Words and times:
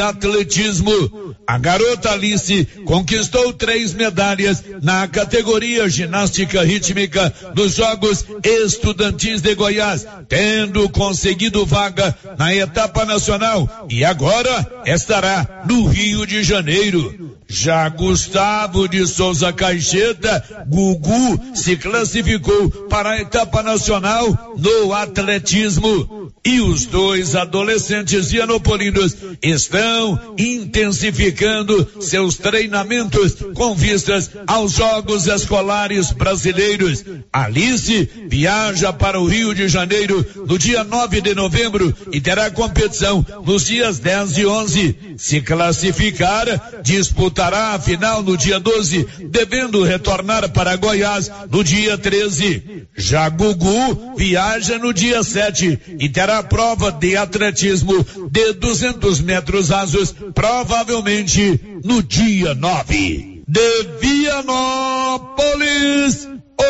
atletismo. 0.00 1.34
A 1.46 1.58
garota 1.58 2.12
Alice 2.12 2.66
conquistou 2.84 3.52
três 3.52 3.92
medalhas 3.92 4.62
na 4.82 5.06
categoria 5.08 5.88
ginástica 5.88 6.62
rítmica 6.62 7.32
dos 7.54 7.74
Jogos 7.74 8.24
Estudantis 8.42 9.40
de 9.40 9.54
Goiás, 9.54 10.06
tendo 10.28 10.88
conseguido 10.88 11.66
vaga 11.66 12.16
na 12.38 12.54
etapa 12.54 13.04
nacional 13.04 13.86
e 13.88 14.04
agora 14.04 14.82
estará 14.86 15.64
no 15.68 15.86
Rio 15.86 16.26
de 16.26 16.42
Janeiro. 16.42 17.30
Já 17.52 17.88
Gustavo 17.88 18.88
de 18.88 19.04
Souza 19.08 19.52
Caixeta, 19.52 20.64
Gugu, 20.68 21.56
se 21.56 21.76
classificou 21.76 22.70
para 22.88 23.10
a 23.10 23.20
etapa 23.20 23.60
nacional 23.60 24.54
no 24.56 24.94
atletismo. 24.94 26.30
E 26.44 26.60
os 26.60 26.86
dois 26.86 27.34
adolescentes 27.34 28.30
vianopolinos 28.30 29.16
estão 29.42 29.89
intensificando 30.38 31.86
seus 32.00 32.36
treinamentos 32.36 33.36
com 33.54 33.74
vistas 33.74 34.30
aos 34.46 34.72
Jogos 34.72 35.26
Escolares 35.26 36.12
Brasileiros. 36.12 37.04
Alice 37.32 38.08
viaja 38.28 38.92
para 38.92 39.20
o 39.20 39.26
Rio 39.26 39.54
de 39.54 39.68
Janeiro 39.68 40.24
no 40.46 40.58
dia 40.58 40.84
9 40.84 41.20
de 41.20 41.34
novembro 41.34 41.94
e 42.12 42.20
terá 42.20 42.50
competição 42.50 43.24
nos 43.44 43.66
dias 43.66 43.98
10 43.98 44.38
e 44.38 44.46
11. 44.46 44.96
Se 45.16 45.40
classificar, 45.40 46.46
disputará 46.82 47.74
a 47.74 47.78
final 47.78 48.22
no 48.22 48.36
dia 48.36 48.58
12, 48.58 49.06
devendo 49.30 49.82
retornar 49.82 50.50
para 50.50 50.76
Goiás 50.76 51.30
no 51.50 51.62
dia 51.62 51.96
13. 51.96 52.86
Já 52.96 53.28
Gugu 53.28 54.16
viaja 54.16 54.78
no 54.78 54.92
dia 54.92 55.22
7 55.22 55.78
e 55.98 56.08
terá 56.08 56.42
prova 56.42 56.90
de 56.92 57.16
atletismo 57.16 58.04
de 58.30 58.52
200 58.54 59.20
metros 59.20 59.70
rasos, 59.80 60.14
provavelmente 60.34 61.58
no 61.82 62.02
dia 62.02 62.54
9. 62.54 63.42
De 63.48 63.82
Vianópolis, 64.00 65.38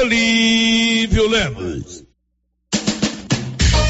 Olívio 0.00 1.28
Lemos. 1.28 2.00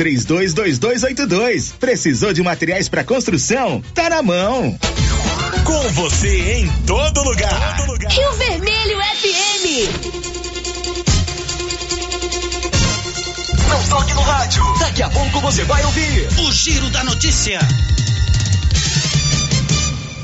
três 0.00 0.24
322282. 0.24 1.74
Precisou 1.78 2.32
de 2.32 2.42
materiais 2.42 2.88
para 2.88 3.04
construção? 3.04 3.82
Tá 3.94 4.08
na 4.08 4.22
mão. 4.22 4.78
Com 5.62 5.88
você 5.90 6.54
em 6.54 6.70
todo 6.86 7.22
lugar. 7.22 7.76
Todo 7.76 7.92
lugar. 7.92 8.10
Rio 8.10 8.32
Vermelho 8.32 8.98
FM. 8.98 9.66
Não 13.68 13.88
toque 13.90 14.14
no 14.14 14.22
rádio. 14.22 14.64
Daqui 14.78 15.02
a 15.02 15.10
pouco 15.10 15.38
você 15.40 15.64
vai 15.64 15.84
ouvir 15.84 16.28
o 16.46 16.50
Giro 16.50 16.88
da 16.88 17.04
Notícia. 17.04 17.58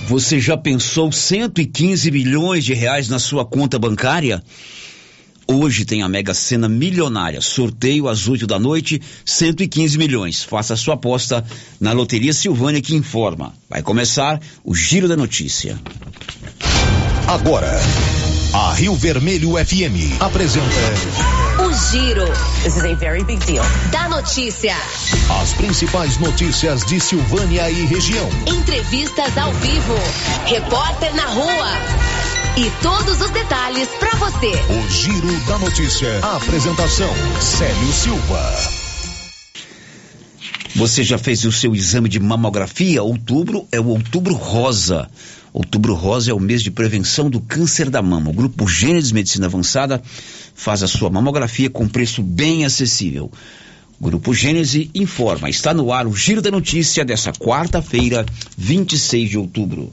Você 0.09 0.41
já 0.41 0.57
pensou 0.57 1.13
115 1.13 2.11
milhões 2.11 2.65
de 2.65 2.73
reais 2.73 3.11
na 3.11 3.19
sua 3.19 3.45
conta 3.45 3.79
bancária? 3.79 4.43
Hoje 5.49 5.85
tem 5.85 6.03
a 6.03 6.09
Mega 6.09 6.35
Sena 6.35 6.69
Milionária. 6.69 7.41
Sorteio 7.41 8.09
às 8.09 8.27
8 8.27 8.47
da 8.47 8.59
noite, 8.59 9.01
115 9.25 9.97
milhões. 9.97 10.43
Faça 10.43 10.75
a 10.75 10.77
sua 10.77 10.95
aposta 10.95 11.45
na 11.81 11.93
Loteria 11.93 12.33
Silvânia 12.33 12.83
que 12.83 12.97
informa. 12.97 13.55
Vai 13.71 13.81
começar 13.81 14.41
o 14.65 14.75
Giro 14.75 15.07
da 15.07 15.17
Notícia. 15.17 15.79
Agora, 17.29 17.81
a 18.55 18.73
Rio 18.75 18.95
Vermelho 18.95 19.53
FM 19.53 20.21
apresenta. 20.21 20.67
O 21.65 21.73
Giro. 21.91 22.27
This 22.65 22.77
is 22.77 22.85
a 22.85 22.95
very 22.95 23.23
big 23.23 23.45
deal. 23.47 23.65
Da 23.93 24.09
notícia. 24.09 24.75
As 25.41 25.53
principais 25.55 26.19
notícias 26.19 26.85
de 26.87 26.99
Silvânia 26.99 27.71
e 27.71 27.87
região. 27.87 28.29
Entrevistas 28.47 29.37
ao 29.39 29.53
vivo. 29.53 29.95
Repórter 30.47 31.15
na 31.15 31.27
rua. 31.27 32.36
E 32.59 32.71
todos 32.83 33.21
os 33.21 33.29
detalhes 33.33 33.87
para 34.01 34.17
você. 34.17 34.47
O 34.49 34.91
Giro 34.91 35.47
da 35.47 35.59
Notícia. 35.59 36.09
A 36.23 36.37
apresentação: 36.37 37.11
Célio 37.39 37.93
Silva. 37.93 38.51
Você 40.75 41.05
já 41.05 41.19
fez 41.19 41.45
o 41.45 41.53
seu 41.53 41.75
exame 41.75 42.09
de 42.09 42.19
mamografia? 42.19 43.03
Outubro 43.03 43.69
é 43.71 43.79
o 43.79 43.89
Outubro 43.89 44.33
Rosa. 44.33 45.07
Outubro 45.53 45.93
Rosa 45.93 46.31
é 46.31 46.35
o 46.35 46.41
mês 46.41 46.63
de 46.63 46.71
prevenção 46.71 47.29
do 47.29 47.43
câncer 47.43 47.91
da 47.91 48.01
mama. 48.01 48.31
O 48.31 48.35
Grupo 48.35 48.67
Gênesis 48.67 49.13
Medicina 49.13 49.45
Avançada 49.45 50.03
faz 50.55 50.83
a 50.83 50.89
sua 50.89 51.11
mamografia 51.11 51.69
com 51.69 51.87
preço 51.87 52.23
bem 52.23 52.65
acessível. 52.65 53.31
Grupo 54.01 54.33
Gênese 54.33 54.91
informa. 54.95 55.51
Está 55.51 55.75
no 55.75 55.93
ar 55.93 56.07
o 56.07 56.17
Giro 56.17 56.41
da 56.41 56.51
Notícia 56.51 57.05
dessa 57.05 57.33
quarta-feira, 57.33 58.25
26 58.57 59.29
de 59.29 59.37
outubro. 59.37 59.93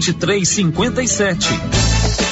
2357. 0.00 2.31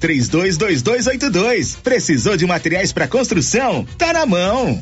322282. 0.01 1.77
Precisou 1.81 2.35
de 2.35 2.45
materiais 2.45 2.91
para 2.91 3.07
construção? 3.07 3.85
Tá 3.97 4.11
na 4.11 4.25
mão. 4.25 4.81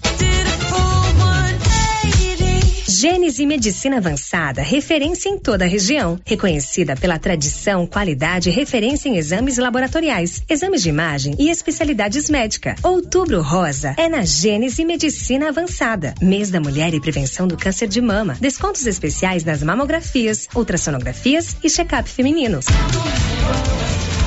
Gênese 3.00 3.46
Medicina 3.46 3.96
Avançada, 3.96 4.62
referência 4.62 5.30
em 5.30 5.38
toda 5.38 5.64
a 5.64 5.68
região. 5.68 6.20
Reconhecida 6.26 6.98
pela 6.98 7.18
tradição, 7.18 7.88
qualidade 7.88 8.50
e 8.50 8.52
referência 8.52 9.08
em 9.08 9.16
exames 9.16 9.58
laboratoriais, 9.58 10.44
exames 10.50 10.82
de 10.82 10.90
imagem 10.90 11.34
e 11.40 11.50
especialidades 11.50 12.30
médicas. 12.30 12.76
Outubro 12.84 13.42
Rosa 13.42 13.94
é 13.96 14.10
na 14.10 14.26
Gênese 14.26 14.84
Medicina 14.84 15.48
Avançada. 15.48 16.14
Mês 16.22 16.50
da 16.50 16.60
Mulher 16.60 16.94
e 16.94 17.00
Prevenção 17.00 17.48
do 17.48 17.56
Câncer 17.56 17.88
de 17.88 18.02
Mama. 18.02 18.36
Descontos 18.42 18.86
especiais 18.86 19.46
nas 19.46 19.64
mamografias, 19.64 20.50
ultrassonografias 20.54 21.56
e 21.64 21.70
check-up 21.70 22.10
femininos. 22.10 22.66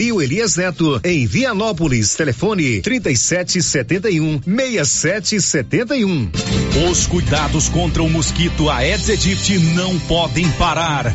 Calil 0.00 0.22
Elias 0.22 0.56
Neto, 0.56 0.98
em 1.04 1.26
Vianópolis. 1.26 2.14
Telefone 2.14 2.80
3771 2.80 4.40
6771. 4.46 6.30
Os 6.90 7.06
cuidados 7.06 7.68
contra 7.68 8.02
o 8.02 8.08
mosquito 8.08 8.70
Aedes 8.70 9.10
aegypti 9.10 9.58
não 9.58 9.98
podem 10.00 10.50
parar. 10.52 11.14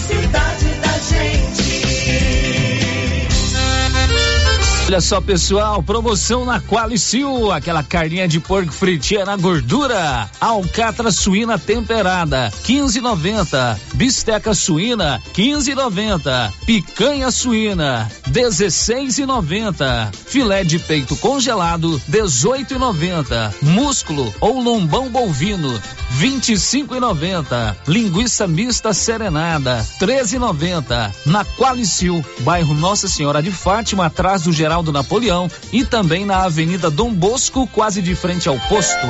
Olha 4.91 4.99
só, 4.99 5.21
pessoal, 5.21 5.81
promoção 5.81 6.43
na 6.43 6.59
Qualicil, 6.59 7.49
aquela 7.49 7.81
carninha 7.81 8.27
de 8.27 8.41
porco 8.41 8.73
fritinha 8.73 9.23
na 9.23 9.37
gordura. 9.37 10.29
Alcatra 10.41 11.11
suína 11.11 11.57
temperada, 11.57 12.51
15,90. 12.65 13.79
Bisteca 13.93 14.53
suína, 14.53 15.23
15,90. 15.33 16.51
Picanha 16.65 17.31
suína, 17.31 18.11
16,90. 18.29 20.13
Filé 20.13 20.65
de 20.65 20.77
peito 20.77 21.15
congelado, 21.15 21.97
18,90. 22.09 23.53
Músculo 23.61 24.35
ou 24.41 24.59
lombão 24.61 25.07
bovino, 25.07 25.81
25,90. 26.19 27.77
Linguiça 27.87 28.45
mista 28.45 28.91
serenada, 28.91 29.85
13,90. 30.01 31.13
Na 31.27 31.45
Qualicil, 31.45 32.25
bairro 32.41 32.73
Nossa 32.73 33.07
Senhora 33.07 33.41
de 33.41 33.51
Fátima, 33.51 34.07
atrás 34.07 34.41
do 34.41 34.51
Geral 34.51 34.80
do 34.81 34.91
Napoleão 34.91 35.49
e 35.71 35.83
também 35.83 36.25
na 36.25 36.43
Avenida 36.43 36.89
Dom 36.89 37.13
Bosco, 37.13 37.67
quase 37.67 38.01
de 38.01 38.15
frente 38.15 38.47
ao 38.47 38.59
posto. 38.61 39.05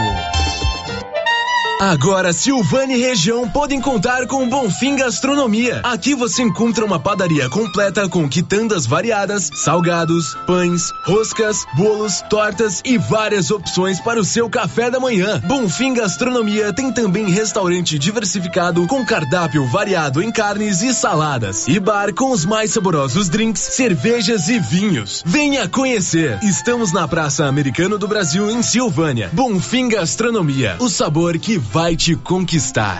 Agora, 1.82 2.32
Silvânia 2.32 2.96
e 2.96 3.02
região 3.02 3.50
podem 3.50 3.82
contar 3.82 4.28
com 4.28 4.48
Bonfim 4.48 4.96
Gastronomia. 4.98 5.80
Aqui 5.82 6.14
você 6.14 6.44
encontra 6.44 6.86
uma 6.86 7.00
padaria 7.00 7.50
completa 7.50 8.08
com 8.08 8.30
quitandas 8.30 8.86
variadas, 8.86 9.50
salgados, 9.56 10.38
pães, 10.46 10.92
roscas, 11.04 11.66
bolos, 11.76 12.22
tortas 12.30 12.84
e 12.86 13.00
várias 13.00 13.50
opções 13.50 14.00
para 14.00 14.20
o 14.20 14.24
seu 14.24 14.48
café 14.48 14.92
da 14.92 15.00
manhã. 15.00 15.42
Bonfim 15.48 15.96
Gastronomia 15.96 16.72
tem 16.72 16.94
também 16.94 17.32
restaurante 17.32 17.98
diversificado 17.98 18.86
com 18.86 19.04
cardápio 19.04 19.66
variado 19.66 20.22
em 20.22 20.32
carnes 20.32 20.84
e 20.84 20.94
saladas 20.94 21.68
e 21.68 21.80
bar 21.80 22.14
com 22.14 22.30
os 22.30 22.46
mais 22.46 22.70
saborosos 22.70 23.28
drinks, 23.28 23.60
cervejas 23.60 24.50
e 24.50 24.60
vinhos. 24.60 25.24
Venha 25.26 25.68
conhecer. 25.68 26.38
Estamos 26.44 26.94
na 26.94 27.08
Praça 27.08 27.46
Americano 27.46 27.98
do 27.98 28.08
Brasil 28.08 28.52
em 28.52 28.62
Silvânia. 28.62 29.32
Bonfim 29.34 29.90
Gastronomia, 29.90 30.76
o 30.78 30.88
sabor 30.88 31.40
que 31.40 31.58
vai 31.72 31.96
te 31.96 32.16
conquistar. 32.18 33.00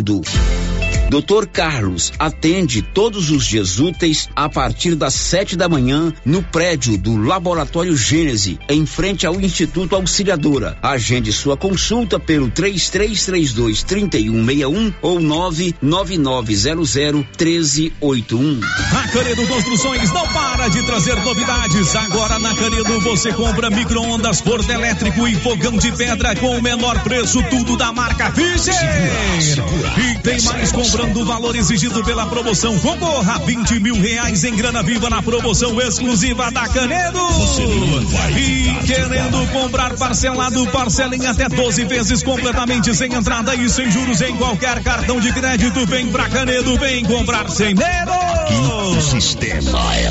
Mundo. 0.00 0.79
Doutor 1.10 1.48
Carlos 1.48 2.12
atende 2.20 2.82
todos 2.82 3.30
os 3.30 3.44
dias 3.44 3.80
úteis 3.80 4.28
a 4.36 4.48
partir 4.48 4.94
das 4.94 5.12
sete 5.12 5.56
da 5.56 5.68
manhã 5.68 6.12
no 6.24 6.40
prédio 6.40 6.96
do 6.96 7.20
Laboratório 7.20 7.96
Gênese, 7.96 8.60
em 8.68 8.86
frente 8.86 9.26
ao 9.26 9.40
Instituto 9.40 9.96
Auxiliadora. 9.96 10.78
Agende 10.80 11.32
sua 11.32 11.56
consulta 11.56 12.20
pelo 12.20 12.48
3332 12.48 13.82
3161 13.82 14.94
ou 15.02 15.18
99900 15.18 16.94
1381. 16.94 18.60
A 18.92 19.08
Canedo 19.08 19.44
Construções 19.48 20.12
não 20.12 20.28
para 20.28 20.68
de 20.68 20.80
trazer 20.84 21.16
novidades. 21.16 21.96
Agora 21.96 22.38
na 22.38 22.54
Canedo 22.54 23.00
você 23.00 23.32
compra 23.32 23.68
micro-ondas, 23.68 24.40
forno 24.40 24.70
elétrico 24.72 25.26
e 25.26 25.34
fogão 25.34 25.76
de 25.76 25.90
pedra 25.90 26.36
com 26.36 26.56
o 26.56 26.62
menor 26.62 27.02
preço, 27.02 27.42
tudo 27.50 27.76
da 27.76 27.92
marca 27.92 28.30
Fischer. 28.30 28.74
E 29.98 30.18
tem 30.20 30.40
mais 30.42 30.70
comprando 31.00 31.16
o 31.22 31.24
valor 31.24 31.56
exigido 31.56 32.04
pela 32.04 32.26
promoção. 32.26 32.78
Concorra 32.78 33.36
a 33.36 33.38
20 33.38 33.80
mil 33.80 33.94
reais 33.94 34.44
em 34.44 34.54
grana 34.54 34.82
viva 34.82 35.08
na 35.08 35.22
promoção 35.22 35.80
exclusiva 35.80 36.50
da 36.50 36.68
Canedo. 36.68 37.18
E 38.36 38.86
querendo 38.86 39.50
comprar 39.50 39.96
parcelado, 39.96 40.66
parcela 40.66 41.16
em 41.16 41.26
até 41.26 41.48
12 41.48 41.84
vezes 41.86 42.22
completamente 42.22 42.94
sem 42.94 43.14
entrada 43.14 43.54
e 43.54 43.68
sem 43.70 43.90
juros 43.90 44.20
em 44.20 44.36
qualquer 44.36 44.82
cartão 44.82 45.18
de 45.18 45.32
crédito. 45.32 45.86
Vem 45.86 46.08
pra 46.08 46.28
Canedo, 46.28 46.78
vem 46.78 47.04
comprar 47.04 47.48
sem 47.48 47.74
medo. 47.74 48.12
O 48.96 49.00
sistema 49.00 49.96
é 49.96 50.10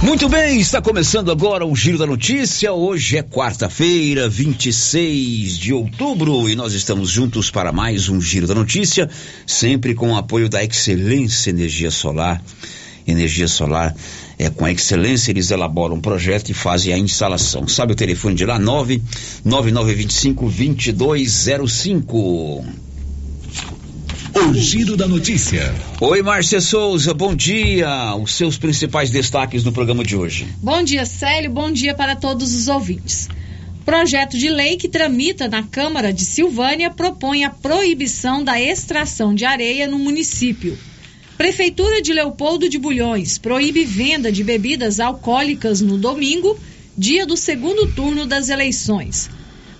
Muito 0.00 0.28
bem, 0.28 0.60
está 0.60 0.80
começando 0.80 1.32
agora 1.32 1.66
o 1.66 1.74
Giro 1.74 1.98
da 1.98 2.06
Notícia. 2.06 2.72
Hoje 2.72 3.16
é 3.16 3.22
quarta-feira, 3.22 4.28
26 4.28 5.58
de 5.58 5.72
outubro, 5.72 6.48
e 6.48 6.54
nós 6.54 6.72
estamos 6.72 7.10
juntos 7.10 7.50
para 7.50 7.72
mais 7.72 8.08
um 8.08 8.20
Giro 8.20 8.46
da 8.46 8.54
Notícia, 8.54 9.10
sempre 9.44 9.96
com 9.96 10.12
o 10.12 10.16
apoio 10.16 10.48
da 10.48 10.62
Excelência 10.62 11.50
Energia 11.50 11.90
Solar. 11.90 12.40
Energia 13.08 13.48
Solar 13.48 13.92
é 14.38 14.48
com 14.48 14.64
a 14.64 14.70
Excelência, 14.70 15.32
eles 15.32 15.50
elaboram 15.50 15.96
um 15.96 16.00
projeto 16.00 16.50
e 16.50 16.54
fazem 16.54 16.94
a 16.94 16.98
instalação. 16.98 17.66
Sabe 17.66 17.92
o 17.92 17.96
telefone 17.96 18.36
de 18.36 18.46
lá? 18.46 18.56
99925 18.56 20.48
2205. 20.48 22.87
O 24.34 24.54
Giro 24.54 24.96
da 24.96 25.08
Notícia. 25.08 25.74
Oi, 26.00 26.22
Márcia 26.22 26.60
Souza, 26.60 27.14
bom 27.14 27.34
dia. 27.34 28.14
Os 28.14 28.32
seus 28.32 28.58
principais 28.58 29.10
destaques 29.10 29.64
no 29.64 29.72
programa 29.72 30.04
de 30.04 30.16
hoje. 30.16 30.46
Bom 30.62 30.82
dia, 30.82 31.04
Célio. 31.04 31.50
Bom 31.50 31.72
dia 31.72 31.94
para 31.94 32.14
todos 32.14 32.54
os 32.54 32.68
ouvintes. 32.68 33.28
Projeto 33.84 34.36
de 34.36 34.48
lei 34.48 34.76
que 34.76 34.88
tramita 34.88 35.48
na 35.48 35.62
Câmara 35.62 36.12
de 36.12 36.24
Silvânia 36.24 36.90
propõe 36.90 37.44
a 37.44 37.50
proibição 37.50 38.44
da 38.44 38.60
extração 38.60 39.34
de 39.34 39.44
areia 39.44 39.88
no 39.88 39.98
município. 39.98 40.78
Prefeitura 41.36 42.02
de 42.02 42.12
Leopoldo 42.12 42.68
de 42.68 42.78
Bulhões 42.78 43.38
proíbe 43.38 43.84
venda 43.84 44.30
de 44.30 44.44
bebidas 44.44 45.00
alcoólicas 45.00 45.80
no 45.80 45.96
domingo, 45.96 46.58
dia 46.96 47.24
do 47.24 47.36
segundo 47.36 47.86
turno 47.92 48.26
das 48.26 48.48
eleições. 48.48 49.30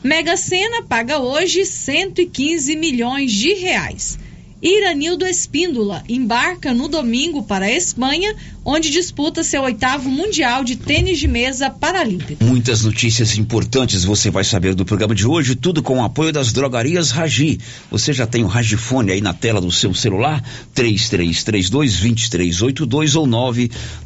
Mega 0.02 0.36
Sena 0.36 0.82
paga 0.82 1.18
hoje 1.18 1.64
115 1.64 2.76
milhões 2.76 3.32
de 3.32 3.52
reais. 3.54 4.18
Iranildo 4.60 5.24
Espíndola 5.24 6.02
embarca 6.08 6.74
no 6.74 6.88
domingo 6.88 7.44
para 7.44 7.66
a 7.66 7.72
Espanha, 7.72 8.34
onde 8.64 8.90
disputa 8.90 9.44
seu 9.44 9.62
oitavo 9.62 10.10
Mundial 10.10 10.64
de 10.64 10.74
Tênis 10.74 11.20
de 11.20 11.28
Mesa 11.28 11.70
Paralímpico. 11.70 12.42
Muitas 12.42 12.82
notícias 12.82 13.38
importantes 13.38 14.02
você 14.04 14.30
vai 14.30 14.42
saber 14.42 14.74
do 14.74 14.84
programa 14.84 15.14
de 15.14 15.24
hoje, 15.26 15.54
tudo 15.54 15.80
com 15.80 15.98
o 15.98 16.04
apoio 16.04 16.32
das 16.32 16.52
drogarias 16.52 17.12
Ragi. 17.12 17.60
Você 17.88 18.12
já 18.12 18.26
tem 18.26 18.42
o 18.42 18.48
Ragifone 18.48 19.12
aí 19.12 19.20
na 19.20 19.32
tela 19.32 19.60
do 19.60 19.70
seu 19.70 19.94
celular? 19.94 20.42
3332-2382 20.74 23.14
ou 23.14 23.28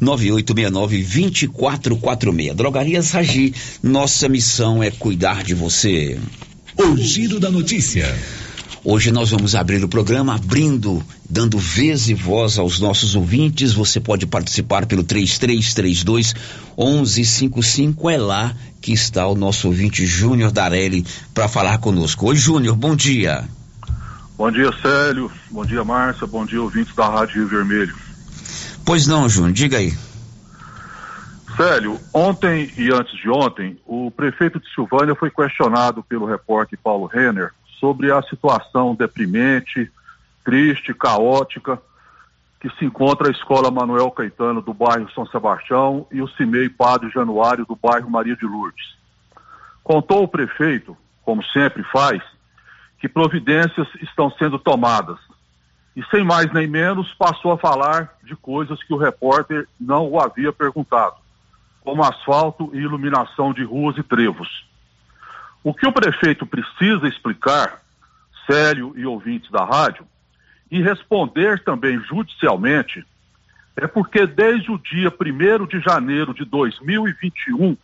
99869-2446. 0.01 2.53
Drogarias 2.53 3.09
Ragi, 3.09 3.55
nossa 3.81 4.29
missão 4.29 4.83
é 4.83 4.91
cuidar 4.91 5.43
de 5.43 5.55
você. 5.55 6.19
O 6.77 6.95
Giro 6.95 7.39
da 7.39 7.49
Notícia. 7.49 8.15
Hoje 8.85 9.13
nós 9.13 9.31
vamos 9.31 9.55
abrir 9.55 9.81
o 9.81 9.87
programa 9.87 10.35
abrindo, 10.35 11.01
dando 11.29 11.57
vez 11.57 12.09
e 12.09 12.13
voz 12.13 12.59
aos 12.59 12.81
nossos 12.81 13.15
ouvintes. 13.15 13.71
Você 13.71 13.97
pode 13.97 14.25
participar 14.25 14.85
pelo 14.85 15.05
3332 15.05 16.33
1155. 16.77 18.09
É 18.09 18.17
lá 18.17 18.53
que 18.81 18.91
está 18.91 19.25
o 19.25 19.35
nosso 19.35 19.69
ouvinte 19.69 20.05
Júnior 20.05 20.51
Darelli 20.51 21.05
para 21.33 21.47
falar 21.47 21.77
conosco. 21.77 22.27
Oi, 22.27 22.35
Júnior, 22.35 22.75
bom 22.75 22.93
dia. 22.93 23.45
Bom 24.37 24.51
dia, 24.51 24.69
Célio. 24.81 25.31
Bom 25.49 25.65
dia, 25.65 25.81
Márcia. 25.85 26.27
Bom 26.27 26.45
dia, 26.45 26.61
ouvintes 26.61 26.93
da 26.93 27.07
Rádio 27.07 27.35
Rio 27.35 27.47
Vermelho. 27.47 27.95
Pois 28.83 29.07
não, 29.07 29.29
Júnior, 29.29 29.53
diga 29.53 29.77
aí. 29.77 29.93
Célio, 31.55 31.97
ontem 32.13 32.69
e 32.77 32.91
antes 32.91 33.17
de 33.17 33.29
ontem, 33.29 33.77
o 33.85 34.11
prefeito 34.11 34.59
de 34.59 34.69
Silvânia 34.73 35.15
foi 35.15 35.31
questionado 35.31 36.03
pelo 36.03 36.25
repórter 36.25 36.77
Paulo 36.83 37.05
Renner 37.05 37.53
sobre 37.83 38.13
a 38.13 38.21
situação 38.21 38.95
deprimente, 38.95 39.91
triste, 40.41 40.93
caótica 40.93 41.77
que 42.61 42.69
se 42.77 42.85
encontra 42.85 43.27
a 43.27 43.31
Escola 43.31 43.69
Manuel 43.69 44.09
Caetano 44.09 44.61
do 44.61 44.73
bairro 44.73 45.11
São 45.11 45.25
Sebastião 45.25 46.07
e 46.09 46.21
o 46.21 46.27
CIMEI 46.29 46.69
Padre 46.69 47.09
Januário 47.09 47.65
do 47.65 47.75
bairro 47.75 48.09
Maria 48.09 48.37
de 48.37 48.45
Lourdes. 48.45 48.95
Contou 49.83 50.23
o 50.23 50.27
prefeito, 50.29 50.95
como 51.23 51.43
sempre 51.43 51.83
faz, 51.91 52.23
que 52.99 53.09
providências 53.09 53.89
estão 54.01 54.31
sendo 54.31 54.57
tomadas. 54.57 55.19
E 55.93 56.01
sem 56.05 56.23
mais 56.23 56.49
nem 56.53 56.67
menos 56.67 57.13
passou 57.15 57.51
a 57.51 57.57
falar 57.57 58.15
de 58.23 58.33
coisas 58.37 58.81
que 58.81 58.93
o 58.93 58.97
repórter 58.97 59.67
não 59.77 60.09
o 60.09 60.21
havia 60.21 60.53
perguntado, 60.53 61.17
como 61.81 62.01
asfalto 62.01 62.69
e 62.73 62.77
iluminação 62.77 63.51
de 63.51 63.65
ruas 63.65 63.97
e 63.97 64.03
trevos. 64.03 64.71
O 65.63 65.73
que 65.73 65.87
o 65.87 65.91
prefeito 65.91 66.45
precisa 66.45 67.07
explicar, 67.07 67.81
Célio 68.45 68.93
e 68.97 69.05
ouvintes 69.05 69.49
da 69.49 69.63
rádio, 69.63 70.05
e 70.69 70.81
responder 70.81 71.63
também 71.63 71.97
judicialmente, 71.99 73.05
é 73.75 73.87
porque 73.87 74.27
desde 74.27 74.71
o 74.71 74.77
dia 74.77 75.09
1 75.09 75.65
de 75.65 75.79
janeiro 75.79 76.31
de 76.33 76.45
2021 76.45 77.75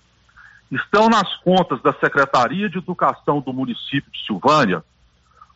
estão 0.72 1.10
nas 1.10 1.36
contas 1.38 1.82
da 1.82 1.92
Secretaria 1.94 2.70
de 2.70 2.78
Educação 2.78 3.42
do 3.42 3.52
município 3.54 4.12
de 4.12 4.24
Silvânia 4.26 4.84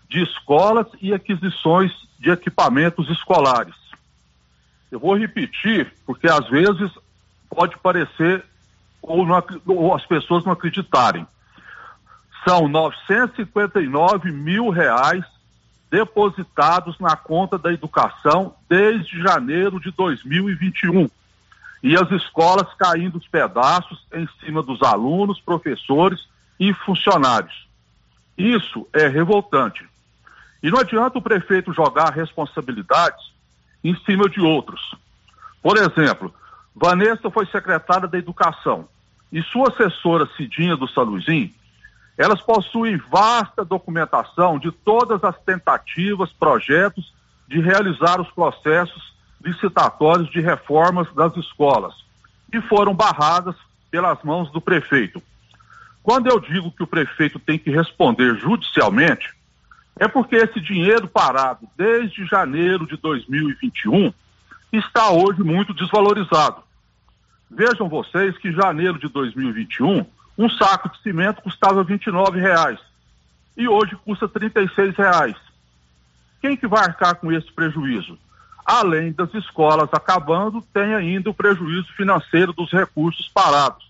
de 0.09 0.23
escolas 0.23 0.87
e 1.01 1.13
aquisições 1.13 1.91
de 2.19 2.29
equipamentos 2.29 3.09
escolares. 3.09 3.75
Eu 4.91 4.99
vou 4.99 5.17
repetir, 5.17 5.93
porque 6.05 6.27
às 6.27 6.47
vezes 6.49 6.91
pode 7.49 7.77
parecer 7.79 8.43
ou, 9.01 9.25
não, 9.25 9.43
ou 9.65 9.93
as 9.93 10.05
pessoas 10.05 10.45
não 10.45 10.53
acreditarem. 10.53 11.25
São 12.47 12.67
959 12.67 14.31
mil 14.31 14.69
reais 14.69 15.25
depositados 15.89 16.99
na 16.99 17.15
conta 17.15 17.57
da 17.57 17.71
educação 17.71 18.53
desde 18.69 19.21
janeiro 19.21 19.79
de 19.79 19.91
2021. 19.91 21.09
E 21.83 21.95
as 21.95 22.09
escolas 22.11 22.73
caindo 22.73 23.17
os 23.17 23.27
pedaços 23.27 24.05
em 24.13 24.27
cima 24.39 24.61
dos 24.61 24.81
alunos, 24.81 25.39
professores 25.39 26.27
e 26.59 26.73
funcionários. 26.73 27.67
Isso 28.37 28.87
é 28.93 29.07
revoltante. 29.07 29.85
E 30.61 30.69
não 30.71 30.79
adianta 30.79 31.17
o 31.17 31.21
prefeito 31.21 31.73
jogar 31.73 32.13
responsabilidades 32.13 33.31
em 33.83 33.95
cima 34.05 34.29
de 34.29 34.41
outros. 34.41 34.81
Por 35.61 35.77
exemplo, 35.77 36.33
Vanessa 36.75 37.29
foi 37.29 37.45
secretária 37.47 38.07
da 38.07 38.17
Educação 38.17 38.87
e 39.31 39.41
sua 39.43 39.69
assessora 39.69 40.27
Cidinha 40.37 40.75
do 40.75 40.87
Saluzim, 40.87 41.53
elas 42.17 42.41
possuem 42.41 42.97
vasta 42.97 43.63
documentação 43.63 44.57
de 44.57 44.71
todas 44.71 45.23
as 45.23 45.37
tentativas, 45.41 46.31
projetos 46.33 47.13
de 47.47 47.61
realizar 47.61 48.19
os 48.19 48.29
processos 48.31 49.13
licitatórios 49.43 50.29
de 50.31 50.41
reformas 50.41 51.07
das 51.13 51.35
escolas 51.37 51.93
e 52.51 52.59
foram 52.61 52.93
barradas 52.93 53.55
pelas 53.91 54.21
mãos 54.23 54.51
do 54.51 54.59
prefeito. 54.59 55.21
Quando 56.01 56.27
eu 56.27 56.39
digo 56.39 56.71
que 56.71 56.83
o 56.83 56.87
prefeito 56.87 57.37
tem 57.37 57.59
que 57.59 57.69
responder 57.69 58.35
judicialmente, 58.35 59.36
é 59.99 60.07
porque 60.07 60.35
esse 60.35 60.59
dinheiro 60.59 61.07
parado 61.07 61.67
desde 61.75 62.25
janeiro 62.25 62.85
de 62.85 62.97
2021 62.97 64.13
está 64.71 65.09
hoje 65.09 65.41
muito 65.43 65.73
desvalorizado. 65.73 66.61
Vejam 67.49 67.87
vocês 67.87 68.37
que 68.37 68.49
em 68.49 68.53
janeiro 68.53 68.99
de 68.99 69.07
2021, 69.07 70.05
um 70.37 70.49
saco 70.49 70.89
de 70.89 71.01
cimento 71.01 71.41
custava 71.41 71.83
29 71.83 72.39
reais 72.39 72.79
e 73.55 73.67
hoje 73.67 73.95
custa 74.05 74.27
36 74.27 74.95
reais. 74.95 75.35
Quem 76.41 76.55
que 76.55 76.67
vai 76.67 76.83
arcar 76.83 77.15
com 77.15 77.31
esse 77.31 77.51
prejuízo? 77.51 78.19
Além 78.63 79.13
das 79.13 79.33
escolas 79.33 79.89
acabando, 79.93 80.61
tem 80.73 80.93
ainda 80.93 81.29
o 81.29 81.33
prejuízo 81.33 81.91
financeiro 81.93 82.53
dos 82.53 82.71
recursos 82.71 83.27
parados. 83.29 83.89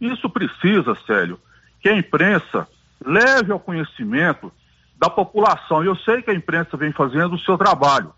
Isso 0.00 0.28
precisa, 0.30 0.96
Célio, 1.06 1.38
que 1.80 1.88
a 1.88 1.96
imprensa 1.96 2.66
leve 3.04 3.52
ao 3.52 3.60
conhecimento 3.60 4.52
da 4.98 5.08
população. 5.08 5.84
Eu 5.84 5.96
sei 5.96 6.20
que 6.20 6.30
a 6.30 6.34
imprensa 6.34 6.76
vem 6.76 6.92
fazendo 6.92 7.36
o 7.36 7.38
seu 7.38 7.56
trabalho, 7.56 8.12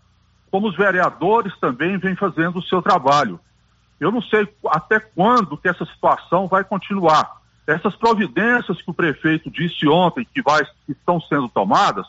como 0.49 0.67
os 0.67 0.75
vereadores 0.75 1.57
também 1.59 1.97
vêm 1.97 2.15
fazendo 2.15 2.59
o 2.59 2.63
seu 2.63 2.81
trabalho. 2.81 3.39
Eu 3.99 4.11
não 4.11 4.21
sei 4.21 4.47
até 4.69 4.99
quando 4.99 5.57
que 5.57 5.69
essa 5.69 5.85
situação 5.85 6.47
vai 6.47 6.63
continuar. 6.63 7.39
Essas 7.67 7.95
providências 7.95 8.81
que 8.81 8.89
o 8.89 8.93
prefeito 8.93 9.49
disse 9.51 9.87
ontem 9.87 10.27
que, 10.33 10.41
vai, 10.41 10.65
que 10.85 10.91
estão 10.91 11.21
sendo 11.21 11.47
tomadas, 11.47 12.07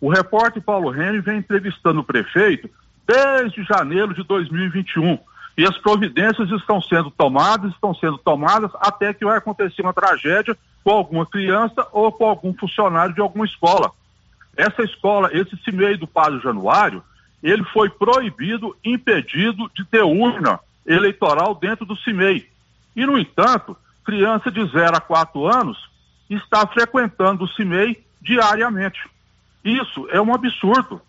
o 0.00 0.10
repórter 0.10 0.60
Paulo 0.60 0.90
Rene 0.90 1.20
vem 1.20 1.38
entrevistando 1.38 2.00
o 2.00 2.04
prefeito 2.04 2.68
desde 3.06 3.62
janeiro 3.62 4.12
de 4.12 4.22
2021. 4.24 5.18
E 5.56 5.64
as 5.64 5.76
providências 5.78 6.50
estão 6.50 6.80
sendo 6.82 7.10
tomadas, 7.10 7.72
estão 7.72 7.94
sendo 7.94 8.18
tomadas 8.18 8.70
até 8.80 9.14
que 9.14 9.24
vai 9.24 9.38
acontecer 9.38 9.82
uma 9.82 9.94
tragédia 9.94 10.56
com 10.84 10.90
alguma 10.90 11.26
criança 11.26 11.86
ou 11.92 12.12
com 12.12 12.28
algum 12.28 12.52
funcionário 12.54 13.14
de 13.14 13.20
alguma 13.20 13.44
escola. 13.44 13.92
Essa 14.58 14.82
escola, 14.82 15.30
esse 15.32 15.56
CIMEI 15.62 15.96
do 15.96 16.08
Padre 16.08 16.40
Januário, 16.40 17.00
ele 17.40 17.62
foi 17.66 17.88
proibido, 17.88 18.76
impedido 18.84 19.70
de 19.72 19.84
ter 19.84 20.02
urna 20.02 20.58
eleitoral 20.84 21.54
dentro 21.54 21.86
do 21.86 21.96
CIMEI. 21.98 22.44
E, 22.96 23.06
no 23.06 23.16
entanto, 23.16 23.76
criança 24.04 24.50
de 24.50 24.60
0 24.66 24.96
a 24.96 25.00
4 25.00 25.46
anos 25.46 25.78
está 26.28 26.66
frequentando 26.66 27.44
o 27.44 27.48
CIMEI 27.48 28.04
diariamente. 28.20 28.98
Isso 29.64 30.08
é 30.10 30.20
um 30.20 30.34
absurdo. 30.34 31.00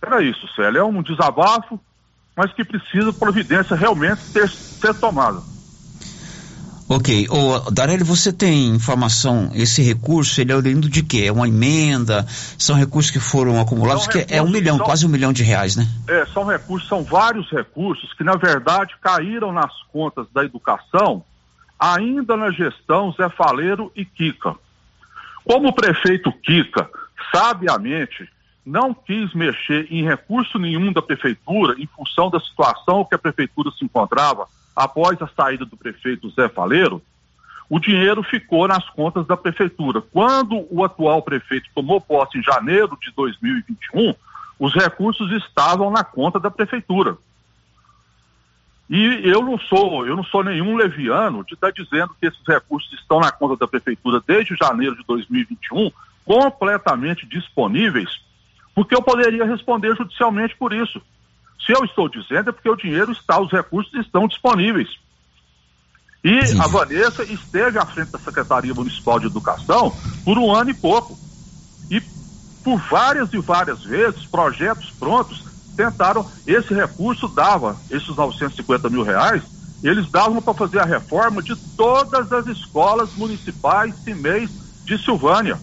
Era 0.00 0.22
isso, 0.22 0.48
Célia. 0.54 0.78
É 0.78 0.84
um 0.84 1.02
desabafo, 1.02 1.78
mas 2.34 2.50
que 2.54 2.64
precisa 2.64 3.12
providência 3.12 3.76
realmente 3.76 4.22
ter, 4.32 4.48
ser 4.80 4.94
tomada. 4.94 5.42
Ok. 6.88 7.28
Ô, 7.28 7.70
Darelli, 7.70 8.04
você 8.04 8.32
tem 8.32 8.68
informação, 8.68 9.50
esse 9.54 9.82
recurso, 9.82 10.40
ele 10.40 10.52
é 10.52 10.56
oriundo 10.56 10.88
de 10.88 11.02
quê? 11.02 11.24
É 11.26 11.32
uma 11.32 11.48
emenda? 11.48 12.24
São 12.56 12.76
recursos 12.76 13.10
que 13.10 13.18
foram 13.18 13.60
acumulados? 13.60 14.04
São 14.04 14.12
que 14.12 14.26
é 14.32 14.40
um 14.40 14.48
milhão, 14.48 14.76
são, 14.76 14.86
quase 14.86 15.04
um 15.04 15.08
milhão 15.08 15.32
de 15.32 15.42
reais, 15.42 15.74
né? 15.74 15.86
É, 16.06 16.24
são 16.26 16.44
recursos, 16.44 16.88
são 16.88 17.02
vários 17.02 17.50
recursos 17.50 18.12
que, 18.14 18.22
na 18.22 18.36
verdade, 18.36 18.94
caíram 19.00 19.52
nas 19.52 19.72
contas 19.92 20.26
da 20.32 20.44
educação 20.44 21.24
ainda 21.78 22.36
na 22.36 22.50
gestão 22.52 23.12
Zé 23.12 23.28
Faleiro 23.30 23.90
e 23.94 24.04
Kika. 24.04 24.54
Como 25.44 25.68
o 25.68 25.74
prefeito 25.74 26.32
Kika 26.32 26.88
sabiamente, 27.32 28.28
não 28.64 28.94
quis 28.94 29.32
mexer 29.34 29.86
em 29.90 30.04
recurso 30.04 30.58
nenhum 30.58 30.92
da 30.92 31.02
prefeitura 31.02 31.74
em 31.78 31.86
função 31.86 32.30
da 32.30 32.40
situação 32.40 33.04
que 33.04 33.14
a 33.14 33.18
prefeitura 33.18 33.70
se 33.76 33.84
encontrava 33.84 34.48
após 34.76 35.20
a 35.22 35.28
saída 35.28 35.64
do 35.64 35.76
prefeito 35.76 36.30
Zé 36.30 36.48
Faleiro, 36.48 37.02
o 37.68 37.80
dinheiro 37.80 38.22
ficou 38.22 38.68
nas 38.68 38.88
contas 38.90 39.26
da 39.26 39.36
prefeitura. 39.36 40.00
Quando 40.00 40.66
o 40.70 40.84
atual 40.84 41.22
prefeito 41.22 41.68
tomou 41.74 42.00
posse 42.00 42.38
em 42.38 42.42
janeiro 42.42 42.96
de 43.00 43.10
2021, 43.16 44.14
os 44.60 44.74
recursos 44.74 45.32
estavam 45.32 45.90
na 45.90 46.04
conta 46.04 46.38
da 46.38 46.50
prefeitura. 46.50 47.16
E 48.88 49.20
eu 49.24 49.42
não 49.42 49.58
sou, 49.58 50.06
eu 50.06 50.14
não 50.14 50.22
sou 50.22 50.44
nenhum 50.44 50.76
leviano 50.76 51.44
de 51.44 51.54
estar 51.54 51.72
dizendo 51.72 52.14
que 52.20 52.26
esses 52.26 52.40
recursos 52.46 52.92
estão 52.92 53.18
na 53.18 53.32
conta 53.32 53.56
da 53.56 53.66
prefeitura 53.66 54.22
desde 54.24 54.54
janeiro 54.54 54.94
de 54.94 55.02
2021, 55.04 55.90
completamente 56.24 57.26
disponíveis, 57.26 58.20
porque 58.74 58.94
eu 58.94 59.02
poderia 59.02 59.44
responder 59.44 59.96
judicialmente 59.96 60.54
por 60.56 60.72
isso. 60.72 61.02
Se 61.64 61.72
eu 61.72 61.84
estou 61.84 62.08
dizendo 62.08 62.50
é 62.50 62.52
porque 62.52 62.68
o 62.68 62.76
dinheiro 62.76 63.12
está, 63.12 63.40
os 63.40 63.50
recursos 63.50 63.92
estão 63.94 64.28
disponíveis. 64.28 64.88
E 66.22 66.46
Sim. 66.46 66.60
a 66.60 66.66
Vanessa 66.66 67.22
esteve 67.24 67.78
à 67.78 67.86
frente 67.86 68.10
da 68.10 68.18
Secretaria 68.18 68.74
Municipal 68.74 69.18
de 69.20 69.26
Educação 69.26 69.92
por 70.24 70.38
um 70.38 70.52
ano 70.54 70.70
e 70.70 70.74
pouco. 70.74 71.16
E 71.90 72.00
por 72.64 72.78
várias 72.90 73.32
e 73.32 73.38
várias 73.38 73.84
vezes, 73.84 74.26
projetos 74.26 74.90
prontos 74.98 75.44
tentaram, 75.76 76.28
esse 76.46 76.72
recurso 76.74 77.28
dava, 77.28 77.76
esses 77.90 78.08
950 78.08 78.88
mil 78.88 79.02
reais, 79.02 79.42
eles 79.82 80.10
davam 80.10 80.40
para 80.40 80.54
fazer 80.54 80.80
a 80.80 80.86
reforma 80.86 81.42
de 81.42 81.54
todas 81.76 82.32
as 82.32 82.46
escolas 82.46 83.14
municipais 83.14 83.94
CIMEIs 84.02 84.50
de 84.84 84.98
Silvânia. 85.04 85.60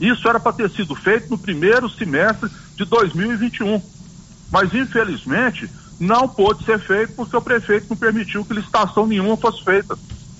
Isso 0.00 0.26
era 0.28 0.40
para 0.40 0.52
ter 0.52 0.70
sido 0.70 0.94
feito 0.94 1.28
no 1.28 1.36
primeiro 1.36 1.90
semestre 1.90 2.48
de 2.74 2.84
2021. 2.86 3.82
Mas, 4.50 4.74
infelizmente, 4.74 5.70
não 5.98 6.28
pôde 6.28 6.64
ser 6.64 6.80
feito 6.80 7.12
porque 7.14 7.36
o 7.36 7.42
prefeito 7.42 7.86
não 7.90 7.96
permitiu 7.96 8.44
que 8.44 8.54
licitação 8.54 9.06
nenhuma 9.06 9.36
fosse 9.36 9.62
feita. 9.62 9.96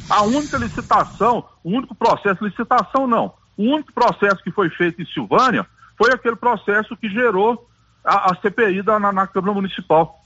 A 0.09 0.23
única 0.23 0.57
licitação, 0.57 1.45
o 1.63 1.71
único 1.71 1.95
processo, 1.95 2.45
licitação 2.45 3.07
não, 3.07 3.33
o 3.57 3.63
único 3.63 3.93
processo 3.93 4.43
que 4.43 4.51
foi 4.51 4.71
feito 4.71 5.01
em 5.01 5.07
Silvânia 5.07 5.67
foi 5.97 6.13
aquele 6.13 6.35
processo 6.35 6.97
que 6.97 7.09
gerou 7.09 7.69
a, 8.05 8.33
a 8.33 8.37
CPI 8.41 8.83
da, 8.83 8.99
na, 8.99 9.13
na 9.13 9.27
Câmara 9.27 9.53
Municipal. 9.53 10.19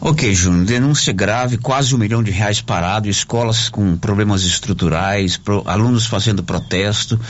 Ok, 0.00 0.34
Júnior, 0.34 0.64
denúncia 0.64 1.12
grave, 1.12 1.58
quase 1.58 1.94
um 1.94 1.98
milhão 1.98 2.24
de 2.24 2.32
reais 2.32 2.60
parado, 2.60 3.08
escolas 3.08 3.68
com 3.68 3.96
problemas 3.96 4.42
estruturais, 4.42 5.36
pro, 5.36 5.62
alunos 5.64 6.06
fazendo 6.06 6.42
protesto, 6.42 7.20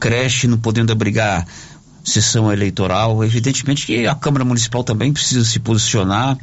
creche 0.00 0.48
não 0.48 0.58
podendo 0.58 0.92
abrigar 0.92 1.46
sessão 2.04 2.52
eleitoral. 2.52 3.24
Evidentemente 3.24 3.86
que 3.86 4.06
a 4.06 4.14
Câmara 4.14 4.44
Municipal 4.44 4.82
também 4.82 5.12
precisa 5.12 5.44
se 5.44 5.58
posicionar. 5.58 6.36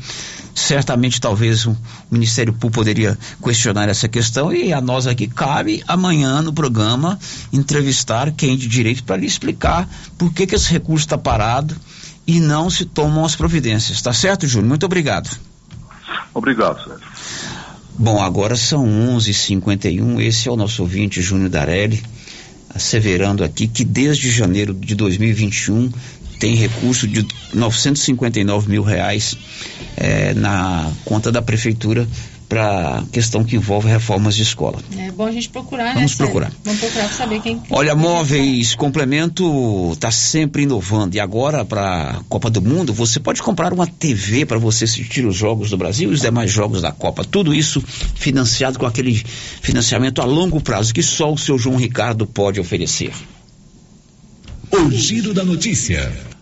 Certamente, 0.54 1.20
talvez 1.20 1.65
o 1.65 1.76
Ministério 2.10 2.54
Público 2.54 2.76
poderia 2.76 3.18
questionar 3.44 3.89
essa 3.89 4.08
questão 4.08 4.54
e 4.54 4.72
a 4.72 4.80
nós 4.80 5.06
aqui 5.06 5.28
cabe 5.28 5.84
amanhã 5.88 6.41
no 6.41 6.54
programa 6.54 7.20
entrevistar 7.52 8.32
quem 8.32 8.56
de 8.56 8.68
direito 8.68 9.04
para 9.04 9.18
lhe 9.18 9.26
explicar 9.26 9.88
por 10.18 10.34
que, 10.34 10.48
que 10.48 10.56
esse 10.56 10.72
recurso 10.72 11.06
está 11.06 11.18
parado 11.18 11.76
e 12.26 12.39
não 12.39 12.70
se 12.70 12.86
tomam 12.86 13.26
as 13.26 13.36
providências. 13.36 14.02
Tá 14.02 14.13
certo, 14.13 14.48
Júnior? 14.48 14.70
Muito 14.70 14.86
obrigado. 14.86 15.30
Obrigado, 16.34 16.84
Sérgio. 16.84 17.06
Bom, 17.98 18.22
agora 18.22 18.56
são 18.56 18.86
11:51. 18.86 20.22
Esse 20.22 20.50
é 20.50 20.52
o 20.52 20.58
nosso 20.58 20.82
ouvinte 20.82 21.22
Júnior 21.22 21.50
Darelli 21.50 22.04
asseverando 22.76 23.44
aqui 23.44 23.68
que 23.68 23.86
desde 23.86 24.30
janeiro 24.30 24.74
de 24.74 24.94
2021 24.96 25.90
tem 26.40 26.56
recurso 26.56 27.08
de 27.08 27.26
959 27.54 28.70
mil 28.70 28.84
reais 28.84 29.38
é, 29.96 30.34
na 30.34 30.92
conta 31.06 31.32
da 31.32 31.42
prefeitura 31.42 32.06
para 32.47 33.03
questão 33.12 33.43
que 33.43 33.55
envolve 33.55 33.88
reformas 33.88 34.36
de 34.36 34.43
escola. 34.43 34.79
É 34.97 35.12
bom 35.12 35.25
a 35.25 35.31
gente 35.31 35.49
procurar, 35.49 35.93
Vamos 35.93 36.12
né? 36.12 36.17
procurar. 36.17 36.51
Vamos 36.63 36.79
procurar 36.79 37.10
saber 37.10 37.41
quem. 37.41 37.62
Olha, 37.69 37.95
Móveis 37.95 38.75
Complemento 38.75 39.91
está 39.93 40.12
sempre 40.12 40.63
inovando 40.63 41.15
e 41.15 41.19
agora 41.19 41.65
para 41.65 42.12
a 42.12 42.23
Copa 42.29 42.49
do 42.49 42.62
Mundo 42.62 42.93
você 42.93 43.19
pode 43.19 43.41
comprar 43.41 43.73
uma 43.73 43.88
TV 43.88 44.45
para 44.45 44.58
você 44.58 44.86
assistir 44.86 45.25
os 45.25 45.36
jogos 45.36 45.69
do 45.69 45.77
Brasil 45.77 46.12
e 46.12 46.13
os 46.13 46.21
demais 46.21 46.51
jogos 46.51 46.81
da 46.81 46.91
Copa. 46.91 47.23
Tudo 47.23 47.53
isso 47.53 47.81
financiado 48.15 48.77
com 48.77 48.86
aquele 48.86 49.15
financiamento 49.15 50.21
a 50.21 50.25
longo 50.25 50.62
prazo 50.62 50.93
que 50.93 51.03
só 51.03 51.31
o 51.31 51.38
seu 51.38 51.58
João 51.58 51.77
Ricardo 51.77 52.27
pode 52.27 52.60
oferecer. 52.60 53.12
O 54.71 54.91
giro 54.91 55.34
da 55.34 55.43
notícia. 55.43 56.35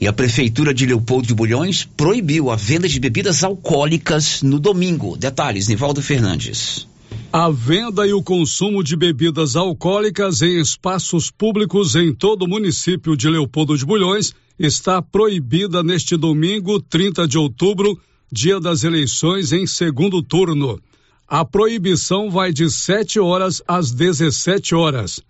E 0.00 0.06
a 0.06 0.12
Prefeitura 0.12 0.72
de 0.72 0.86
Leopoldo 0.86 1.26
de 1.26 1.34
Bulhões 1.34 1.84
proibiu 1.96 2.50
a 2.50 2.56
venda 2.56 2.88
de 2.88 3.00
bebidas 3.00 3.42
alcoólicas 3.42 4.42
no 4.42 4.60
domingo. 4.60 5.16
Detalhes, 5.16 5.66
Nivaldo 5.66 6.00
Fernandes. 6.00 6.86
A 7.32 7.50
venda 7.50 8.06
e 8.06 8.12
o 8.12 8.22
consumo 8.22 8.82
de 8.82 8.94
bebidas 8.94 9.56
alcoólicas 9.56 10.40
em 10.40 10.60
espaços 10.60 11.30
públicos 11.30 11.96
em 11.96 12.14
todo 12.14 12.44
o 12.44 12.48
município 12.48 13.16
de 13.16 13.28
Leopoldo 13.28 13.76
de 13.76 13.84
Bulhões 13.84 14.32
está 14.58 15.02
proibida 15.02 15.82
neste 15.82 16.16
domingo, 16.16 16.80
30 16.80 17.26
de 17.26 17.36
outubro, 17.36 18.00
dia 18.30 18.60
das 18.60 18.84
eleições 18.84 19.52
em 19.52 19.66
segundo 19.66 20.22
turno. 20.22 20.80
A 21.26 21.44
proibição 21.44 22.30
vai 22.30 22.52
de 22.52 22.70
7 22.70 23.18
horas 23.18 23.60
às 23.66 23.90
17 23.90 24.74
horas. 24.74 25.20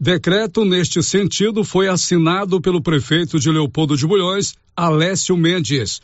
Decreto 0.00 0.64
neste 0.64 1.02
sentido 1.02 1.64
foi 1.64 1.88
assinado 1.88 2.60
pelo 2.60 2.80
prefeito 2.80 3.40
de 3.40 3.50
Leopoldo 3.50 3.96
de 3.96 4.06
Bulhões, 4.06 4.54
Alessio 4.76 5.36
Mendes. 5.36 6.00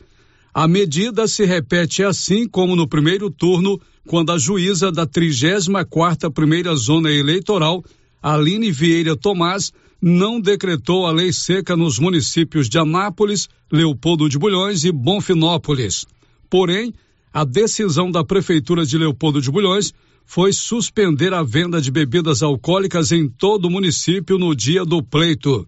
A 0.52 0.66
medida 0.66 1.28
se 1.28 1.44
repete 1.44 2.02
assim 2.02 2.48
como 2.48 2.74
no 2.74 2.88
primeiro 2.88 3.30
turno, 3.30 3.80
quando 4.04 4.32
a 4.32 4.38
juíza 4.38 4.90
da 4.90 5.06
34ª 5.06 6.28
Primeira 6.32 6.74
Zona 6.74 7.08
Eleitoral, 7.08 7.84
Aline 8.20 8.72
Vieira 8.72 9.16
Tomás, 9.16 9.72
não 10.02 10.40
decretou 10.40 11.06
a 11.06 11.12
lei 11.12 11.32
seca 11.32 11.76
nos 11.76 11.96
municípios 11.96 12.68
de 12.68 12.78
Anápolis, 12.78 13.48
Leopoldo 13.70 14.28
de 14.28 14.38
Bulhões 14.38 14.84
e 14.84 14.90
Bonfinópolis. 14.90 16.04
Porém, 16.50 16.92
a 17.32 17.44
decisão 17.44 18.10
da 18.10 18.24
Prefeitura 18.24 18.84
de 18.84 18.98
Leopoldo 18.98 19.40
de 19.40 19.50
Bulhões 19.52 19.94
foi 20.24 20.52
suspender 20.52 21.32
a 21.32 21.42
venda 21.42 21.80
de 21.80 21.90
bebidas 21.90 22.42
alcoólicas 22.42 23.12
em 23.12 23.28
todo 23.28 23.66
o 23.66 23.70
município 23.70 24.38
no 24.38 24.54
dia 24.54 24.84
do 24.84 25.02
pleito. 25.02 25.66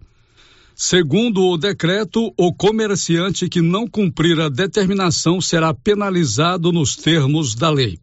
Segundo 0.75 1.43
o 1.43 1.57
decreto, 1.57 2.31
o 2.37 2.53
comerciante 2.53 3.49
que 3.49 3.61
não 3.61 3.87
cumprir 3.87 4.39
a 4.39 4.47
determinação 4.47 5.41
será 5.41 5.73
penalizado 5.73 6.71
nos 6.71 6.95
termos 6.95 7.55
da 7.55 7.69
lei. 7.69 7.97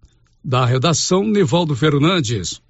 Da 0.45 0.67
redação, 0.67 1.25
Nivaldo 1.25 1.77
Fernandes. 1.77 2.61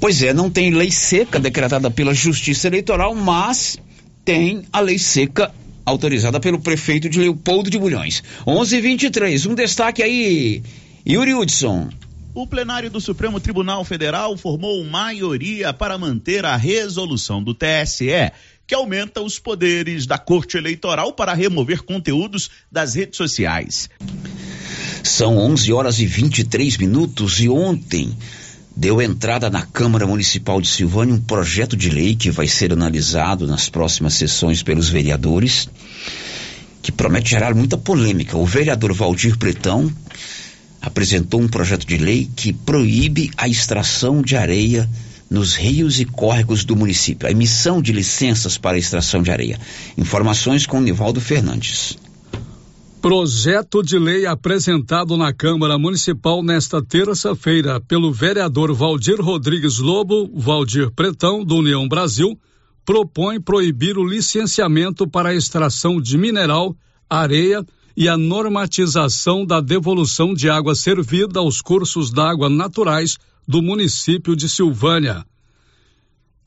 Pois 0.00 0.22
é, 0.22 0.34
não 0.34 0.50
tem 0.50 0.74
lei 0.74 0.90
seca 0.90 1.38
decretada 1.38 1.90
pela 1.90 2.12
Justiça 2.12 2.66
Eleitoral, 2.66 3.14
mas 3.14 3.78
tem 4.24 4.64
a 4.72 4.80
lei 4.80 4.98
seca 4.98 5.54
autorizada 5.86 6.40
pelo 6.40 6.58
prefeito 6.58 7.08
de 7.08 7.20
Leopoldo 7.20 7.70
de 7.70 7.78
Bulhões. 7.78 8.22
11:23. 8.46 9.46
Um 9.46 9.54
destaque 9.54 10.02
aí, 10.02 10.62
Yuri 11.06 11.34
Hudson. 11.34 11.88
O 12.34 12.48
plenário 12.48 12.90
do 12.90 13.00
Supremo 13.00 13.38
Tribunal 13.38 13.84
Federal 13.84 14.36
formou 14.36 14.82
maioria 14.82 15.72
para 15.72 15.96
manter 15.96 16.44
a 16.44 16.56
resolução 16.56 17.40
do 17.40 17.54
TSE, 17.54 18.32
que 18.66 18.74
aumenta 18.74 19.22
os 19.22 19.38
poderes 19.38 20.04
da 20.04 20.18
Corte 20.18 20.56
Eleitoral 20.56 21.12
para 21.12 21.32
remover 21.32 21.82
conteúdos 21.82 22.50
das 22.72 22.96
redes 22.96 23.18
sociais. 23.18 23.88
São 25.04 25.38
11 25.38 25.72
horas 25.72 26.00
e 26.00 26.06
23 26.06 26.76
minutos 26.78 27.38
e 27.38 27.48
ontem 27.48 28.12
deu 28.76 29.00
entrada 29.00 29.48
na 29.48 29.62
Câmara 29.62 30.04
Municipal 30.04 30.60
de 30.60 30.66
Silvânia 30.66 31.14
um 31.14 31.20
projeto 31.20 31.76
de 31.76 31.88
lei 31.88 32.16
que 32.16 32.32
vai 32.32 32.48
ser 32.48 32.72
analisado 32.72 33.46
nas 33.46 33.68
próximas 33.68 34.14
sessões 34.14 34.60
pelos 34.60 34.88
vereadores, 34.88 35.68
que 36.82 36.90
promete 36.90 37.30
gerar 37.30 37.54
muita 37.54 37.78
polêmica. 37.78 38.36
O 38.36 38.44
vereador 38.44 38.92
Valdir 38.92 39.38
Pretão 39.38 39.88
apresentou 40.84 41.40
um 41.40 41.48
projeto 41.48 41.86
de 41.86 41.96
lei 41.96 42.28
que 42.36 42.52
proíbe 42.52 43.30
a 43.38 43.48
extração 43.48 44.20
de 44.20 44.36
areia 44.36 44.88
nos 45.30 45.54
rios 45.54 45.98
e 45.98 46.04
córregos 46.04 46.64
do 46.64 46.76
município, 46.76 47.26
a 47.26 47.30
emissão 47.30 47.80
de 47.80 47.90
licenças 47.90 48.58
para 48.58 48.76
extração 48.76 49.22
de 49.22 49.30
areia. 49.30 49.58
Informações 49.96 50.66
com 50.66 50.80
Nivaldo 50.80 51.20
Fernandes. 51.20 51.96
Projeto 53.00 53.82
de 53.82 53.98
lei 53.98 54.26
apresentado 54.26 55.16
na 55.16 55.32
Câmara 55.32 55.78
Municipal 55.78 56.42
nesta 56.42 56.82
terça-feira 56.82 57.80
pelo 57.80 58.12
vereador 58.12 58.72
Valdir 58.74 59.20
Rodrigues 59.20 59.78
Lobo, 59.78 60.30
Valdir 60.34 60.90
Pretão, 60.90 61.44
do 61.44 61.56
União 61.56 61.88
Brasil, 61.88 62.38
propõe 62.84 63.40
proibir 63.40 63.96
o 63.96 64.06
licenciamento 64.06 65.06
para 65.08 65.30
a 65.30 65.34
extração 65.34 66.00
de 66.00 66.18
mineral, 66.18 66.76
areia 67.08 67.64
e 67.96 68.08
a 68.08 68.16
normatização 68.16 69.46
da 69.46 69.60
devolução 69.60 70.34
de 70.34 70.50
água 70.50 70.74
servida 70.74 71.38
aos 71.40 71.60
cursos 71.60 72.10
d'água 72.10 72.48
naturais 72.48 73.18
do 73.46 73.62
município 73.62 74.34
de 74.34 74.48
Silvânia. 74.48 75.24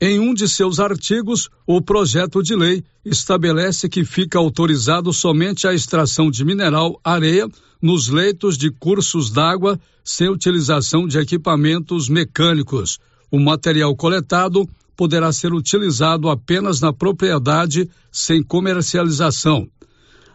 Em 0.00 0.20
um 0.20 0.32
de 0.32 0.48
seus 0.48 0.78
artigos, 0.78 1.48
o 1.66 1.80
projeto 1.82 2.40
de 2.42 2.54
lei 2.54 2.84
estabelece 3.04 3.88
que 3.88 4.04
fica 4.04 4.38
autorizado 4.38 5.12
somente 5.12 5.66
a 5.66 5.74
extração 5.74 6.30
de 6.30 6.44
mineral 6.44 7.00
areia 7.02 7.48
nos 7.82 8.08
leitos 8.08 8.56
de 8.56 8.70
cursos 8.70 9.30
d'água 9.30 9.80
sem 10.04 10.28
utilização 10.28 11.06
de 11.06 11.18
equipamentos 11.18 12.08
mecânicos. 12.08 12.98
O 13.30 13.40
material 13.40 13.94
coletado 13.96 14.68
poderá 14.96 15.32
ser 15.32 15.52
utilizado 15.52 16.28
apenas 16.28 16.80
na 16.80 16.92
propriedade 16.92 17.88
sem 18.10 18.42
comercialização. 18.42 19.68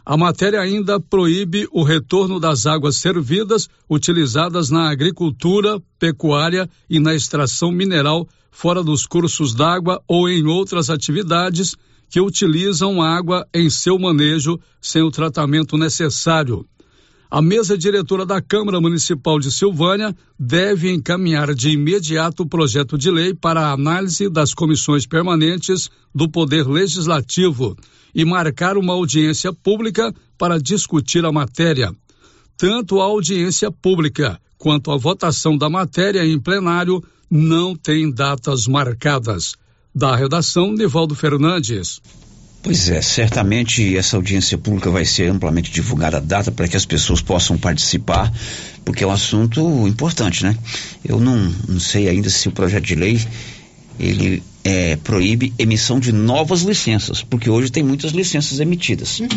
A 0.06 0.18
matéria 0.18 0.60
ainda 0.60 1.00
proíbe 1.00 1.66
o 1.72 1.82
retorno 1.82 2.38
das 2.38 2.66
águas 2.66 2.96
servidas 2.96 3.70
utilizadas 3.88 4.68
na 4.68 4.90
agricultura, 4.90 5.80
pecuária 5.98 6.68
e 6.90 7.00
na 7.00 7.14
extração 7.14 7.72
mineral 7.72 8.28
fora 8.50 8.82
dos 8.84 9.06
cursos 9.06 9.54
d'água 9.54 10.02
ou 10.06 10.28
em 10.28 10.46
outras 10.46 10.90
atividades 10.90 11.74
que 12.10 12.20
utilizam 12.20 13.00
água 13.00 13.46
em 13.52 13.70
seu 13.70 13.98
manejo 13.98 14.60
sem 14.78 15.02
o 15.02 15.10
tratamento 15.10 15.78
necessário. 15.78 16.66
A 17.34 17.42
mesa 17.42 17.76
diretora 17.76 18.24
da 18.24 18.40
Câmara 18.40 18.80
Municipal 18.80 19.40
de 19.40 19.50
Silvânia 19.50 20.14
deve 20.38 20.92
encaminhar 20.92 21.52
de 21.52 21.70
imediato 21.70 22.44
o 22.44 22.48
projeto 22.48 22.96
de 22.96 23.10
lei 23.10 23.34
para 23.34 23.60
a 23.60 23.72
análise 23.72 24.28
das 24.28 24.54
comissões 24.54 25.04
permanentes 25.04 25.90
do 26.14 26.30
Poder 26.30 26.64
Legislativo 26.64 27.76
e 28.14 28.24
marcar 28.24 28.76
uma 28.76 28.92
audiência 28.92 29.52
pública 29.52 30.14
para 30.38 30.60
discutir 30.60 31.24
a 31.24 31.32
matéria. 31.32 31.92
Tanto 32.56 33.00
a 33.00 33.04
audiência 33.06 33.68
pública 33.68 34.40
quanto 34.56 34.92
a 34.92 34.96
votação 34.96 35.58
da 35.58 35.68
matéria 35.68 36.24
em 36.24 36.38
plenário 36.38 37.02
não 37.28 37.74
tem 37.74 38.12
datas 38.12 38.68
marcadas. 38.68 39.56
Da 39.92 40.14
redação, 40.14 40.72
Nivaldo 40.72 41.16
Fernandes. 41.16 42.00
Pois 42.64 42.88
é, 42.88 43.02
certamente 43.02 43.94
essa 43.94 44.16
audiência 44.16 44.56
pública 44.56 44.90
vai 44.90 45.04
ser 45.04 45.30
amplamente 45.30 45.70
divulgada 45.70 46.16
a 46.16 46.20
data 46.20 46.50
para 46.50 46.66
que 46.66 46.74
as 46.74 46.86
pessoas 46.86 47.20
possam 47.20 47.58
participar, 47.58 48.32
porque 48.86 49.04
é 49.04 49.06
um 49.06 49.10
assunto 49.10 49.86
importante, 49.86 50.42
né? 50.42 50.56
Eu 51.04 51.20
não, 51.20 51.52
não 51.68 51.78
sei 51.78 52.08
ainda 52.08 52.30
se 52.30 52.48
o 52.48 52.52
projeto 52.52 52.86
de 52.86 52.94
lei 52.94 53.20
ele 54.00 54.42
é, 54.64 54.96
proíbe 54.96 55.52
emissão 55.58 56.00
de 56.00 56.10
novas 56.10 56.62
licenças, 56.62 57.22
porque 57.22 57.50
hoje 57.50 57.70
tem 57.70 57.82
muitas 57.82 58.12
licenças 58.12 58.58
emitidas. 58.58 59.20
Uhum. 59.20 59.28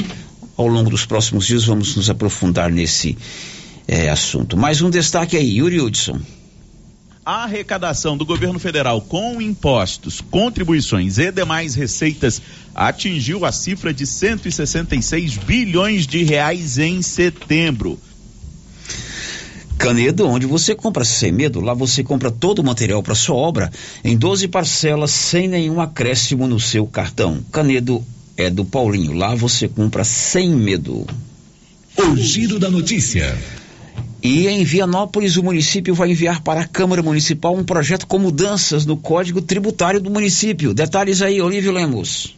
Ao 0.56 0.68
longo 0.68 0.90
dos 0.90 1.06
próximos 1.06 1.46
dias 1.46 1.66
vamos 1.66 1.98
nos 1.98 2.10
aprofundar 2.10 2.72
nesse 2.72 3.18
é, 3.86 4.10
assunto. 4.10 4.56
Mais 4.56 4.82
um 4.82 4.90
destaque 4.90 5.36
aí, 5.36 5.58
Yuri 5.58 5.82
Hudson 5.82 6.18
a 7.28 7.44
arrecadação 7.44 8.16
do 8.16 8.26
governo 8.26 8.58
federal 8.58 9.02
com 9.02 9.42
impostos, 9.42 10.22
contribuições 10.22 11.18
e 11.18 11.30
demais 11.30 11.76
receitas 11.76 12.42
atingiu 12.74 13.44
a 13.44 13.52
cifra 13.52 13.94
de 13.94 14.08
166 14.08 15.36
bilhões 15.36 16.08
de 16.08 16.24
reais 16.24 16.78
em 16.78 17.02
setembro. 17.02 18.00
Canedo, 19.78 20.26
onde 20.26 20.46
você 20.46 20.74
compra 20.74 21.04
sem 21.04 21.34
medo, 21.34 21.60
lá 21.60 21.74
você 21.74 22.02
compra 22.02 22.32
todo 22.32 22.60
o 22.60 22.64
material 22.64 23.04
para 23.04 23.14
sua 23.14 23.36
obra 23.36 23.70
em 24.06 24.16
12 24.16 24.48
parcelas 24.48 25.12
sem 25.12 25.50
nenhum 25.50 25.82
acréscimo 25.82 26.48
no 26.48 26.62
seu 26.62 26.88
cartão. 26.88 27.44
Canedo 27.52 28.02
é 28.38 28.50
do 28.50 28.64
Paulinho, 28.64 29.12
lá 29.12 29.36
você 29.36 29.68
compra 29.68 30.06
sem 30.06 30.56
medo. 30.56 31.06
O 31.98 32.16
giro 32.16 32.58
da 32.58 32.70
notícia. 32.70 33.38
E 34.28 34.46
em 34.46 34.62
Vianópolis, 34.66 35.38
o 35.38 35.44
município 35.44 35.96
vai 35.96 36.12
enviar 36.12 36.42
para 36.42 36.60
a 36.60 36.68
Câmara 36.68 37.02
Municipal 37.02 37.56
um 37.56 37.64
projeto 37.64 38.06
com 38.06 38.20
mudanças 38.20 38.86
no 38.86 38.98
Código 38.98 39.42
Tributário 39.42 40.02
do 40.02 40.10
município. 40.10 40.74
Detalhes 40.74 41.22
aí, 41.22 41.42
Olívio 41.42 41.72
Lemos. 41.72 42.37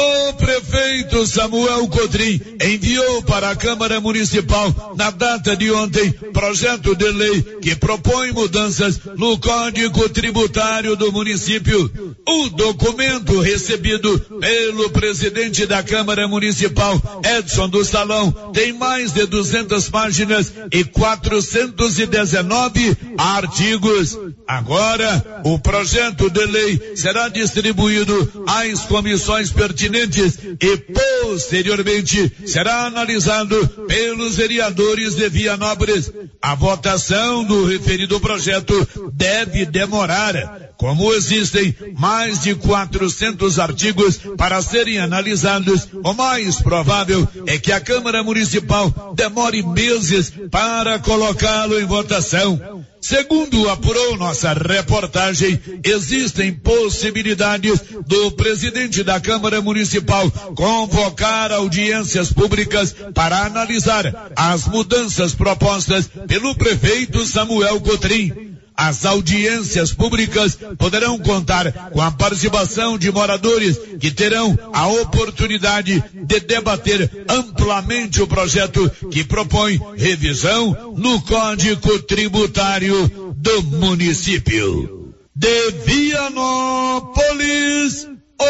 O 0.00 0.32
prefeito 0.32 1.26
Samuel 1.26 1.86
Codrim 1.88 2.40
enviou 2.64 3.22
para 3.22 3.50
a 3.50 3.56
Câmara 3.56 4.00
Municipal, 4.00 4.94
na 4.96 5.10
data 5.10 5.54
de 5.54 5.70
ontem, 5.70 6.10
projeto 6.32 6.94
de 6.94 7.10
lei 7.10 7.42
que 7.60 7.76
propõe 7.76 8.32
mudanças 8.32 8.98
no 9.18 9.38
Código 9.38 10.08
Tributário 10.08 10.96
do 10.96 11.12
município. 11.12 11.92
O 12.26 12.48
documento 12.48 13.40
recebido 13.40 14.18
pelo 14.40 14.88
presidente 14.88 15.66
da 15.66 15.82
Câmara 15.82 16.26
Municipal, 16.26 16.98
Edson 17.38 17.68
do 17.68 17.84
Salão, 17.84 18.32
tem 18.54 18.72
mais 18.72 19.12
de 19.12 19.26
200 19.26 19.90
páginas 19.90 20.50
e 20.72 20.82
419 20.82 22.96
artigos. 23.18 24.18
Agora, 24.46 25.42
o 25.44 25.58
projeto 25.58 26.30
de 26.30 26.46
lei 26.46 26.94
será 26.96 27.28
distribuído 27.28 28.46
às 28.46 28.86
comissões 28.86 29.50
pertinentes 29.50 29.89
pertinentes 29.90 30.38
e 30.60 30.76
posteriormente 30.76 32.32
será 32.46 32.86
analisado 32.86 33.68
pelos 33.86 34.36
vereadores 34.36 35.14
de 35.16 35.28
Vianópolis. 35.28 36.12
A 36.40 36.54
votação 36.54 37.44
do 37.44 37.66
referido 37.66 38.20
projeto 38.20 38.88
deve 39.12 39.66
demorar. 39.66 40.69
Como 40.80 41.12
existem 41.12 41.76
mais 41.98 42.40
de 42.40 42.54
400 42.54 43.58
artigos 43.58 44.18
para 44.38 44.62
serem 44.62 44.98
analisados, 44.98 45.86
o 46.02 46.14
mais 46.14 46.56
provável 46.62 47.28
é 47.46 47.58
que 47.58 47.70
a 47.70 47.78
Câmara 47.78 48.24
Municipal 48.24 49.12
demore 49.14 49.62
meses 49.62 50.32
para 50.50 50.98
colocá-lo 50.98 51.78
em 51.78 51.84
votação. 51.84 52.82
Segundo 52.98 53.68
apurou 53.68 54.16
nossa 54.16 54.54
reportagem, 54.54 55.60
existem 55.84 56.50
possibilidades 56.50 57.80
do 58.06 58.30
presidente 58.32 59.02
da 59.02 59.20
Câmara 59.20 59.60
Municipal 59.60 60.30
convocar 60.54 61.52
audiências 61.52 62.32
públicas 62.32 62.96
para 63.12 63.44
analisar 63.44 64.32
as 64.34 64.66
mudanças 64.66 65.34
propostas 65.34 66.08
pelo 66.26 66.54
prefeito 66.54 67.26
Samuel 67.26 67.82
Cotrim. 67.82 68.49
As 68.82 69.04
audiências 69.04 69.92
públicas 69.92 70.58
poderão 70.78 71.18
contar 71.18 71.70
com 71.90 72.00
a 72.00 72.10
participação 72.10 72.96
de 72.96 73.12
moradores 73.12 73.78
que 74.00 74.10
terão 74.10 74.58
a 74.72 74.88
oportunidade 74.88 76.02
de 76.14 76.40
debater 76.40 77.26
amplamente 77.28 78.22
o 78.22 78.26
projeto 78.26 78.90
que 79.10 79.22
propõe 79.22 79.78
revisão 79.98 80.94
no 80.96 81.20
Código 81.20 81.98
Tributário 82.04 83.34
do 83.36 83.62
município. 83.64 85.12
De 85.36 85.72
Vianópolis, 85.84 87.18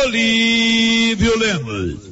Olívio 0.04 1.36
Lemos. 1.40 2.08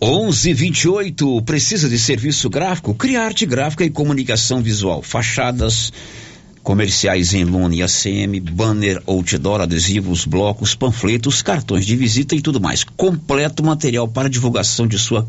1128 0.00 1.42
precisa 1.42 1.86
de 1.86 1.98
serviço 1.98 2.48
gráfico? 2.48 2.94
Cria 2.94 3.20
arte 3.20 3.44
gráfica 3.44 3.84
e 3.84 3.90
comunicação 3.90 4.62
visual, 4.62 5.02
fachadas 5.02 5.92
comerciais 6.62 7.34
em 7.34 7.44
lona 7.44 7.74
e 7.74 7.82
ACM, 7.82 8.40
banner, 8.40 9.02
outdoor, 9.06 9.60
adesivos, 9.60 10.24
blocos, 10.24 10.74
panfletos, 10.74 11.42
cartões 11.42 11.84
de 11.84 11.96
visita 11.96 12.34
e 12.34 12.40
tudo 12.40 12.60
mais. 12.60 12.84
Completo 12.84 13.64
material 13.64 14.06
para 14.06 14.30
divulgação 14.30 14.86
de 14.86 14.98
sua 14.98 15.26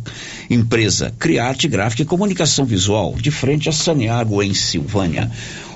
empresa. 0.49 1.13
Criarte 1.17 1.67
Gráfica 1.67 2.03
e 2.03 2.05
Comunicação 2.05 2.65
Visual, 2.65 3.15
de 3.15 3.31
frente 3.31 3.67
a 3.67 3.71
Saneago, 3.71 4.41
em 4.43 4.53
Silvânia. 4.53 5.29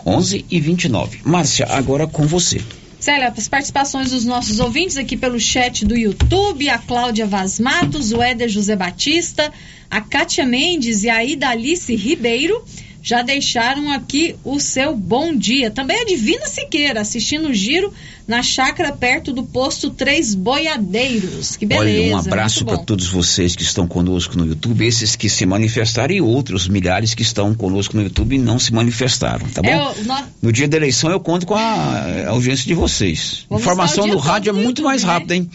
11 0.06 0.46
e 0.50 0.60
29. 0.60 1.20
Márcia, 1.26 1.67
agora 1.70 2.08
com 2.08 2.26
você. 2.26 2.62
Célia, 3.00 3.34
as 3.36 3.48
participações 3.48 4.12
dos 4.12 4.26
nossos 4.26 4.60
ouvintes 4.60 4.98
aqui 4.98 5.15
pelo 5.15 5.39
chat 5.39 5.86
do 5.86 5.96
YouTube, 5.96 6.70
a 6.70 6.78
Cláudia 6.78 7.26
Vaz 7.26 7.60
Matos, 7.60 8.12
o 8.12 8.22
Éder 8.22 8.50
José 8.50 8.76
Batista, 8.76 9.52
a 9.89 10.02
Kátia 10.02 10.46
Mendes 10.46 11.04
e 11.04 11.10
a 11.10 11.24
Idalice 11.24 11.96
Ribeiro 11.96 12.63
já 13.08 13.22
deixaram 13.22 13.89
aqui 13.89 14.36
o 14.43 14.60
seu 14.60 14.93
bom 14.93 15.34
dia. 15.34 15.72
Também 15.72 16.02
a 16.02 16.04
Divina 16.04 16.46
Siqueira, 16.46 17.00
assistindo 17.00 17.48
o 17.48 17.54
giro 17.54 17.93
na 18.28 18.43
chácara 18.43 18.91
perto 18.91 19.32
do 19.32 19.43
posto 19.43 19.89
Três 19.89 20.36
Boiadeiros. 20.36 21.56
Que 21.56 21.65
beleza. 21.65 22.04
Olha, 22.04 22.15
um 22.15 22.17
abraço 22.17 22.65
para 22.65 22.78
todos 22.78 23.08
vocês 23.08 23.56
que 23.56 23.63
estão 23.63 23.88
conosco 23.88 24.38
no 24.38 24.46
YouTube, 24.46 24.86
esses 24.86 25.15
que 25.15 25.30
se 25.30 25.46
manifestaram 25.46 26.13
e 26.13 26.20
outros 26.20 26.67
milhares 26.67 27.13
que 27.13 27.22
estão 27.22 27.56
conosco 27.56 27.96
no 27.96 28.04
YouTube 28.04 28.36
e 28.36 28.39
não 28.39 28.60
se 28.60 28.74
manifestaram, 28.74 29.48
tá 29.52 29.62
bom? 29.62 29.70
É, 29.70 30.04
no... 30.04 30.28
no... 30.41 30.52
dia 30.52 30.67
da 30.67 30.76
eleição 30.76 31.10
eu 31.10 31.22
conto 31.22 31.46
com 31.46 31.56
a, 31.56 32.28
audiência 32.28 32.67
de 32.67 32.74
vocês. 32.74 33.46
Vamos 33.50 33.63
Informação 33.63 34.06
no 34.06 34.17
rádio 34.17 34.50
é 34.50 34.54
muito 34.54 34.82
YouTube, 34.82 34.84
mais 34.84 35.04
né? 35.06 35.10
rápida, 35.10 35.34
hein? 35.34 35.50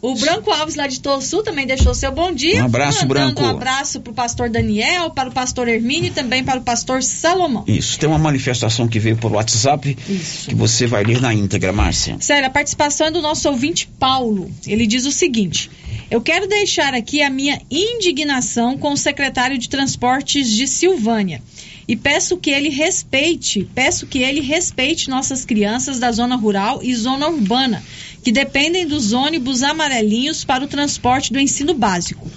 O 0.00 0.14
Branco 0.14 0.50
Alves, 0.52 0.76
lá 0.76 0.86
de 0.86 1.00
Sul, 1.22 1.42
também 1.42 1.66
deixou 1.66 1.92
seu 1.92 2.12
bom 2.12 2.32
dia. 2.32 2.62
Um 2.62 2.66
abraço, 2.66 3.04
Branco. 3.04 3.42
Um 3.42 3.48
abraço 3.48 4.00
para 4.00 4.10
o 4.12 4.14
pastor 4.14 4.48
Daniel, 4.48 5.10
para 5.10 5.28
o 5.28 5.32
pastor 5.32 5.66
Hermínio 5.66 6.06
e 6.06 6.10
também 6.10 6.44
para 6.44 6.60
o 6.60 6.62
pastor 6.62 7.02
Salomão. 7.02 7.64
Isso. 7.66 7.98
Tem 7.98 8.08
uma 8.08 8.18
manifestação 8.18 8.86
que 8.86 9.00
veio 9.00 9.16
por 9.16 9.32
WhatsApp 9.32 9.96
Isso. 10.08 10.48
que 10.48 10.54
você 10.54 10.86
vai 10.86 11.02
ler 11.02 11.20
na 11.20 11.34
íntegra, 11.34 11.72
Márcia. 11.72 12.16
Sério, 12.20 12.46
a 12.46 12.50
participação 12.50 13.08
é 13.08 13.10
do 13.10 13.20
nosso 13.20 13.48
ouvinte 13.48 13.88
Paulo. 13.98 14.48
Ele 14.64 14.86
diz 14.86 15.04
o 15.04 15.10
seguinte: 15.10 15.68
Eu 16.08 16.20
quero 16.20 16.46
deixar 16.46 16.94
aqui 16.94 17.20
a 17.20 17.28
minha 17.28 17.60
indignação 17.68 18.78
com 18.78 18.92
o 18.92 18.96
secretário 18.96 19.58
de 19.58 19.68
Transportes 19.68 20.48
de 20.48 20.68
Silvânia 20.68 21.42
e 21.88 21.96
peço 21.96 22.36
que 22.36 22.50
ele 22.50 22.68
respeite, 22.68 23.66
peço 23.74 24.06
que 24.06 24.18
ele 24.18 24.42
respeite 24.42 25.08
nossas 25.08 25.46
crianças 25.46 25.98
da 25.98 26.12
zona 26.12 26.36
rural 26.36 26.80
e 26.82 26.94
zona 26.94 27.26
urbana 27.26 27.82
que 28.22 28.32
dependem 28.32 28.86
dos 28.86 29.12
ônibus 29.12 29.62
amarelinhos 29.62 30.44
para 30.44 30.64
o 30.64 30.68
transporte 30.68 31.32
do 31.32 31.38
ensino 31.38 31.74
básico. 31.74 32.30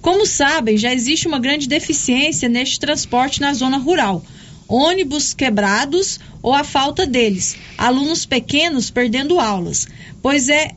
Como 0.00 0.26
sabem, 0.26 0.76
já 0.76 0.92
existe 0.92 1.26
uma 1.26 1.38
grande 1.38 1.66
deficiência 1.66 2.48
neste 2.48 2.78
transporte 2.78 3.40
na 3.40 3.54
zona 3.54 3.78
rural. 3.78 4.22
Ônibus 4.68 5.34
quebrados 5.34 6.20
ou 6.42 6.54
a 6.54 6.64
falta 6.64 7.06
deles, 7.06 7.56
alunos 7.76 8.26
pequenos 8.26 8.90
perdendo 8.90 9.40
aulas, 9.40 9.86
pois 10.22 10.48
é 10.48 10.72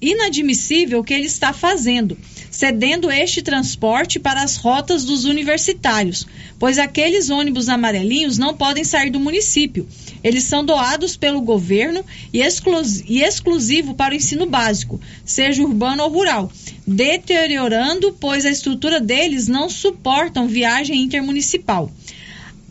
inadmissível 0.00 1.00
o 1.00 1.04
que 1.04 1.14
ele 1.14 1.26
está 1.26 1.52
fazendo, 1.52 2.16
cedendo 2.50 3.10
este 3.10 3.42
transporte 3.42 4.18
para 4.18 4.42
as 4.42 4.56
rotas 4.56 5.04
dos 5.04 5.24
universitários, 5.24 6.26
pois 6.58 6.78
aqueles 6.78 7.30
ônibus 7.30 7.68
amarelinhos 7.68 8.38
não 8.38 8.54
podem 8.54 8.84
sair 8.84 9.10
do 9.10 9.20
município. 9.20 9.88
Eles 10.22 10.44
são 10.44 10.64
doados 10.64 11.16
pelo 11.16 11.40
governo 11.40 12.04
e, 12.32 12.40
e 12.40 13.22
exclusivo 13.22 13.94
para 13.94 14.14
o 14.14 14.16
ensino 14.16 14.46
básico, 14.46 15.00
seja 15.24 15.62
urbano 15.62 16.02
ou 16.02 16.10
rural, 16.10 16.52
deteriorando, 16.86 18.16
pois 18.18 18.44
a 18.46 18.50
estrutura 18.50 19.00
deles 19.00 19.48
não 19.48 19.68
suportam 19.68 20.46
viagem 20.46 21.02
intermunicipal 21.02 21.90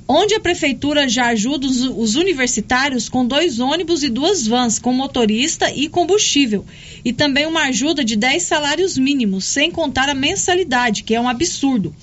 onde 0.08 0.36
a 0.36 0.40
prefeitura 0.40 1.08
já 1.08 1.28
ajuda 1.28 1.66
os, 1.66 1.82
os, 1.82 2.16
universitários 2.16 3.08
com 3.08 3.26
dois 3.26 3.60
ônibus 3.60 4.04
e 4.04 4.10
duas 4.10 4.46
vans, 4.46 4.80
com 4.80 4.92
motorista 4.92 5.72
e 5.72 5.88
combustível, 5.88 6.66
e 7.04 7.14
também 7.14 7.46
uma 7.46 7.64
ajuda 7.64 8.04
de 8.04 8.16
10 8.16 8.44
salários 8.44 8.98
mínimos, 8.98 9.46
sem 9.46 9.72
contar 9.72 10.10
a 10.10 10.14
mensalidade, 10.14 11.04
que 11.04 11.16
é 11.16 11.22
um 11.22 11.30
absurdo. 11.30 11.96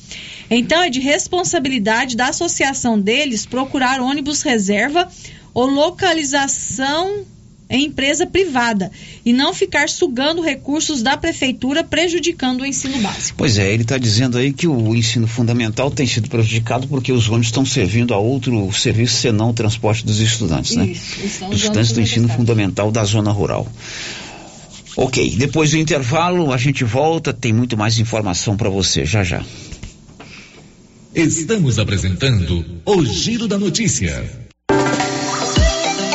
Então, 0.50 0.82
é 0.82 0.90
de 0.90 1.00
responsabilidade 1.00 2.16
da 2.16 2.28
associação 2.28 2.98
deles 2.98 3.46
procurar 3.46 4.00
ônibus 4.00 4.42
reserva 4.42 5.08
ou 5.54 5.66
localização 5.66 7.24
em 7.70 7.86
empresa 7.86 8.26
privada 8.26 8.90
e 9.24 9.32
não 9.32 9.54
ficar 9.54 9.88
sugando 9.88 10.42
recursos 10.42 11.02
da 11.02 11.16
prefeitura 11.16 11.84
prejudicando 11.84 12.62
o 12.62 12.66
ensino 12.66 12.98
básico. 12.98 13.38
Pois 13.38 13.56
é, 13.56 13.72
ele 13.72 13.82
está 13.82 13.96
dizendo 13.96 14.36
aí 14.36 14.52
que 14.52 14.66
o 14.66 14.94
ensino 14.94 15.28
fundamental 15.28 15.90
tem 15.90 16.06
sido 16.06 16.28
prejudicado 16.28 16.88
porque 16.88 17.12
os 17.12 17.28
ônibus 17.28 17.46
estão 17.46 17.64
servindo 17.64 18.12
a 18.12 18.18
outro 18.18 18.72
serviço 18.72 19.16
senão 19.16 19.50
o 19.50 19.54
transporte 19.54 20.04
dos 20.04 20.18
estudantes, 20.18 20.74
né? 20.74 20.86
Isso, 20.86 21.44
dos 21.46 21.62
estudantes 21.62 21.92
do 21.92 22.00
ensino 22.00 22.28
fundamental 22.28 22.90
da 22.90 23.04
zona 23.04 23.30
rural. 23.30 23.66
Ok, 24.96 25.36
depois 25.36 25.70
do 25.70 25.76
intervalo 25.76 26.52
a 26.52 26.56
gente 26.56 26.82
volta, 26.82 27.32
tem 27.32 27.52
muito 27.52 27.76
mais 27.76 27.98
informação 27.98 28.56
para 28.56 28.68
você, 28.68 29.04
já 29.06 29.22
já. 29.22 29.44
Estamos 31.14 31.78
apresentando 31.78 32.64
o 32.84 33.04
Giro 33.04 33.46
da 33.46 33.58
Notícia. 33.58 34.49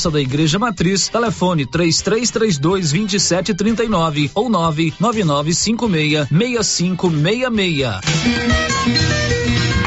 Praça 0.00 0.10
da 0.10 0.20
Igreja 0.20 0.58
Matriz, 0.58 1.08
telefone 1.08 1.66
3332 1.66 2.92
2739 2.92 4.30
ou 4.34 4.48
99956 4.48 6.28
6566. 6.30 8.80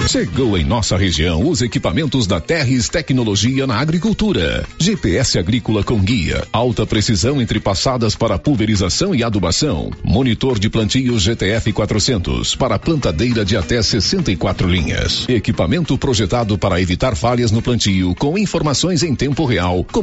Chegou 0.07 0.57
em 0.57 0.65
nossa 0.65 0.97
região 0.97 1.47
os 1.47 1.61
equipamentos 1.61 2.27
da 2.27 2.39
Terres 2.39 2.89
Tecnologia 2.89 3.65
na 3.65 3.77
Agricultura. 3.77 4.67
GPS 4.77 5.39
agrícola 5.39 5.81
com 5.81 5.97
guia, 5.97 6.45
alta 6.51 6.85
precisão 6.85 7.41
entre 7.41 7.59
passadas 7.59 8.13
para 8.13 8.37
pulverização 8.37 9.15
e 9.15 9.23
adubação. 9.23 9.89
Monitor 10.03 10.59
de 10.59 10.69
plantio 10.69 11.17
GTF 11.17 11.71
400 11.71 12.53
para 12.55 12.77
plantadeira 12.77 13.45
de 13.45 13.55
até 13.55 13.81
64 13.81 14.67
linhas. 14.67 15.25
Equipamento 15.29 15.97
projetado 15.97 16.57
para 16.57 16.81
evitar 16.81 17.15
falhas 17.15 17.49
no 17.49 17.61
plantio 17.61 18.13
com 18.15 18.37
informações 18.37 19.03
em 19.03 19.15
tempo 19.15 19.45
real, 19.45 19.85
como 19.89 20.02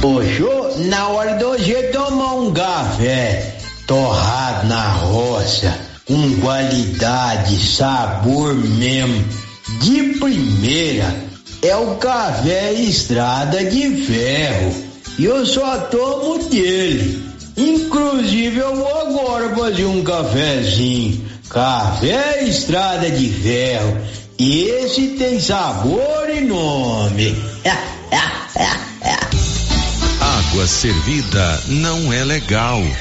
Poxa, 0.00 0.78
na 0.88 1.08
hora 1.08 1.34
do 1.34 1.48
hoje 1.48 1.74
tomar 1.92 2.36
um 2.36 2.54
café 2.54 3.56
torrado 3.86 4.66
na 4.66 4.88
roça, 4.94 5.76
com 6.06 6.40
qualidade, 6.40 7.58
sabor 7.58 8.54
mesmo, 8.54 9.22
de 9.82 10.18
primeira, 10.18 11.14
é 11.60 11.76
o 11.76 11.96
café 11.96 12.72
Estrada 12.72 13.62
de 13.62 14.06
Ferro. 14.06 14.74
E 15.18 15.24
eu 15.26 15.44
só 15.44 15.76
tomo 15.76 16.48
dele. 16.48 17.22
Inclusive 17.58 18.58
eu 18.58 18.76
vou 18.76 19.00
agora 19.02 19.54
fazer 19.54 19.84
um 19.84 20.02
cafezinho. 20.02 21.22
Café 21.50 22.42
Estrada 22.44 23.10
de 23.10 23.28
Ferro. 23.28 23.98
Esse 24.38 25.08
tem 25.18 25.38
sabor 25.38 26.30
e 26.34 26.40
nome. 26.40 27.36
Água 30.50 30.66
servida 30.66 31.62
não 31.68 32.12
é 32.12 32.24
legal. 32.24 32.82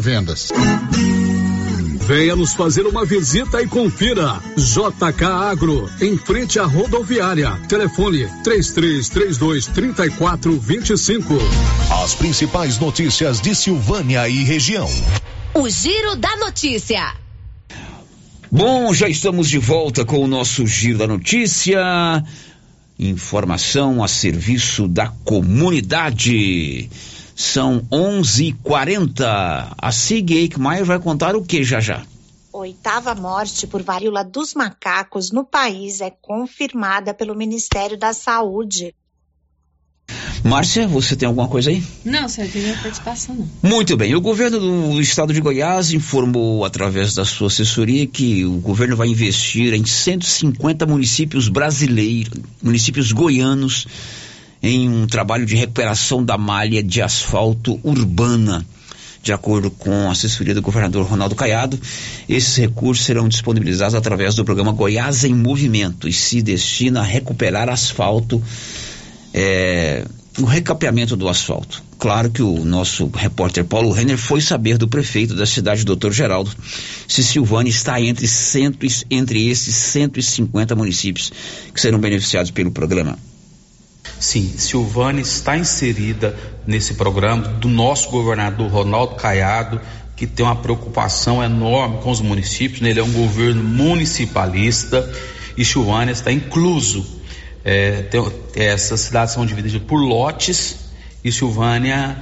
vendas. 0.00 0.48
Venha 2.06 2.34
nos 2.34 2.54
fazer 2.54 2.86
uma 2.86 3.06
visita 3.06 3.62
e 3.62 3.68
confira. 3.68 4.40
JK 4.56 5.24
Agro, 5.24 5.88
em 6.00 6.16
frente 6.16 6.58
à 6.58 6.64
rodoviária. 6.64 7.52
Telefone 7.68 8.26
3332 8.42 9.66
3425. 9.66 11.34
As 12.02 12.14
principais 12.14 12.78
notícias 12.78 13.40
de 13.40 13.54
Silvânia 13.54 14.28
e 14.28 14.42
região. 14.42 14.88
O 15.54 15.68
Giro 15.68 16.16
da 16.16 16.36
Notícia. 16.36 17.14
Bom, 18.50 18.92
já 18.92 19.08
estamos 19.08 19.48
de 19.48 19.58
volta 19.58 20.04
com 20.04 20.18
o 20.18 20.26
nosso 20.26 20.66
Giro 20.66 20.98
da 20.98 21.06
Notícia. 21.06 21.80
Informação 22.98 24.02
a 24.02 24.08
serviço 24.08 24.88
da 24.88 25.06
comunidade. 25.24 26.90
São 27.40 27.80
11:40. 27.90 29.74
A 29.78 29.90
Sig 29.90 30.30
Eichmeier 30.30 30.84
vai 30.84 30.98
contar 30.98 31.34
o 31.34 31.42
que 31.42 31.64
já 31.64 31.80
já? 31.80 32.02
Oitava 32.52 33.14
morte 33.14 33.66
por 33.66 33.82
varíola 33.82 34.22
dos 34.22 34.52
macacos 34.52 35.32
no 35.32 35.42
país 35.42 36.02
é 36.02 36.10
confirmada 36.10 37.14
pelo 37.14 37.34
Ministério 37.34 37.96
da 37.96 38.12
Saúde. 38.12 38.94
Márcia, 40.44 40.86
você 40.86 41.16
tem 41.16 41.26
alguma 41.26 41.48
coisa 41.48 41.70
aí? 41.70 41.82
Não, 42.04 42.28
Sérgio, 42.28 42.60
não 42.60 42.74
tem 42.74 42.82
participação 42.82 43.34
não. 43.34 43.48
Muito 43.62 43.96
bem. 43.96 44.14
O 44.14 44.20
governo 44.20 44.60
do 44.60 45.00
estado 45.00 45.32
de 45.32 45.40
Goiás 45.40 45.92
informou, 45.92 46.62
através 46.62 47.14
da 47.14 47.24
sua 47.24 47.46
assessoria, 47.46 48.06
que 48.06 48.44
o 48.44 48.58
governo 48.58 48.96
vai 48.96 49.08
investir 49.08 49.72
em 49.72 49.86
150 49.86 50.84
municípios 50.84 51.48
brasileiros, 51.48 52.38
municípios 52.62 53.12
goianos, 53.12 53.86
em 54.62 54.88
um 54.88 55.06
trabalho 55.06 55.46
de 55.46 55.56
recuperação 55.56 56.24
da 56.24 56.36
malha 56.36 56.82
de 56.82 57.00
asfalto 57.00 57.80
urbana. 57.82 58.64
De 59.22 59.32
acordo 59.34 59.70
com 59.70 60.08
a 60.08 60.12
assessoria 60.12 60.54
do 60.54 60.62
governador 60.62 61.04
Ronaldo 61.06 61.34
Caiado, 61.34 61.78
esses 62.26 62.56
recursos 62.56 63.04
serão 63.04 63.28
disponibilizados 63.28 63.94
através 63.94 64.34
do 64.34 64.44
programa 64.44 64.72
Goiás 64.72 65.24
em 65.24 65.34
Movimento 65.34 66.08
e 66.08 66.12
se 66.12 66.40
destina 66.40 67.00
a 67.00 67.04
recuperar 67.04 67.68
asfalto, 67.68 68.42
é, 69.34 70.06
o 70.38 70.44
recapeamento 70.44 71.16
do 71.16 71.28
asfalto. 71.28 71.82
Claro 71.98 72.30
que 72.30 72.42
o 72.42 72.64
nosso 72.64 73.10
repórter 73.14 73.62
Paulo 73.66 73.92
Renner 73.92 74.16
foi 74.16 74.40
saber 74.40 74.78
do 74.78 74.88
prefeito 74.88 75.34
da 75.34 75.44
cidade, 75.44 75.84
doutor 75.84 76.12
Geraldo, 76.14 76.50
se 77.06 77.22
Silvânia 77.22 77.68
está 77.68 78.00
entre, 78.00 78.26
cento, 78.26 78.86
entre 79.10 79.50
esses 79.50 79.74
150 79.74 80.74
municípios 80.74 81.30
que 81.74 81.80
serão 81.80 81.98
beneficiados 81.98 82.50
pelo 82.50 82.70
programa. 82.70 83.18
Sim, 84.20 84.52
Silvânia 84.58 85.22
está 85.22 85.56
inserida 85.56 86.36
nesse 86.66 86.92
programa 86.92 87.48
do 87.48 87.68
nosso 87.68 88.10
governador 88.10 88.70
Ronaldo 88.70 89.14
Caiado, 89.14 89.80
que 90.14 90.26
tem 90.26 90.44
uma 90.44 90.56
preocupação 90.56 91.42
enorme 91.42 92.02
com 92.02 92.10
os 92.10 92.20
municípios. 92.20 92.82
Né? 92.82 92.90
Ele 92.90 93.00
é 93.00 93.02
um 93.02 93.12
governo 93.12 93.64
municipalista 93.64 95.10
e 95.56 95.64
Silvânia 95.64 96.12
está 96.12 96.30
incluso. 96.30 97.18
É, 97.64 98.02
tem, 98.02 98.22
essas 98.54 99.00
cidades 99.00 99.32
são 99.32 99.46
divididas 99.46 99.80
por 99.80 99.96
lotes 99.96 100.76
e 101.24 101.32
Silvânia 101.32 102.14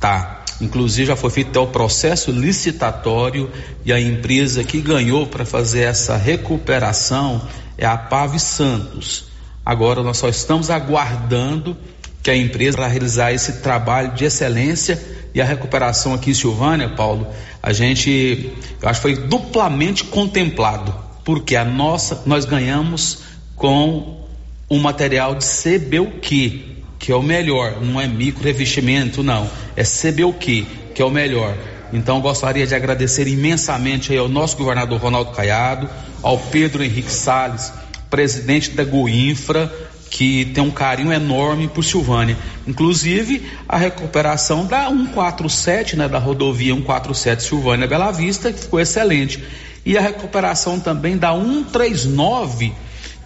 tá. 0.00 0.44
Inclusive 0.62 1.08
já 1.08 1.16
foi 1.16 1.28
feito 1.28 1.50
até 1.50 1.60
o 1.60 1.66
processo 1.66 2.30
licitatório 2.30 3.50
e 3.84 3.92
a 3.92 4.00
empresa 4.00 4.64
que 4.64 4.80
ganhou 4.80 5.26
para 5.26 5.44
fazer 5.44 5.82
essa 5.82 6.16
recuperação 6.16 7.46
é 7.76 7.84
a 7.84 7.98
Pave 7.98 8.38
Santos. 8.38 9.33
Agora 9.64 10.02
nós 10.02 10.18
só 10.18 10.28
estamos 10.28 10.68
aguardando 10.68 11.76
que 12.22 12.30
a 12.30 12.36
empresa 12.36 12.76
para 12.76 12.86
realizar 12.86 13.32
esse 13.32 13.60
trabalho 13.60 14.12
de 14.12 14.24
excelência 14.24 15.00
e 15.34 15.40
a 15.40 15.44
recuperação 15.44 16.14
aqui 16.14 16.30
em 16.30 16.34
Silvânia, 16.34 16.88
Paulo, 16.90 17.26
a 17.62 17.72
gente, 17.72 18.52
eu 18.80 18.88
acho 18.88 19.00
que 19.00 19.14
foi 19.14 19.26
duplamente 19.26 20.04
contemplado, 20.04 20.94
porque 21.24 21.56
a 21.56 21.64
nossa, 21.64 22.22
nós 22.24 22.44
ganhamos 22.44 23.22
com 23.56 24.24
o 24.68 24.78
material 24.78 25.34
de 25.34 25.44
CBUQ, 25.44 26.74
que 26.98 27.10
é 27.10 27.16
o 27.16 27.22
melhor, 27.22 27.80
não 27.82 28.00
é 28.00 28.06
micro 28.06 28.44
revestimento, 28.44 29.22
não, 29.22 29.50
é 29.76 29.82
CBUQ, 29.82 30.66
que 30.94 31.02
é 31.02 31.04
o 31.04 31.10
melhor. 31.10 31.56
Então 31.92 32.20
gostaria 32.20 32.66
de 32.66 32.74
agradecer 32.74 33.26
imensamente 33.28 34.16
ao 34.16 34.28
nosso 34.28 34.56
governador 34.56 35.00
Ronaldo 35.00 35.32
Caiado, 35.32 35.88
ao 36.22 36.38
Pedro 36.38 36.82
Henrique 36.82 37.12
Salles, 37.12 37.72
presidente 38.14 38.70
da 38.70 38.84
Goinfra, 38.84 39.74
que 40.08 40.44
tem 40.54 40.62
um 40.62 40.70
carinho 40.70 41.12
enorme 41.12 41.66
por 41.66 41.82
Silvânia. 41.82 42.38
Inclusive, 42.64 43.42
a 43.68 43.76
recuperação 43.76 44.66
da 44.66 44.86
147, 44.86 45.96
né, 45.96 46.08
da 46.08 46.20
rodovia 46.20 46.72
147 46.72 47.42
Silvânia 47.42 47.88
Bela 47.88 48.12
Vista, 48.12 48.52
que 48.52 48.60
ficou 48.60 48.78
excelente. 48.78 49.42
E 49.84 49.98
a 49.98 50.00
recuperação 50.00 50.78
também 50.78 51.18
da 51.18 51.32
139, 51.32 52.72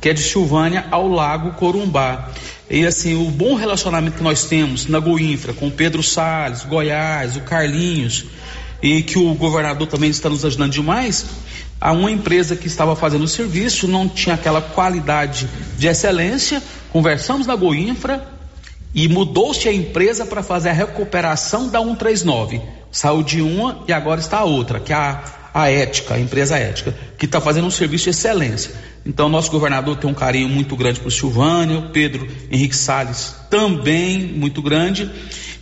que 0.01 0.09
é 0.09 0.15
de 0.15 0.23
Silvânia 0.23 0.87
ao 0.91 1.07
Lago 1.07 1.51
Corumbá. 1.53 2.31
E 2.71 2.87
assim, 2.87 3.15
o 3.15 3.31
bom 3.31 3.57
relacionamento 3.57 4.17
que 4.17 4.23
nós 4.23 4.47
temos 4.47 4.87
na 4.87 4.99
Goinfra 4.99 5.53
com 5.53 5.69
Pedro 5.69 6.03
Salles, 6.03 6.65
Goiás, 6.65 7.37
o 7.37 7.41
Carlinhos, 7.41 8.25
e 8.83 9.03
que 9.03 9.19
o 9.19 9.35
governador 9.35 9.87
também 9.87 10.09
está 10.09 10.31
nos 10.31 10.47
ajudando 10.47 10.73
demais, 10.73 11.27
a 11.81 11.93
uma 11.93 12.11
empresa 12.11 12.57
que 12.57 12.67
estava 12.67 12.97
fazendo 12.97 13.25
o 13.25 13.29
serviço, 13.29 13.87
não 13.87 14.09
tinha 14.09 14.35
aquela 14.35 14.61
qualidade 14.61 15.49
de 15.77 15.87
excelência. 15.87 16.63
Conversamos 16.91 17.47
na 17.47 17.55
Goinfra 17.55 18.27
e 18.95 19.09
mudou-se 19.09 19.69
a 19.69 19.73
empresa 19.73 20.27
para 20.27 20.43
fazer 20.43 20.71
a 20.71 20.73
recuperação 20.73 21.69
da 21.69 21.79
139. 21.81 22.61
Saiu 22.91 23.23
de 23.23 23.41
uma 23.41 23.85
e 23.87 23.93
agora 23.93 24.21
está 24.21 24.39
a 24.39 24.45
outra, 24.45 24.81
que 24.81 24.93
é 24.93 24.97
a, 24.97 25.23
a 25.55 25.71
Ética, 25.71 26.15
a 26.15 26.21
empresa 26.21 26.57
Ética, 26.57 26.95
que 27.17 27.27
está 27.27 27.41
fazendo 27.41 27.67
um 27.67 27.71
serviço 27.71 28.05
de 28.05 28.11
excelência. 28.11 28.75
Então, 29.07 29.29
nosso 29.29 29.51
governador 29.51 29.97
tem 29.97 30.11
um 30.11 30.15
carinho 30.15 30.49
muito 30.49 30.75
grande 30.75 31.01
Silvânia, 31.11 31.79
o 31.79 31.91
Pedro 31.91 32.27
Henrique 32.51 32.77
Salles 32.77 33.37
também 33.49 34.19
muito 34.19 34.61
grande, 34.61 35.11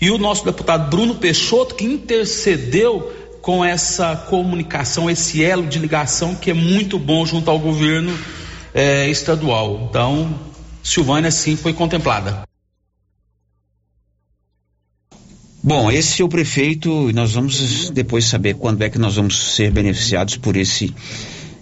e 0.00 0.10
o 0.10 0.18
nosso 0.18 0.44
deputado 0.44 0.90
Bruno 0.90 1.16
Peixoto, 1.16 1.74
que 1.74 1.84
intercedeu 1.84 3.25
com 3.46 3.64
essa 3.64 4.16
comunicação, 4.16 5.08
esse 5.08 5.44
elo 5.44 5.68
de 5.68 5.78
ligação 5.78 6.34
que 6.34 6.50
é 6.50 6.52
muito 6.52 6.98
bom 6.98 7.24
junto 7.24 7.48
ao 7.48 7.60
governo 7.60 8.12
eh, 8.74 9.08
estadual. 9.08 9.86
Então, 9.88 10.36
Silvânia 10.82 11.30
sim 11.30 11.54
foi 11.54 11.72
contemplada. 11.72 12.42
Bom, 15.62 15.92
esse 15.92 16.22
é 16.22 16.24
o 16.24 16.28
prefeito 16.28 17.12
nós 17.12 17.34
vamos 17.34 17.88
depois 17.90 18.24
saber 18.24 18.54
quando 18.54 18.82
é 18.82 18.90
que 18.90 18.98
nós 18.98 19.14
vamos 19.14 19.54
ser 19.54 19.70
beneficiados 19.70 20.36
por 20.36 20.56
esse 20.56 20.92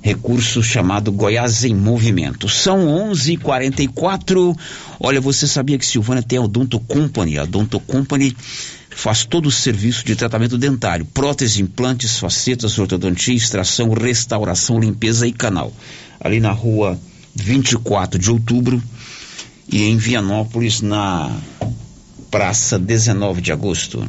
recurso 0.00 0.62
chamado 0.62 1.12
Goiás 1.12 1.64
em 1.64 1.74
Movimento. 1.74 2.48
São 2.48 2.86
11:44. 3.10 4.56
Olha, 4.98 5.20
você 5.20 5.46
sabia 5.46 5.76
que 5.76 5.84
Silvânia 5.84 6.22
tem 6.22 6.38
a 6.38 6.42
Odonto 6.42 6.80
Company? 6.80 7.38
A 7.38 7.42
Odonto 7.42 7.78
Company 7.78 8.34
faz 8.94 9.24
todo 9.24 9.46
o 9.46 9.50
serviço 9.50 10.04
de 10.04 10.14
tratamento 10.16 10.56
dentário, 10.56 11.04
prótese, 11.04 11.60
implantes, 11.60 12.18
facetas, 12.18 12.78
ortodontia, 12.78 13.34
extração, 13.34 13.90
restauração, 13.92 14.78
limpeza 14.78 15.26
e 15.26 15.32
canal. 15.32 15.72
Ali 16.20 16.40
na 16.40 16.52
rua 16.52 16.98
24 17.34 18.18
de 18.18 18.30
outubro 18.30 18.82
e 19.68 19.82
em 19.84 19.96
Vianópolis, 19.96 20.80
na 20.80 21.36
praça 22.30 22.78
19 22.78 23.40
de 23.40 23.52
agosto. 23.52 24.06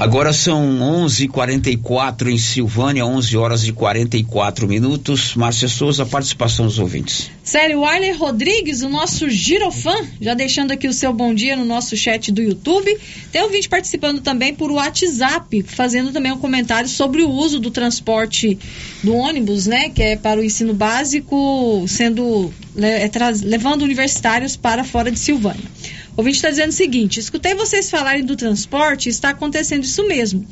Agora 0.00 0.32
são 0.32 0.80
11:44 1.04 2.30
em 2.30 2.38
Silvânia, 2.38 3.04
11 3.04 3.36
horas 3.36 3.68
e 3.68 3.70
44 3.70 4.66
minutos. 4.66 5.34
Márcia 5.34 5.68
Souza, 5.68 6.06
participação 6.06 6.64
dos 6.64 6.78
ouvintes. 6.78 7.30
Sério, 7.44 7.84
Arley 7.84 8.12
Rodrigues, 8.12 8.80
o 8.80 8.88
nosso 8.88 9.28
girofã, 9.28 9.94
já 10.18 10.32
deixando 10.32 10.70
aqui 10.70 10.88
o 10.88 10.92
seu 10.94 11.12
bom 11.12 11.34
dia 11.34 11.54
no 11.54 11.66
nosso 11.66 11.98
chat 11.98 12.32
do 12.32 12.40
YouTube. 12.40 12.96
Tem 13.30 13.42
ouvinte 13.42 13.68
participando 13.68 14.22
também 14.22 14.54
por 14.54 14.70
WhatsApp, 14.70 15.62
fazendo 15.64 16.12
também 16.12 16.32
um 16.32 16.38
comentário 16.38 16.88
sobre 16.88 17.20
o 17.20 17.28
uso 17.28 17.60
do 17.60 17.70
transporte 17.70 18.58
do 19.04 19.14
ônibus, 19.14 19.66
né, 19.66 19.90
que 19.90 20.02
é 20.02 20.16
para 20.16 20.40
o 20.40 20.42
ensino 20.42 20.72
básico, 20.72 21.84
sendo 21.86 22.50
é, 22.78 23.10
levando 23.42 23.82
universitários 23.82 24.56
para 24.56 24.82
fora 24.82 25.10
de 25.10 25.18
Silvânia. 25.18 25.68
O 26.16 26.20
ouvinte 26.20 26.36
está 26.36 26.50
dizendo 26.50 26.70
o 26.70 26.72
seguinte: 26.72 27.20
escutei 27.20 27.54
vocês 27.54 27.90
falarem 27.90 28.24
do 28.24 28.36
transporte 28.36 29.08
está 29.08 29.30
acontecendo 29.30 29.84
isso 29.84 30.06
mesmo. 30.06 30.46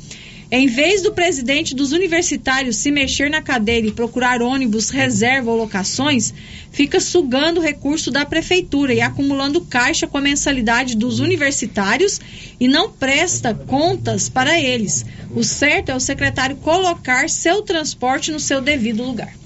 Em 0.51 0.65
vez 0.65 1.03
do 1.03 1.11
presidente 1.11 1.75
dos 1.75 1.91
universitários 1.91 2.77
se 2.77 2.89
mexer 2.89 3.29
na 3.29 3.39
cadeira 3.39 3.85
e 3.85 3.91
procurar 3.91 4.41
ônibus, 4.41 4.89
reserva 4.89 5.51
ou 5.51 5.57
locações, 5.57 6.33
fica 6.71 6.99
sugando 6.99 7.59
o 7.59 7.63
recurso 7.63 8.09
da 8.09 8.25
prefeitura 8.25 8.91
e 8.91 8.99
acumulando 8.99 9.61
caixa 9.61 10.07
com 10.07 10.17
a 10.17 10.21
mensalidade 10.21 10.97
dos 10.97 11.19
universitários 11.19 12.19
e 12.59 12.67
não 12.67 12.89
presta 12.89 13.53
contas 13.53 14.27
para 14.27 14.59
eles. 14.59 15.05
O 15.35 15.43
certo 15.43 15.89
é 15.89 15.95
o 15.95 15.99
secretário 15.99 16.55
colocar 16.55 17.29
seu 17.29 17.61
transporte 17.61 18.31
no 18.31 18.39
seu 18.39 18.59
devido 18.59 19.03
lugar. 19.03 19.38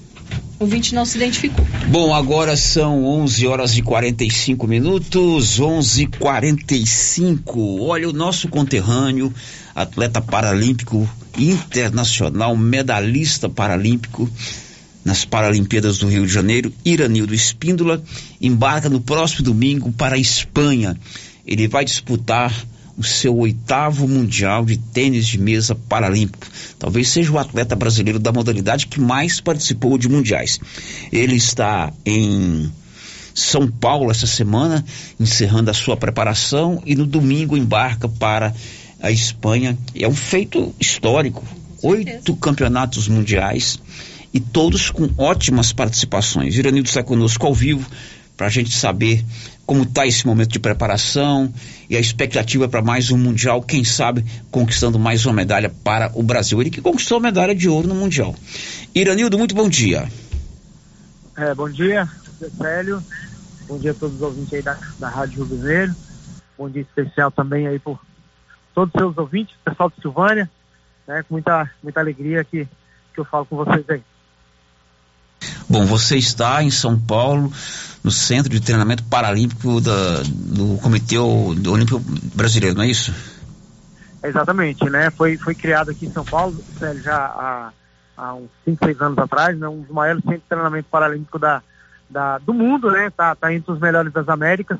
Ouvinte 0.64 0.94
não 0.94 1.04
se 1.04 1.18
identificou. 1.18 1.66
Bom, 1.88 2.14
agora 2.14 2.56
são 2.56 3.04
11 3.04 3.46
horas 3.46 3.76
e 3.76 3.82
45 3.82 4.66
minutos, 4.66 5.60
11:45. 5.60 7.82
Olha, 7.82 8.08
o 8.08 8.14
nosso 8.14 8.48
conterrâneo, 8.48 9.30
atleta 9.74 10.22
paralímpico 10.22 11.06
internacional, 11.38 12.56
medalhista 12.56 13.46
paralímpico 13.46 14.26
nas 15.04 15.26
Paralimpíadas 15.26 15.98
do 15.98 16.08
Rio 16.08 16.26
de 16.26 16.32
Janeiro, 16.32 16.72
Iranildo 16.82 17.34
Espíndola, 17.34 18.02
embarca 18.40 18.88
no 18.88 19.02
próximo 19.02 19.44
domingo 19.44 19.92
para 19.92 20.16
a 20.16 20.18
Espanha. 20.18 20.98
Ele 21.46 21.68
vai 21.68 21.84
disputar 21.84 22.50
o 22.96 23.02
seu 23.02 23.36
oitavo 23.36 24.06
Mundial 24.06 24.64
de 24.64 24.76
Tênis 24.76 25.26
de 25.26 25.38
Mesa 25.38 25.74
Paralímpico. 25.74 26.46
Talvez 26.78 27.08
seja 27.08 27.32
o 27.32 27.38
atleta 27.38 27.74
brasileiro 27.74 28.18
da 28.18 28.32
modalidade 28.32 28.86
que 28.86 29.00
mais 29.00 29.40
participou 29.40 29.98
de 29.98 30.08
mundiais. 30.08 30.60
Ele 31.12 31.36
está 31.36 31.92
em 32.06 32.70
São 33.34 33.68
Paulo 33.68 34.10
essa 34.10 34.26
semana, 34.26 34.84
encerrando 35.18 35.70
a 35.70 35.74
sua 35.74 35.96
preparação 35.96 36.82
e 36.86 36.94
no 36.94 37.06
domingo 37.06 37.56
embarca 37.56 38.08
para 38.08 38.54
a 39.00 39.10
Espanha. 39.10 39.76
É 39.94 40.06
um 40.06 40.14
feito 40.14 40.74
histórico. 40.78 41.44
Oito 41.82 42.34
campeonatos 42.36 43.08
mundiais 43.08 43.78
e 44.32 44.40
todos 44.40 44.90
com 44.90 45.08
ótimas 45.18 45.72
participações. 45.72 46.56
Iranildo 46.56 46.88
está 46.88 47.02
conosco 47.02 47.46
ao 47.46 47.52
vivo 47.52 47.86
para 48.36 48.46
a 48.46 48.50
gente 48.50 48.72
saber 48.72 49.24
como 49.66 49.82
está 49.82 50.06
esse 50.06 50.26
momento 50.26 50.50
de 50.50 50.58
preparação 50.58 51.52
e 51.88 51.96
a 51.96 52.00
expectativa 52.00 52.68
para 52.68 52.82
mais 52.82 53.10
um 53.10 53.16
Mundial, 53.16 53.62
quem 53.62 53.84
sabe 53.84 54.24
conquistando 54.50 54.98
mais 54.98 55.24
uma 55.24 55.34
medalha 55.34 55.72
para 55.82 56.10
o 56.14 56.22
Brasil. 56.22 56.60
Ele 56.60 56.70
que 56.70 56.80
conquistou 56.80 57.18
a 57.18 57.20
medalha 57.20 57.54
de 57.54 57.68
ouro 57.68 57.88
no 57.88 57.94
Mundial. 57.94 58.34
Iranildo, 58.94 59.38
muito 59.38 59.54
bom 59.54 59.68
dia. 59.68 60.08
É, 61.36 61.54
bom 61.54 61.68
dia, 61.68 62.08
Célio. 62.58 63.02
Bom 63.66 63.78
dia 63.78 63.92
a 63.92 63.94
todos 63.94 64.16
os 64.16 64.22
ouvintes 64.22 64.52
aí 64.52 64.62
da, 64.62 64.78
da 64.98 65.08
Rádio 65.08 65.44
Rio 65.44 65.58
Vermelho. 65.58 65.96
Bom 66.56 66.68
dia 66.68 66.82
especial 66.82 67.30
também 67.30 67.66
aí 67.66 67.78
por 67.78 67.98
todos 68.74 68.94
os 68.94 69.00
seus 69.00 69.16
ouvintes, 69.16 69.54
pessoal 69.64 69.90
de 69.90 70.00
Silvânia. 70.00 70.50
Né, 71.06 71.22
com 71.22 71.34
muita, 71.34 71.70
muita 71.82 72.00
alegria 72.00 72.44
que, 72.44 72.66
que 73.12 73.20
eu 73.20 73.24
falo 73.24 73.46
com 73.46 73.56
vocês 73.56 73.84
aí. 73.88 74.02
Bom, 75.68 75.86
você 75.86 76.16
está 76.16 76.62
em 76.62 76.70
São 76.70 76.98
Paulo, 76.98 77.52
no 78.02 78.10
Centro 78.10 78.50
de 78.50 78.60
Treinamento 78.60 79.02
Paralímpico 79.04 79.80
da, 79.80 80.22
do 80.26 80.78
Comitê 80.82 81.18
Olímpico 81.18 82.00
Brasileiro, 82.34 82.76
não 82.76 82.84
é 82.84 82.88
isso? 82.88 83.14
Exatamente, 84.22 84.88
né? 84.88 85.10
Foi, 85.10 85.36
foi 85.36 85.54
criado 85.54 85.90
aqui 85.90 86.06
em 86.06 86.12
São 86.12 86.24
Paulo, 86.24 86.56
já 87.02 87.16
há, 87.16 87.72
há 88.16 88.34
uns 88.34 88.48
5, 88.64 88.84
6 88.84 89.00
anos 89.02 89.18
atrás, 89.18 89.58
né? 89.58 89.68
um 89.68 89.82
dos 89.82 89.90
maiores 89.90 90.22
centros 90.22 90.42
de 90.42 90.48
treinamento 90.48 90.88
paralímpico 90.90 91.38
da, 91.38 91.62
da, 92.08 92.38
do 92.38 92.54
mundo, 92.54 92.90
né? 92.90 93.10
Tá, 93.10 93.34
tá 93.34 93.52
entre 93.52 93.70
os 93.70 93.78
melhores 93.78 94.12
das 94.12 94.28
Américas, 94.28 94.78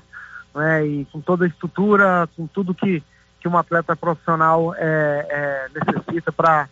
né? 0.55 0.87
E 0.87 1.05
com 1.13 1.21
toda 1.21 1.45
a 1.45 1.49
estrutura, 1.49 2.27
com 2.37 2.47
tudo 2.47 2.75
que, 2.75 3.03
que 3.39 3.47
um 3.47 3.59
atleta 3.59 3.95
profissional 3.95 4.75
é, 4.77 5.27
é, 5.29 5.67
necessita 5.75 6.33
para 6.33 6.69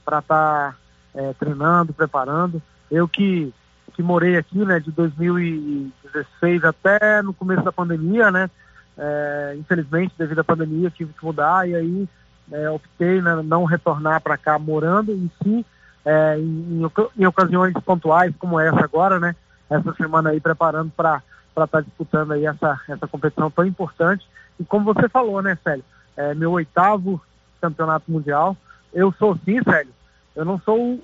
estar 0.00 0.22
tá, 0.22 0.74
é, 1.14 1.32
treinando, 1.34 1.92
preparando. 1.92 2.62
Eu 2.90 3.08
que, 3.08 3.52
que 3.94 4.02
morei 4.02 4.36
aqui, 4.36 4.58
né, 4.64 4.80
de 4.80 4.90
2016 4.90 6.64
até 6.64 7.22
no 7.22 7.32
começo 7.32 7.62
da 7.62 7.72
pandemia, 7.72 8.30
né, 8.30 8.50
é, 8.96 9.56
infelizmente, 9.58 10.14
devido 10.16 10.40
à 10.40 10.44
pandemia, 10.44 10.90
tive 10.90 11.12
que 11.12 11.24
mudar 11.24 11.68
e 11.68 11.74
aí 11.74 12.08
é, 12.52 12.70
optei 12.70 13.20
né, 13.20 13.42
não 13.44 13.64
retornar 13.64 14.20
para 14.20 14.36
cá 14.36 14.58
morando, 14.58 15.12
e 15.12 15.30
sim 15.42 15.64
é, 16.04 16.38
em, 16.38 16.82
em, 17.16 17.26
ocasiões 17.26 17.72
pontuais 17.84 18.34
como 18.38 18.60
essa 18.60 18.84
agora, 18.84 19.18
né, 19.18 19.34
essa 19.70 19.92
semana 19.94 20.30
aí 20.30 20.40
preparando 20.40 20.90
para 20.90 21.22
estar 21.48 21.66
tá 21.66 21.80
disputando 21.80 22.32
aí 22.32 22.44
essa, 22.46 22.80
essa 22.88 23.06
competição 23.08 23.50
tão 23.50 23.64
importante. 23.64 24.26
E 24.60 24.64
como 24.64 24.92
você 24.92 25.08
falou, 25.08 25.40
né, 25.42 25.58
Célio, 25.64 25.84
é 26.16 26.34
meu 26.34 26.52
oitavo 26.52 27.20
campeonato 27.60 28.10
mundial. 28.10 28.56
Eu 28.92 29.12
sou 29.18 29.36
sim, 29.44 29.62
Célio, 29.62 29.92
eu 30.36 30.44
não 30.44 30.60
sou 30.60 31.02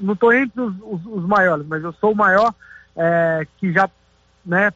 não 0.00 0.14
estou 0.14 0.32
entre 0.32 0.60
os, 0.60 0.74
os, 0.82 1.00
os, 1.06 1.24
maiores, 1.26 1.66
mas 1.66 1.82
eu 1.82 1.92
sou 1.94 2.12
o 2.12 2.16
maior 2.16 2.54
é, 2.96 3.46
que 3.58 3.72
já, 3.72 3.88
né, 4.44 4.72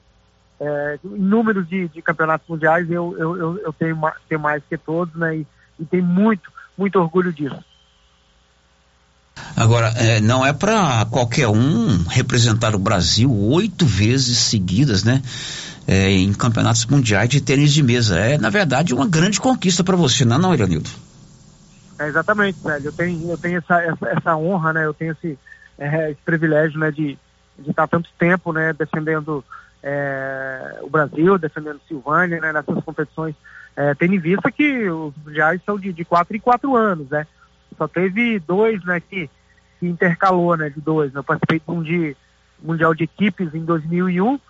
é, 0.60 0.98
em 1.04 1.18
números 1.18 1.68
de, 1.68 1.88
de 1.88 2.02
campeonatos 2.02 2.48
mundiais, 2.48 2.90
eu, 2.90 3.16
eu, 3.18 3.36
eu, 3.36 3.58
eu 3.58 3.72
tenho, 3.72 3.98
tenho, 4.28 4.40
mais 4.40 4.62
que 4.68 4.76
todos, 4.76 5.14
né, 5.14 5.36
e, 5.36 5.46
e 5.78 5.84
tenho 5.84 6.04
muito, 6.04 6.50
muito 6.76 6.98
orgulho 6.98 7.32
disso. 7.32 7.62
Agora, 9.54 9.88
é, 9.96 10.20
não 10.20 10.44
é 10.44 10.52
para 10.52 11.04
qualquer 11.06 11.48
um 11.48 12.04
representar 12.08 12.74
o 12.74 12.78
Brasil 12.78 13.30
oito 13.30 13.84
vezes 13.86 14.38
seguidas, 14.38 15.04
né? 15.04 15.22
É, 15.86 16.10
em 16.10 16.32
campeonatos 16.32 16.84
mundiais 16.86 17.28
de 17.28 17.40
tênis 17.40 17.72
de 17.72 17.82
mesa. 17.82 18.18
É, 18.18 18.38
na 18.38 18.50
verdade, 18.50 18.94
uma 18.94 19.06
grande 19.06 19.40
conquista 19.40 19.84
para 19.84 19.94
você, 19.94 20.24
não 20.24 20.36
é, 20.36 20.38
não, 20.38 20.54
Iranildo? 20.54 20.90
É, 21.98 22.06
exatamente, 22.06 22.58
velho. 22.62 22.86
Eu 22.86 22.92
tenho, 22.92 23.30
eu 23.30 23.38
tenho 23.38 23.58
essa, 23.58 23.82
essa, 23.82 24.08
essa 24.08 24.36
honra, 24.36 24.72
né? 24.72 24.86
Eu 24.86 24.94
tenho 24.94 25.12
esse, 25.12 25.38
é, 25.78 26.10
esse 26.10 26.20
privilégio, 26.22 26.78
né? 26.78 26.90
De, 26.90 27.18
de 27.58 27.70
estar 27.70 27.86
tanto 27.86 28.10
tempo, 28.18 28.52
né? 28.52 28.72
Defendendo 28.72 29.44
é, 29.82 30.78
o 30.82 30.90
Brasil, 30.90 31.38
defendendo 31.38 31.80
Silvânia, 31.88 32.40
né? 32.40 32.52
Nessas 32.52 32.84
competições. 32.84 33.34
É, 33.74 33.94
tendo 33.94 34.14
em 34.14 34.18
vista 34.18 34.50
que 34.50 34.88
os 34.88 35.14
mundiais 35.24 35.60
são 35.64 35.78
de, 35.78 35.92
de 35.92 36.04
quatro 36.04 36.36
em 36.36 36.40
quatro 36.40 36.76
anos, 36.76 37.08
né? 37.08 37.26
Só 37.76 37.88
teve 37.88 38.38
dois, 38.40 38.82
né? 38.84 39.00
Que, 39.00 39.30
que 39.80 39.86
intercalou, 39.86 40.56
né? 40.56 40.68
De 40.68 40.80
dois. 40.80 41.12
Né? 41.12 41.20
Eu 41.20 41.24
participei 41.24 41.60
de 41.60 41.70
um 41.70 41.82
de 41.82 42.16
mundial 42.62 42.94
de 42.94 43.04
equipes 43.04 43.54
em 43.54 43.64
2001 43.64 44.40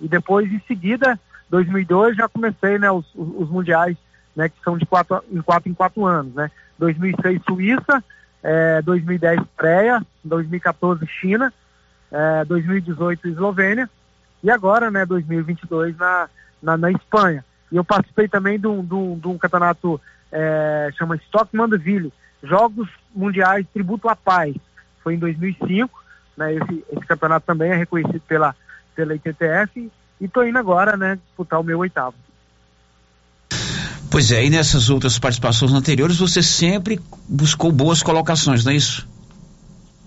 e 0.00 0.08
depois, 0.08 0.52
em 0.52 0.60
seguida, 0.66 1.18
2002, 1.48 2.16
já 2.16 2.28
comecei, 2.28 2.78
né? 2.78 2.90
Os, 2.90 3.06
os, 3.14 3.42
os 3.42 3.50
mundiais, 3.50 3.96
né? 4.36 4.48
Que 4.48 4.62
são 4.62 4.78
de 4.78 4.86
quatro 4.86 5.22
em 5.32 5.40
quatro 5.40 5.68
em 5.68 5.74
quatro 5.74 6.04
anos, 6.04 6.34
né? 6.34 6.50
2006 6.82 7.42
Suíça, 7.46 8.04
é, 8.42 8.82
2010 8.82 9.40
Coreia, 9.56 10.04
2014 10.24 11.06
China, 11.06 11.52
é, 12.10 12.44
2018 12.44 13.28
Eslovênia 13.28 13.88
e 14.42 14.50
agora, 14.50 14.90
né, 14.90 15.06
2022 15.06 15.96
na, 15.96 16.28
na, 16.60 16.76
na 16.76 16.90
Espanha. 16.90 17.44
E 17.70 17.76
eu 17.76 17.84
participei 17.84 18.26
também 18.26 18.58
de 18.58 18.66
um, 18.66 18.84
de 18.84 18.94
um, 18.94 19.16
de 19.16 19.28
um 19.28 19.38
campeonato, 19.38 20.00
é, 20.32 20.90
chama 20.98 21.14
Stock 21.16 21.56
Mandeville, 21.56 22.12
Jogos 22.42 22.88
Mundiais 23.14 23.64
Tributo 23.72 24.08
à 24.08 24.16
Paz. 24.16 24.56
Foi 25.04 25.14
em 25.14 25.18
2005, 25.18 26.02
né, 26.36 26.52
esse, 26.54 26.84
esse 26.90 27.06
campeonato 27.06 27.46
também 27.46 27.70
é 27.70 27.76
reconhecido 27.76 28.20
pela, 28.26 28.56
pela 28.96 29.14
ITTF 29.14 29.88
e 30.20 30.24
estou 30.24 30.44
indo 30.44 30.58
agora, 30.58 30.96
né, 30.96 31.14
disputar 31.14 31.60
o 31.60 31.64
meu 31.64 31.78
oitavo. 31.78 32.16
Pois 34.12 34.30
é, 34.30 34.44
e 34.44 34.50
nessas 34.50 34.90
outras 34.90 35.18
participações 35.18 35.72
anteriores 35.72 36.18
você 36.18 36.42
sempre 36.42 37.00
buscou 37.26 37.72
boas 37.72 38.02
colocações, 38.02 38.62
não 38.62 38.70
é 38.70 38.74
isso? 38.76 39.08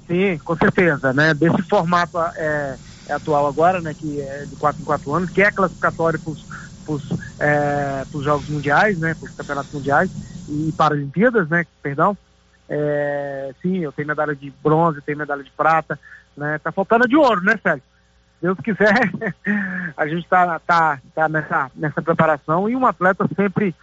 Sim, 0.05 0.37
com 0.37 0.55
certeza, 0.55 1.11
né? 1.11 1.33
Desse 1.33 1.63
formato 1.63 2.19
é, 2.35 2.77
é 3.07 3.13
atual 3.13 3.47
agora, 3.47 3.81
né? 3.81 3.95
Que 3.95 4.21
é 4.21 4.45
de 4.45 4.55
4 4.57 4.79
em 4.79 4.85
4 4.85 5.15
anos, 5.15 5.31
que 5.31 5.41
é 5.41 5.49
classificatório 5.49 6.19
para 6.19 6.93
os 6.93 7.03
é, 7.39 8.05
Jogos 8.21 8.47
Mundiais, 8.47 8.95
né? 8.99 9.15
Para 9.15 9.27
os 9.27 9.35
Campeonatos 9.35 9.73
Mundiais 9.73 10.11
e 10.47 10.71
Paralimpíadas, 10.77 11.49
né? 11.49 11.65
Perdão. 11.81 12.15
É, 12.69 13.55
sim, 13.59 13.79
eu 13.79 13.91
tenho 13.91 14.07
medalha 14.07 14.35
de 14.35 14.53
bronze, 14.63 15.01
tenho 15.01 15.17
medalha 15.17 15.43
de 15.43 15.51
prata, 15.57 15.99
né? 16.37 16.59
Tá 16.59 16.71
faltando 16.71 17.07
de 17.07 17.15
ouro, 17.15 17.41
né, 17.41 17.59
Sérgio? 17.63 17.81
Deus 18.39 18.59
quiser, 18.59 18.93
a 19.97 20.07
gente 20.07 20.27
tá, 20.27 20.59
tá, 20.59 20.99
tá 21.15 21.27
nessa, 21.27 21.71
nessa 21.75 22.03
preparação 22.03 22.69
e 22.69 22.75
um 22.75 22.85
atleta 22.85 23.27
sempre 23.35 23.73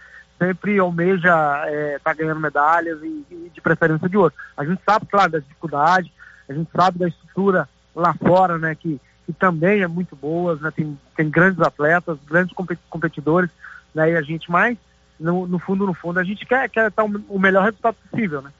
sempre 0.43 0.77
almeja 0.77 1.29
estar 1.29 1.69
é, 1.69 1.99
tá 1.99 2.13
ganhando 2.13 2.39
medalhas 2.39 3.01
e, 3.01 3.25
e, 3.31 3.51
de 3.53 3.61
preferência 3.61 4.09
de 4.09 4.17
ouro. 4.17 4.33
A 4.57 4.65
gente 4.65 4.81
sabe, 4.85 5.05
claro, 5.05 5.31
da 5.31 5.39
dificuldade, 5.39 6.11
a 6.49 6.53
gente 6.53 6.69
sabe 6.75 6.99
da 6.99 7.07
estrutura 7.07 7.69
lá 7.95 8.13
fora, 8.13 8.57
né, 8.57 8.75
que, 8.75 8.99
que 9.25 9.33
também 9.33 9.81
é 9.81 9.87
muito 9.87 10.15
boa, 10.15 10.57
né, 10.61 10.71
tem, 10.75 10.97
tem 11.15 11.29
grandes 11.29 11.61
atletas, 11.61 12.17
grandes 12.27 12.53
competidores, 12.89 13.49
né, 13.95 14.11
e 14.11 14.17
a 14.17 14.21
gente 14.21 14.51
mais, 14.51 14.77
no, 15.19 15.47
no 15.47 15.59
fundo, 15.59 15.85
no 15.85 15.93
fundo, 15.93 16.19
a 16.19 16.23
gente 16.23 16.45
quer, 16.45 16.69
quer 16.69 16.87
estar 16.87 17.03
o 17.03 17.39
melhor 17.39 17.63
resultado 17.63 17.95
possível, 18.09 18.41
né. 18.41 18.51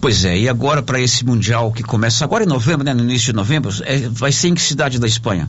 Pois 0.00 0.24
é, 0.24 0.36
e 0.36 0.48
agora 0.48 0.82
para 0.82 0.98
esse 0.98 1.24
Mundial 1.24 1.70
que 1.72 1.82
começa 1.82 2.24
agora 2.24 2.42
em 2.42 2.48
novembro, 2.48 2.84
né, 2.84 2.94
no 2.94 3.02
início 3.02 3.26
de 3.26 3.36
novembro, 3.36 3.70
é, 3.84 4.08
vai 4.08 4.32
ser 4.32 4.48
em 4.48 4.54
que 4.54 4.62
cidade 4.62 4.98
da 4.98 5.06
Espanha? 5.06 5.48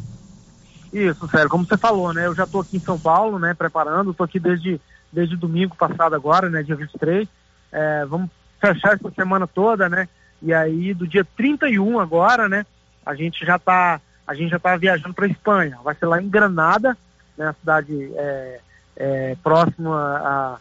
Isso, 0.94 1.28
sério, 1.30 1.50
como 1.50 1.66
você 1.66 1.78
falou, 1.78 2.14
né? 2.14 2.26
Eu 2.26 2.36
já 2.36 2.44
estou 2.44 2.62
aqui 2.62 2.78
em 2.78 2.82
São 2.82 3.00
Paulo, 3.00 3.40
né, 3.40 3.54
preparando, 3.54 4.12
estou 4.12 4.26
aqui 4.26 4.40
desde, 4.40 4.80
desde 5.12 5.38
domingo 5.38 5.76
passado 5.76 6.14
agora, 6.14 6.50
né, 6.50 6.62
dia 6.64 6.76
23. 6.76 7.28
É, 7.72 8.06
vamos 8.06 8.30
fechar 8.60 8.94
essa 8.94 9.10
semana 9.12 9.48
toda, 9.48 9.88
né? 9.88 10.10
E 10.42 10.54
aí 10.54 10.94
do 10.94 11.08
dia 11.08 11.26
31 11.38 12.00
agora, 12.00 12.50
né, 12.50 12.66
a 13.06 13.16
gente 13.16 13.46
já 13.46 13.56
está 13.56 14.02
a 14.28 14.34
gente 14.34 14.50
já 14.50 14.60
tá 14.60 14.76
viajando 14.78 15.14
para 15.14 15.28
Espanha. 15.28 15.78
Vai 15.84 15.96
ser 15.96 16.06
lá 16.06 16.22
em 16.22 16.30
Granada, 16.30 16.98
né, 17.38 17.48
a 17.48 17.54
cidade 17.54 18.12
é, 18.16 18.60
é, 18.98 19.38
próxima 19.42 19.98
a, 19.98 20.58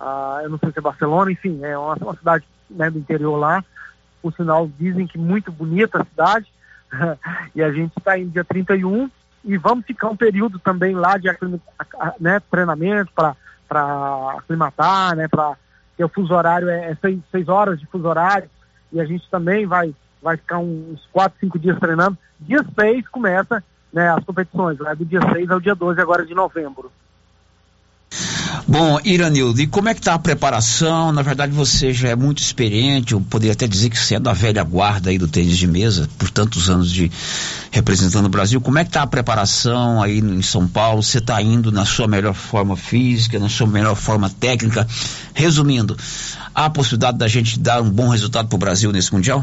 a, 0.00 0.40
eu 0.42 0.50
não 0.50 0.58
sei 0.58 0.72
se 0.72 0.78
é 0.78 0.82
Barcelona, 0.82 1.30
enfim, 1.30 1.60
é 1.62 1.78
uma, 1.78 1.94
uma 1.94 2.16
cidade 2.16 2.44
né, 2.68 2.90
do 2.90 2.98
interior 2.98 3.36
lá. 3.36 3.64
Por 4.20 4.34
sinal, 4.34 4.68
dizem 4.78 5.06
que 5.06 5.18
muito 5.18 5.52
bonita 5.52 6.02
a 6.02 6.04
cidade. 6.04 6.52
e 7.54 7.62
a 7.62 7.70
gente 7.70 7.96
está 7.96 8.18
indo 8.18 8.30
dia 8.30 8.44
31 8.44 9.08
e 9.44 9.56
vamos 9.56 9.86
ficar 9.86 10.08
um 10.08 10.16
período 10.16 10.58
também 10.58 10.94
lá 10.94 11.16
de 11.16 11.28
né, 12.20 12.40
treinamento 12.50 13.12
para 13.12 13.34
aclimatar, 14.36 15.16
né, 15.16 15.28
para 15.28 15.56
o 15.98 16.08
fuso 16.08 16.34
horário, 16.34 16.68
é, 16.68 16.90
é 16.90 16.94
seis, 16.96 17.20
seis, 17.30 17.48
horas 17.48 17.78
de 17.78 17.86
fuso 17.86 18.06
horário, 18.06 18.48
e 18.92 19.00
a 19.00 19.04
gente 19.04 19.28
também 19.30 19.66
vai, 19.66 19.94
vai 20.22 20.36
ficar 20.36 20.58
uns 20.58 21.06
quatro, 21.12 21.38
cinco 21.38 21.58
dias 21.58 21.78
treinando. 21.78 22.16
Dia 22.40 22.64
6 22.78 23.08
começa 23.08 23.62
né, 23.92 24.10
as 24.10 24.24
competições, 24.24 24.78
né, 24.78 24.94
do 24.94 25.04
dia 25.04 25.20
6 25.32 25.50
ao 25.50 25.60
dia 25.60 25.74
12 25.74 26.00
agora 26.00 26.24
de 26.24 26.34
novembro. 26.34 26.90
Bom, 28.66 29.00
Iranildo, 29.02 29.60
e 29.62 29.66
como 29.66 29.88
é 29.88 29.94
que 29.94 30.00
está 30.00 30.12
a 30.12 30.18
preparação? 30.18 31.10
Na 31.10 31.22
verdade, 31.22 31.52
você 31.52 31.92
já 31.92 32.08
é 32.08 32.14
muito 32.14 32.42
experiente, 32.42 33.14
eu 33.14 33.20
poderia 33.20 33.54
até 33.54 33.66
dizer 33.66 33.88
que 33.88 33.98
você 33.98 34.16
é 34.16 34.20
da 34.20 34.34
velha 34.34 34.62
guarda 34.62 35.08
aí 35.08 35.16
do 35.16 35.26
tênis 35.26 35.56
de 35.56 35.66
mesa, 35.66 36.08
por 36.18 36.30
tantos 36.30 36.68
anos 36.68 36.92
de 36.92 37.10
representando 37.70 38.26
o 38.26 38.28
Brasil. 38.28 38.60
Como 38.60 38.78
é 38.78 38.84
que 38.84 38.90
está 38.90 39.02
a 39.02 39.06
preparação 39.06 40.02
aí 40.02 40.18
em 40.18 40.42
São 40.42 40.68
Paulo? 40.68 41.02
Você 41.02 41.16
está 41.16 41.40
indo 41.40 41.72
na 41.72 41.86
sua 41.86 42.06
melhor 42.06 42.34
forma 42.34 42.76
física, 42.76 43.38
na 43.38 43.48
sua 43.48 43.66
melhor 43.66 43.94
forma 43.94 44.28
técnica? 44.28 44.86
Resumindo, 45.32 45.96
há 46.54 46.66
a 46.66 46.70
possibilidade 46.70 47.16
da 47.16 47.28
gente 47.28 47.58
dar 47.58 47.80
um 47.80 47.90
bom 47.90 48.08
resultado 48.08 48.48
para 48.48 48.56
o 48.56 48.58
Brasil 48.58 48.92
nesse 48.92 49.12
Mundial? 49.14 49.42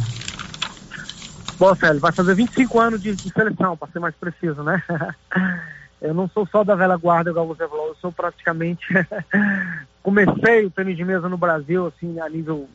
Bom, 1.58 1.74
Célio, 1.76 2.00
vai 2.00 2.12
fazer 2.12 2.36
25 2.36 2.80
anos 2.80 3.02
de, 3.02 3.16
de 3.16 3.30
seleção, 3.30 3.78
para 3.78 3.88
ser 3.92 4.00
mais 4.00 4.14
preciso, 4.16 4.62
né? 4.62 4.84
Eu 6.06 6.14
não 6.14 6.30
sou 6.30 6.48
só 6.48 6.64
da 6.64 6.76
velha 6.76 6.96
guarda, 6.98 7.32
igual 7.32 7.48
você 7.48 7.68
falou, 7.68 7.88
eu 7.88 7.96
sou 7.96 8.12
praticamente. 8.12 8.86
Comecei 10.04 10.66
o 10.66 10.72
tênis 10.72 10.96
de 10.96 11.04
mesa 11.04 11.28
no 11.28 11.38
Brasil, 11.38 11.88
assim, 11.88 12.20
a 12.20 12.30
nível 12.30 12.70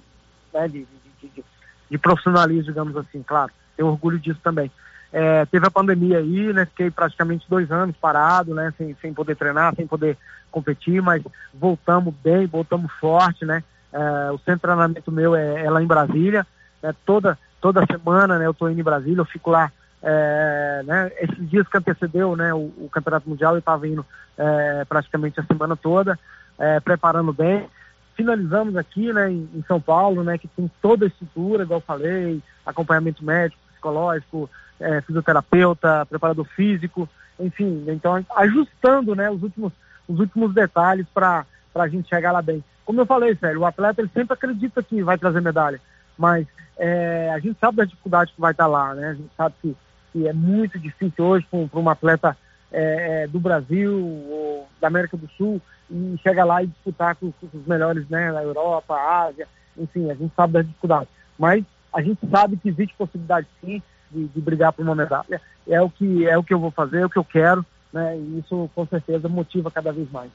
né, 0.52 0.66
de, 0.66 0.86
de, 1.20 1.28
de, 1.28 1.44
de, 1.90 1.98
profissionalismo, 1.98 2.64
digamos 2.64 2.96
assim, 2.96 3.22
claro. 3.22 3.52
Tenho 3.76 3.88
orgulho 3.88 4.18
disso 4.18 4.40
também. 4.42 4.70
É, 5.12 5.44
teve 5.46 5.66
a 5.66 5.70
pandemia 5.70 6.18
aí, 6.18 6.52
né? 6.52 6.66
Fiquei 6.66 6.90
praticamente 6.90 7.46
dois 7.48 7.70
anos 7.70 7.96
parado, 7.96 8.54
né? 8.54 8.72
Sem, 8.76 8.96
sem 9.00 9.14
poder 9.14 9.36
treinar, 9.36 9.74
sem 9.74 9.86
poder 9.86 10.16
competir, 10.50 11.00
mas 11.00 11.22
voltamos 11.54 12.12
bem, 12.22 12.46
voltamos 12.46 12.90
forte, 13.00 13.44
né? 13.44 13.62
É, 13.92 14.30
o 14.30 14.38
centro 14.38 14.54
de 14.54 14.60
treinamento 14.62 15.12
meu 15.12 15.34
é, 15.34 15.64
é 15.64 15.70
lá 15.70 15.82
em 15.82 15.86
Brasília. 15.86 16.46
Né, 16.82 16.94
toda, 17.04 17.38
toda 17.60 17.86
semana 17.86 18.38
né, 18.38 18.46
eu 18.46 18.52
estou 18.52 18.70
indo 18.70 18.80
em 18.80 18.84
Brasília, 18.84 19.20
eu 19.20 19.24
fico 19.24 19.50
lá 19.50 19.70
é, 20.02 20.82
né, 20.84 21.12
esses 21.20 21.50
dias 21.50 21.68
que 21.68 21.76
antecedeu 21.76 22.34
né, 22.34 22.52
o, 22.54 22.72
o 22.78 22.88
Campeonato 22.90 23.28
Mundial, 23.28 23.54
eu 23.54 23.58
estava 23.58 23.86
indo 23.86 24.04
é, 24.36 24.84
praticamente 24.86 25.38
a 25.40 25.44
semana 25.44 25.76
toda, 25.76 26.18
é, 26.58 26.80
preparando 26.80 27.32
bem. 27.32 27.68
Finalizamos 28.16 28.76
aqui 28.76 29.12
né, 29.12 29.30
em, 29.30 29.48
em, 29.54 29.64
São 29.66 29.80
Paulo, 29.80 30.22
né, 30.24 30.38
que 30.38 30.48
tem 30.48 30.70
toda 30.80 31.04
a 31.04 31.08
estrutura, 31.08 31.64
igual 31.64 31.80
eu 31.80 31.84
falei, 31.84 32.42
acompanhamento 32.64 33.24
médico, 33.24 33.60
psicológico, 33.72 34.48
é, 34.78 35.00
fisioterapeuta, 35.02 36.06
preparador 36.06 36.46
físico, 36.46 37.08
enfim, 37.38 37.84
então 37.88 38.24
ajustando 38.36 39.14
né, 39.14 39.30
os, 39.30 39.42
últimos, 39.42 39.72
os 40.08 40.18
últimos 40.18 40.54
detalhes 40.54 41.06
para 41.12 41.44
a 41.74 41.88
gente 41.88 42.08
chegar 42.08 42.32
lá 42.32 42.42
bem. 42.42 42.64
Como 42.84 43.00
eu 43.00 43.06
falei, 43.06 43.34
sério, 43.36 43.60
o 43.60 43.66
atleta 43.66 44.00
ele 44.00 44.10
sempre 44.12 44.34
acredita 44.34 44.82
que 44.82 45.02
vai 45.02 45.16
trazer 45.16 45.40
medalha, 45.40 45.80
mas 46.18 46.46
é, 46.76 47.30
a 47.32 47.38
gente 47.38 47.58
sabe 47.60 47.76
da 47.76 47.84
dificuldade 47.84 48.32
que 48.32 48.40
vai 48.40 48.52
estar 48.52 48.66
lá, 48.66 48.94
né? 48.94 49.10
A 49.10 49.14
gente 49.14 49.30
sabe 49.36 49.54
que 49.60 49.76
que 50.12 50.26
é 50.26 50.32
muito 50.32 50.78
difícil 50.78 51.24
hoje 51.24 51.46
para 51.50 51.80
um 51.80 51.88
atleta 51.88 52.36
é, 52.72 53.22
é, 53.22 53.26
do 53.26 53.40
Brasil 53.40 53.92
ou 54.30 54.68
da 54.80 54.88
América 54.88 55.16
do 55.16 55.28
Sul 55.36 55.60
e 55.90 56.16
chega 56.22 56.44
lá 56.44 56.62
e 56.62 56.68
disputar 56.68 57.16
com, 57.16 57.32
com 57.32 57.48
os 57.52 57.66
melhores 57.66 58.08
né, 58.08 58.32
da 58.32 58.42
Europa, 58.42 58.94
Ásia, 58.94 59.48
enfim, 59.76 60.10
a 60.10 60.14
gente 60.14 60.32
sabe 60.34 60.52
das 60.54 60.66
dificuldades. 60.66 61.08
Mas 61.38 61.64
a 61.92 62.00
gente 62.00 62.20
sabe 62.30 62.56
que 62.56 62.68
existe 62.68 62.94
possibilidade 62.96 63.46
sim 63.60 63.82
de, 64.10 64.28
de, 64.28 64.40
brigar 64.40 64.72
por 64.72 64.82
uma 64.82 64.94
medalha. 64.94 65.40
É 65.66 65.80
o 65.80 65.90
que 65.90 66.26
é 66.26 66.36
o 66.36 66.44
que 66.44 66.54
eu 66.54 66.60
vou 66.60 66.70
fazer, 66.70 67.00
é 67.00 67.06
o 67.06 67.10
que 67.10 67.18
eu 67.18 67.24
quero, 67.24 67.64
né? 67.92 68.16
E 68.16 68.38
isso 68.38 68.70
com 68.74 68.86
certeza 68.86 69.28
motiva 69.28 69.70
cada 69.70 69.92
vez 69.92 70.10
mais. 70.10 70.30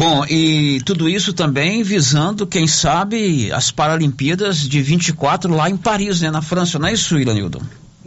Bom, 0.00 0.24
e 0.30 0.80
tudo 0.86 1.10
isso 1.10 1.34
também 1.34 1.82
visando, 1.82 2.46
quem 2.46 2.66
sabe, 2.66 3.52
as 3.52 3.70
Paralimpíadas 3.70 4.66
de 4.66 4.80
24 4.80 5.54
lá 5.54 5.68
em 5.68 5.76
Paris, 5.76 6.22
né, 6.22 6.30
na 6.30 6.40
França, 6.40 6.78
não 6.78 6.88
é 6.88 6.94
isso, 6.94 7.18
Ilanildo? 7.18 7.60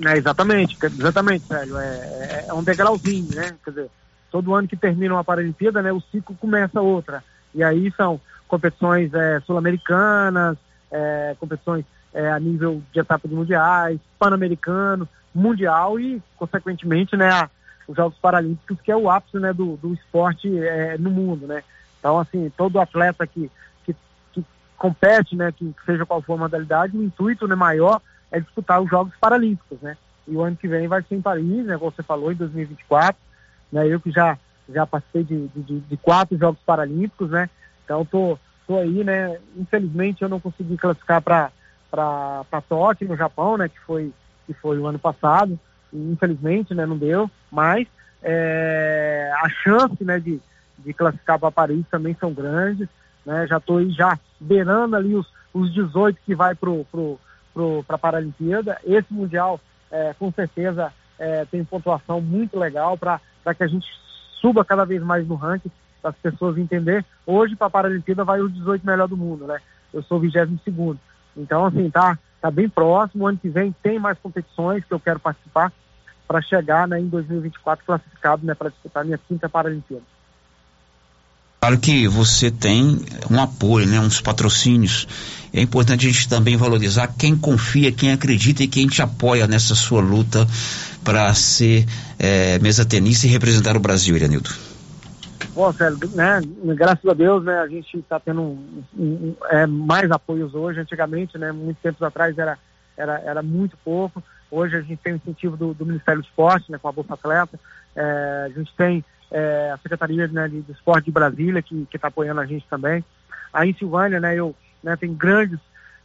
É, 0.04 0.18
exatamente, 0.18 0.76
exatamente, 0.84 1.46
Sérgio. 1.46 1.78
É, 1.78 1.86
é, 1.86 2.46
é, 2.50 2.54
um 2.56 2.64
degrauzinho, 2.64 3.28
né? 3.36 3.54
Quer 3.64 3.70
dizer, 3.70 3.90
todo 4.32 4.56
ano 4.56 4.68
que 4.68 4.76
termina 4.76 5.14
uma 5.14 5.24
Paralimpíada, 5.24 5.84
né, 5.84 5.94
o 5.94 6.02
ciclo 6.12 6.36
começa 6.42 6.82
outra. 6.82 7.24
E 7.54 7.64
aí 7.64 7.94
são 7.96 8.20
competições 8.48 9.14
é, 9.14 9.40
sul-americanas, 9.42 10.58
é, 10.92 11.36
competições 11.40 11.86
é, 12.12 12.28
a 12.32 12.40
nível 12.40 12.82
de 12.92 13.02
etapa 13.02 13.28
de 13.28 13.36
mundiais, 13.36 14.00
pan-americano, 14.18 15.08
mundial 15.32 16.00
e, 16.00 16.20
consequentemente, 16.38 17.16
né, 17.16 17.30
a, 17.30 17.48
os 17.88 17.96
Jogos 17.96 18.18
Paralímpicos, 18.18 18.82
que 18.82 18.92
é 18.92 18.98
o 18.98 19.12
ápice 19.12 19.38
né, 19.38 19.54
do, 19.54 19.78
do 19.78 19.94
esporte 19.94 20.50
no 20.98 21.12
mundo, 21.12 21.46
né? 21.46 21.62
Então, 22.04 22.20
assim, 22.20 22.52
todo 22.58 22.82
atleta 22.82 23.26
que, 23.26 23.50
que, 23.86 23.96
que 24.34 24.44
compete, 24.78 25.38
né, 25.38 25.54
que 25.54 25.74
seja 25.86 26.06
qual 26.06 26.22
for 26.22 26.34
a 26.34 26.40
modalidade, 26.40 26.98
o 26.98 27.02
intuito 27.02 27.48
né, 27.48 27.56
maior 27.56 28.02
é 28.30 28.42
disputar 28.42 28.82
os 28.82 28.90
Jogos 28.90 29.14
Paralímpicos, 29.22 29.80
né? 29.82 29.96
E 30.28 30.36
o 30.36 30.42
ano 30.42 30.58
que 30.58 30.68
vem 30.68 30.86
vai 30.86 31.02
ser 31.04 31.16
em 31.16 31.22
Paris, 31.22 31.66
né, 31.66 31.78
como 31.78 31.92
você 31.92 32.04
falou, 32.04 32.30
em 32.30 32.36
2024. 32.36 33.16
Né, 33.72 33.88
eu 33.88 34.02
que 34.02 34.12
já, 34.12 34.38
já 34.68 34.86
participei 34.86 35.24
de, 35.24 35.48
de, 35.56 35.80
de 35.80 35.96
quatro 35.96 36.38
Jogos 36.38 36.60
Paralímpicos, 36.66 37.30
né? 37.30 37.50
Então, 37.86 38.04
tô, 38.04 38.38
tô 38.68 38.78
aí, 38.78 39.02
né? 39.02 39.40
Infelizmente, 39.56 40.24
eu 40.24 40.30
não 40.30 40.42
consegui 40.42 40.76
classificar 40.76 41.22
para 41.22 41.52
Tóquio, 42.68 43.08
no 43.08 43.16
Japão, 43.16 43.58
né? 43.58 43.70
Que 43.70 43.80
foi, 43.80 44.12
que 44.46 44.54
foi 44.54 44.78
o 44.78 44.88
ano 44.88 45.00
passado. 45.00 45.58
E, 45.94 45.98
infelizmente, 46.12 46.74
né? 46.74 46.86
Não 46.86 46.98
deu. 46.98 47.32
Mas 47.50 47.88
é, 48.22 49.32
a 49.42 49.48
chance, 49.48 50.04
né? 50.04 50.20
De, 50.20 50.42
de 50.78 50.94
classificar 50.94 51.40
para 51.40 51.52
Paris 51.52 51.86
também 51.90 52.16
são 52.20 52.34
grandes, 52.34 52.88
né? 53.26 53.48
Já 53.48 53.58
estou 53.58 53.88
já 53.92 54.18
beirando 54.40 54.96
ali 54.96 55.16
os, 55.16 55.28
os 55.54 55.74
18 55.74 56.20
que 56.26 56.36
vai 56.36 56.56
para 56.56 56.70
pro, 56.92 57.20
pro, 57.54 57.86
a 57.88 57.98
Paralimpíada. 57.98 58.78
Esse 58.84 59.14
Mundial, 59.14 59.60
é, 59.92 60.14
com 60.18 60.32
certeza, 60.32 60.92
é, 61.18 61.46
tem 61.46 61.64
pontuação 61.64 62.20
muito 62.20 62.58
legal 62.58 62.98
para 62.98 63.20
que 63.56 63.64
a 63.64 63.68
gente 63.68 63.88
suba 64.42 64.66
cada 64.66 64.86
vez 64.86 65.02
mais 65.02 65.28
no 65.28 65.36
ranking, 65.36 65.72
para 66.02 66.12
as 66.12 66.18
pessoas 66.18 66.58
entender. 66.58 67.06
Hoje, 67.26 67.56
para 67.56 67.68
a 67.68 67.70
Paralimpíada, 67.70 68.26
vai 68.26 68.42
os 68.42 68.54
18 68.54 68.86
melhor 68.86 69.08
do 69.08 69.16
mundo, 69.16 69.48
né? 69.48 69.60
Eu 69.94 70.04
sou 70.04 70.18
o 70.18 70.22
22 70.22 70.98
Então, 71.38 71.66
assim, 71.66 71.90
tá, 71.90 72.18
tá 72.42 72.52
bem 72.52 72.68
próximo. 72.68 73.28
Ano 73.28 73.38
que 73.38 73.48
vem 73.48 73.74
tem 73.82 74.00
mais 74.00 74.18
competições 74.20 74.84
que 74.84 74.94
eu 74.94 75.00
quero 75.00 75.20
participar 75.20 75.72
para 76.28 76.42
chegar 76.42 76.88
né, 76.88 77.00
em 77.00 77.08
2024 77.08 77.86
classificado 77.86 78.46
né, 78.46 78.56
para 78.56 78.70
disputar 78.70 79.06
minha 79.06 79.18
quinta 79.18 79.48
Paralimpíada. 79.48 80.04
Claro 81.64 81.80
que 81.80 82.10
você 82.10 82.52
tem 82.52 83.00
um 83.32 83.42
apoio, 83.42 83.88
né, 83.88 83.98
uns 83.98 84.20
patrocínios. 84.20 85.08
É 85.54 85.62
importante 85.62 86.06
a 86.06 86.12
gente 86.12 86.28
também 86.28 86.58
valorizar 86.58 87.08
quem 87.18 87.38
confia, 87.38 87.90
quem 87.90 88.12
acredita 88.12 88.64
e 88.64 88.68
quem 88.68 88.86
te 88.86 89.02
apoia 89.02 89.48
nessa 89.48 89.74
sua 89.74 90.02
luta 90.02 90.46
para 91.06 91.34
ser 91.34 91.86
é, 92.20 92.60
mesa 92.60 92.84
tenista 92.84 93.28
e 93.28 93.30
representar 93.30 93.78
o 93.78 93.80
Brasil, 93.80 94.14
Iranildo. 94.14 94.50
Bom, 95.56 95.72
Célio, 95.72 95.98
né, 96.14 96.42
graças 96.76 97.10
a 97.10 97.14
Deus, 97.14 97.46
né, 97.46 97.58
a 97.60 97.68
gente 97.70 97.98
está 97.98 98.20
tendo 98.20 98.42
um, 98.42 98.84
um, 99.00 99.36
é, 99.50 99.66
mais 99.66 100.12
apoios 100.12 100.54
hoje. 100.54 100.82
Antigamente, 100.82 101.38
né, 101.38 101.54
muito 101.54 101.78
tempo 101.82 102.04
atrás 102.04 102.38
era, 102.38 102.60
era, 102.98 103.22
era 103.22 103.42
muito 103.42 103.78
pouco. 103.86 104.22
Hoje 104.52 104.76
a 104.76 104.82
gente 104.82 104.98
tem 105.02 105.14
o 105.14 105.16
incentivo 105.16 105.56
do, 105.56 105.74
do 105.74 105.86
Ministério 105.86 106.22
do 106.22 106.26
Esporte, 106.26 106.70
né, 106.70 106.78
com 106.78 106.90
a 106.90 106.92
Bolsa 106.92 107.14
Atleta. 107.14 107.58
É, 107.96 108.48
a 108.48 108.50
gente 108.50 108.74
tem 108.76 109.06
é, 109.34 109.72
a 109.74 109.78
Secretaria 109.80 110.28
né, 110.28 110.48
de, 110.48 110.64
Esporte 110.72 111.06
de 111.06 111.12
Brasília, 111.12 111.62
que 111.62 111.88
está 111.92 112.08
apoiando 112.08 112.40
a 112.40 112.46
gente 112.46 112.66
também. 112.70 113.04
Aí 113.52 113.76
em 113.82 114.20
né, 114.20 114.36
eu 114.36 114.56
né, 114.84 114.96
tem 114.96 115.12
grandes, 115.14 115.60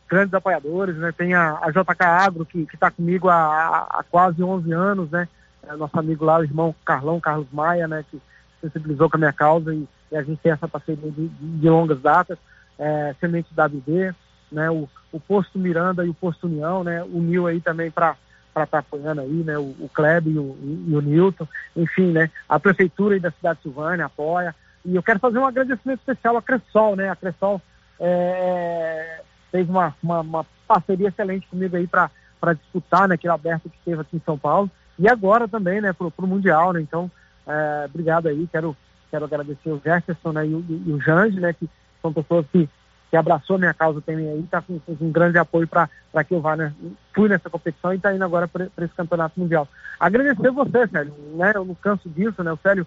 grandes 0.08 0.32
apoiadores, 0.32 0.96
né, 0.96 1.12
tem 1.12 1.34
a, 1.34 1.58
a 1.60 1.70
JK 1.70 2.02
Agro, 2.02 2.46
que 2.46 2.66
está 2.72 2.90
comigo 2.90 3.28
há, 3.28 3.86
há, 3.90 4.04
quase 4.10 4.42
11 4.42 4.72
anos, 4.72 5.10
né, 5.10 5.28
é 5.62 5.76
nosso 5.76 5.98
amigo 5.98 6.24
lá, 6.24 6.38
o 6.38 6.44
irmão 6.44 6.74
Carlão, 6.84 7.20
Carlos 7.20 7.48
Maia, 7.52 7.86
né, 7.86 8.02
que 8.10 8.20
sensibilizou 8.62 9.10
com 9.10 9.16
a 9.16 9.20
minha 9.20 9.32
causa 9.32 9.74
e, 9.74 9.86
e 10.10 10.16
a 10.16 10.22
gente 10.22 10.40
tem 10.40 10.52
essa 10.52 10.66
parceria 10.66 11.10
de, 11.10 11.28
de 11.28 11.68
longas 11.68 12.00
datas, 12.00 12.38
é, 12.78 13.14
Semente 13.20 13.48
ABD, 13.54 14.14
né, 14.50 14.70
o, 14.70 14.88
o 15.12 15.20
Posto 15.20 15.58
Miranda 15.58 16.04
e 16.04 16.08
o 16.08 16.14
Posto 16.14 16.46
União, 16.46 16.82
né, 16.82 17.02
uniu 17.04 17.46
aí 17.46 17.60
também 17.60 17.90
para 17.90 18.16
para 18.52 18.64
estar 18.64 18.78
apoiando 18.78 19.20
aí, 19.20 19.44
né? 19.44 19.56
O, 19.58 19.74
o 19.80 19.90
Kleber 19.92 20.32
e 20.32 20.38
o, 20.38 20.56
e 20.88 20.94
o 20.94 21.00
Newton, 21.00 21.46
enfim, 21.76 22.12
né? 22.12 22.30
A 22.48 22.58
prefeitura 22.58 23.14
aí 23.14 23.20
da 23.20 23.30
cidade 23.30 23.58
de 23.58 23.62
Silvânia 23.64 24.06
apoia. 24.06 24.54
E 24.84 24.94
eu 24.96 25.02
quero 25.02 25.18
fazer 25.18 25.38
um 25.38 25.46
agradecimento 25.46 26.00
especial 26.00 26.36
à 26.36 26.42
Cressol, 26.42 26.96
né? 26.96 27.10
A 27.10 27.16
Cressol 27.16 27.60
é, 28.00 29.22
fez 29.50 29.68
uma, 29.68 29.94
uma, 30.02 30.20
uma, 30.20 30.46
parceria 30.66 31.08
excelente 31.08 31.46
comigo 31.46 31.76
aí 31.76 31.86
para 31.86 32.10
disputar, 32.54 33.08
né? 33.08 33.14
Aquele 33.14 33.32
aberto 33.32 33.70
que 33.70 33.78
teve 33.84 34.00
aqui 34.00 34.16
em 34.16 34.22
São 34.24 34.38
Paulo. 34.38 34.70
E 34.98 35.08
agora 35.08 35.46
também, 35.46 35.80
né? 35.80 35.92
Para 35.92 36.06
o 36.06 36.26
Mundial, 36.26 36.72
né? 36.72 36.80
Então, 36.80 37.10
é, 37.46 37.86
obrigado 37.86 38.28
aí. 38.28 38.48
Quero, 38.50 38.76
quero 39.10 39.24
agradecer 39.24 39.70
o 39.70 39.80
Jefferson 39.82 40.32
né, 40.32 40.46
e, 40.46 40.54
o, 40.54 40.64
e 40.68 40.92
o 40.92 41.00
Jange, 41.00 41.40
né? 41.40 41.52
Que 41.52 41.68
são 42.02 42.12
pessoas 42.12 42.46
que 42.52 42.68
que 43.10 43.16
abraçou 43.16 43.58
minha 43.58 43.72
causa 43.72 44.00
também 44.00 44.28
aí, 44.28 44.40
está 44.40 44.60
com, 44.60 44.80
um 45.00 45.10
grande 45.10 45.38
apoio 45.38 45.66
para 45.66 45.88
que 46.24 46.34
eu 46.34 46.40
vá, 46.40 46.56
né? 46.56 46.74
Fui 47.14 47.28
nessa 47.28 47.48
competição 47.48 47.92
e 47.92 47.96
está 47.96 48.14
indo 48.14 48.24
agora 48.24 48.46
para 48.46 48.68
esse 48.78 48.94
campeonato 48.94 49.40
mundial. 49.40 49.66
Agradecer 49.98 50.50
você, 50.50 50.86
Célio, 50.88 51.14
né? 51.34 51.52
Eu 51.54 51.64
não 51.64 51.74
canso 51.74 52.08
disso, 52.08 52.42
né? 52.44 52.52
O 52.52 52.58
Célio, 52.58 52.86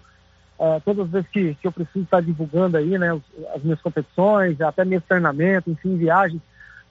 é, 0.60 0.80
todas 0.80 1.06
as 1.06 1.10
vezes 1.10 1.28
que, 1.28 1.54
que 1.56 1.66
eu 1.66 1.72
preciso 1.72 2.04
estar 2.04 2.22
divulgando 2.22 2.76
aí, 2.76 2.96
né? 2.98 3.20
As 3.54 3.62
minhas 3.62 3.80
competições, 3.80 4.60
até 4.60 4.84
meus 4.84 5.04
treinamentos, 5.04 5.72
enfim, 5.72 5.96
viagens, 5.96 6.40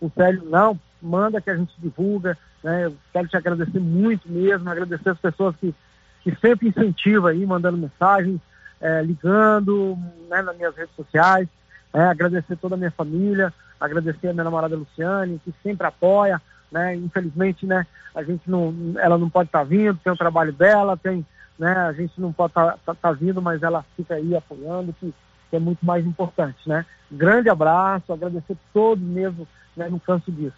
o 0.01 0.09
Célio, 0.09 0.43
não, 0.49 0.77
manda 1.01 1.39
que 1.39 1.49
a 1.49 1.55
gente 1.55 1.73
divulga, 1.79 2.37
né? 2.61 2.85
Eu 2.87 2.97
quero 3.13 3.29
te 3.29 3.37
agradecer 3.37 3.79
muito 3.79 4.29
mesmo, 4.29 4.69
agradecer 4.69 5.09
as 5.09 5.19
pessoas 5.19 5.55
que, 5.55 5.73
que 6.21 6.35
sempre 6.35 6.67
incentivam 6.67 7.29
aí, 7.29 7.45
mandando 7.45 7.77
mensagens, 7.77 8.41
é, 8.81 9.01
ligando, 9.01 9.97
né? 10.29 10.41
Nas 10.41 10.57
minhas 10.57 10.75
redes 10.75 10.93
sociais. 10.95 11.47
É, 11.93 12.01
agradecer 12.01 12.55
toda 12.57 12.75
a 12.75 12.77
minha 12.77 12.91
família, 12.91 13.53
agradecer 13.79 14.29
a 14.29 14.33
minha 14.33 14.43
namorada 14.43 14.75
Luciane, 14.75 15.41
que 15.43 15.53
sempre 15.61 15.85
apoia, 15.87 16.41
né? 16.71 16.95
Infelizmente, 16.95 17.65
né, 17.65 17.85
a 18.15 18.23
gente 18.23 18.49
não, 18.49 18.73
ela 18.97 19.17
não 19.17 19.29
pode 19.29 19.49
estar 19.49 19.59
tá 19.59 19.65
vindo, 19.65 19.99
tem 20.03 20.13
o 20.13 20.17
trabalho 20.17 20.53
dela, 20.53 20.95
tem, 20.95 21.25
né, 21.59 21.73
a 21.73 21.91
gente 21.91 22.19
não 22.19 22.31
pode 22.31 22.51
estar 22.51 22.73
tá, 22.73 22.79
tá, 22.85 22.95
tá, 22.95 23.11
vindo, 23.11 23.41
mas 23.41 23.61
ela 23.61 23.85
fica 23.95 24.15
aí 24.15 24.35
apoiando, 24.35 24.93
que, 24.93 25.13
que, 25.49 25.55
é 25.55 25.59
muito 25.59 25.85
mais 25.85 26.05
importante, 26.05 26.67
né? 26.67 26.85
Grande 27.11 27.49
abraço, 27.49 28.13
agradecer 28.13 28.55
todos 28.73 29.03
mesmo, 29.03 29.45
né, 29.75 29.89
não 29.89 29.99
canso 29.99 30.31
disso. 30.31 30.55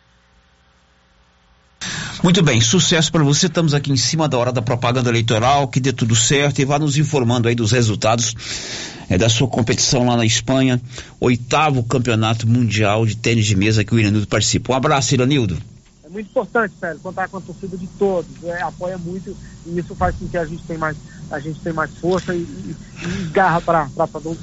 Muito 2.24 2.41
bem, 2.41 2.61
sucesso 2.61 3.11
para 3.11 3.21
você. 3.21 3.47
Estamos 3.47 3.74
aqui 3.74 3.91
em 3.91 3.97
cima 3.97 4.30
da 4.30 4.38
hora 4.38 4.49
da 4.49 4.61
propaganda 4.61 5.09
eleitoral, 5.09 5.67
que 5.67 5.82
dê 5.82 5.91
tudo 5.91 6.15
certo 6.15 6.59
e 6.59 6.65
vá 6.65 6.80
nos 6.80 6.95
informando 6.95 7.49
aí 7.49 7.53
dos 7.53 7.74
resultados 7.74 8.34
é, 9.09 9.17
da 9.17 9.28
sua 9.28 9.45
competição 9.45 10.07
lá 10.07 10.15
na 10.15 10.26
Espanha, 10.26 10.82
oitavo 11.19 11.84
campeonato 11.84 12.47
mundial 12.47 13.05
de 13.05 13.17
tênis 13.17 13.45
de 13.45 13.57
mesa 13.57 13.84
que 13.84 13.93
o 13.93 13.99
Iranildo 13.99 14.26
participa. 14.26 14.71
Um 14.71 14.76
abraço, 14.78 15.13
Iranildo. 15.13 15.57
É 16.01 16.07
muito 16.07 16.28
importante, 16.28 16.74
Sérgio, 16.80 17.01
contar 17.01 17.28
com 17.28 17.39
a 17.39 17.41
torcida 17.41 17.76
de 17.76 17.88
todos. 17.88 18.32
É, 18.45 18.61
apoia 18.61 18.97
muito 18.97 19.36
e 19.65 19.78
isso 19.78 19.93
faz 19.93 20.15
com 20.15 20.26
que 20.26 20.38
a 20.38 20.45
gente 20.45 20.63
tenha 20.63 20.80
mais, 20.80 20.95
a 21.30 21.39
gente 21.41 21.59
tenha 21.59 21.76
mais 21.76 21.91
força 21.97 22.34
e, 22.34 22.39
e, 22.39 22.76
e 23.05 23.26
garra 23.34 23.59
para 23.59 23.89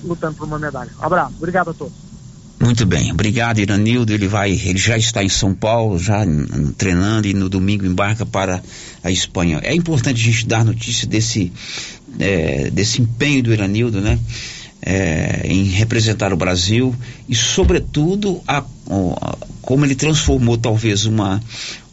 lutando 0.05 0.35
por 0.35 0.47
uma 0.47 0.59
medalha. 0.59 0.91
Um 1.01 1.07
abraço, 1.07 1.33
obrigado 1.39 1.71
a 1.71 1.73
todos. 1.73 2.10
Muito 2.63 2.85
bem, 2.85 3.11
obrigado 3.11 3.59
Iranildo. 3.59 4.13
Ele 4.13 4.29
vai, 4.29 4.51
ele 4.53 4.79
já 4.79 4.95
está 4.99 5.25
em 5.25 5.31
São 5.31 5.55
Paulo, 5.55 5.99
já 5.99 6.27
treinando 6.77 7.27
e 7.27 7.33
no 7.33 7.49
domingo 7.49 7.87
embarca 7.87 8.27
para 8.27 8.63
a 9.03 9.11
Espanha. 9.11 9.61
É 9.63 9.75
importante 9.75 10.21
a 10.21 10.25
gente 10.31 10.47
dar 10.47 10.63
notícia 10.63 11.09
desse, 11.09 11.51
é, 12.19 12.71
desse 12.71 13.01
empenho 13.01 13.43
do 13.43 13.53
Iranildo, 13.53 14.03
né? 14.03 14.19
É, 14.83 15.43
em 15.45 15.65
representar 15.65 16.33
o 16.33 16.37
Brasil 16.37 16.95
e, 17.29 17.35
sobretudo, 17.35 18.43
a, 18.47 18.59
a, 18.59 19.37
como 19.61 19.85
ele 19.85 19.95
transformou 19.95 20.57
talvez 20.57 21.05
uma, 21.05 21.43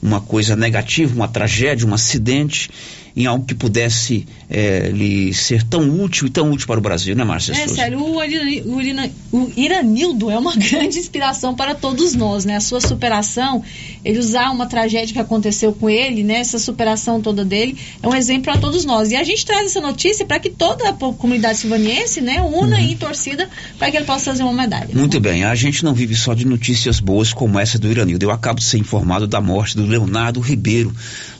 uma 0.01 0.21
coisa 0.21 0.55
negativa, 0.55 1.13
uma 1.13 1.27
tragédia, 1.27 1.85
um 1.87 1.93
acidente, 1.93 2.69
em 3.17 3.25
algo 3.25 3.43
que 3.43 3.55
pudesse 3.55 4.27
é, 4.47 4.91
lhe 4.93 5.33
ser 5.33 5.63
tão 5.63 5.89
útil 6.03 6.27
e 6.27 6.29
tão 6.29 6.51
útil 6.51 6.67
para 6.67 6.77
o 6.77 6.81
Brasil, 6.81 7.15
né, 7.15 7.23
Márcia? 7.23 7.51
É, 7.53 7.67
sério, 7.67 7.99
o, 7.99 8.17
o, 8.17 9.37
o, 9.37 9.51
Iranildo 9.57 10.29
é 10.29 10.37
uma 10.37 10.53
grande 10.55 10.99
inspiração 10.99 11.55
para 11.55 11.73
todos 11.73 12.13
nós, 12.13 12.45
né? 12.45 12.57
A 12.57 12.61
sua 12.61 12.79
superação, 12.79 13.63
ele 14.05 14.19
usar 14.19 14.51
uma 14.51 14.67
tragédia 14.67 15.13
que 15.13 15.19
aconteceu 15.19 15.73
com 15.73 15.89
ele, 15.89 16.23
né? 16.23 16.41
Essa 16.41 16.59
superação 16.59 17.19
toda 17.19 17.43
dele 17.43 17.75
é 18.03 18.07
um 18.07 18.13
exemplo 18.13 18.43
para 18.43 18.57
todos 18.57 18.85
nós. 18.85 19.11
E 19.11 19.15
a 19.15 19.23
gente 19.23 19.43
traz 19.43 19.65
essa 19.65 19.81
notícia 19.81 20.23
para 20.23 20.39
que 20.39 20.51
toda 20.51 20.87
a 20.87 20.93
comunidade 20.93 21.57
silvaniense, 21.57 22.21
né, 22.21 22.39
una 22.39 22.77
uhum. 22.77 22.83
em 22.83 22.95
torcida 22.95 23.49
para 23.79 23.89
que 23.89 23.97
ele 23.97 24.05
possa 24.05 24.25
fazer 24.25 24.43
uma 24.43 24.53
medalha. 24.53 24.89
Muito 24.93 25.19
bem, 25.19 25.43
a 25.43 25.55
gente 25.55 25.83
não 25.83 25.95
vive 25.95 26.13
só 26.15 26.35
de 26.35 26.45
notícias 26.45 26.99
boas 26.99 27.33
como 27.33 27.57
essa 27.57 27.79
do 27.79 27.89
Iranildo. 27.89 28.23
Eu 28.23 28.31
acabo 28.31 28.59
de 28.59 28.65
ser 28.65 28.77
informado 28.77 29.25
da 29.25 29.41
morte 29.41 29.75
do 29.75 29.87
Leonardo 29.87 30.39
Ribeiro, 30.39 30.93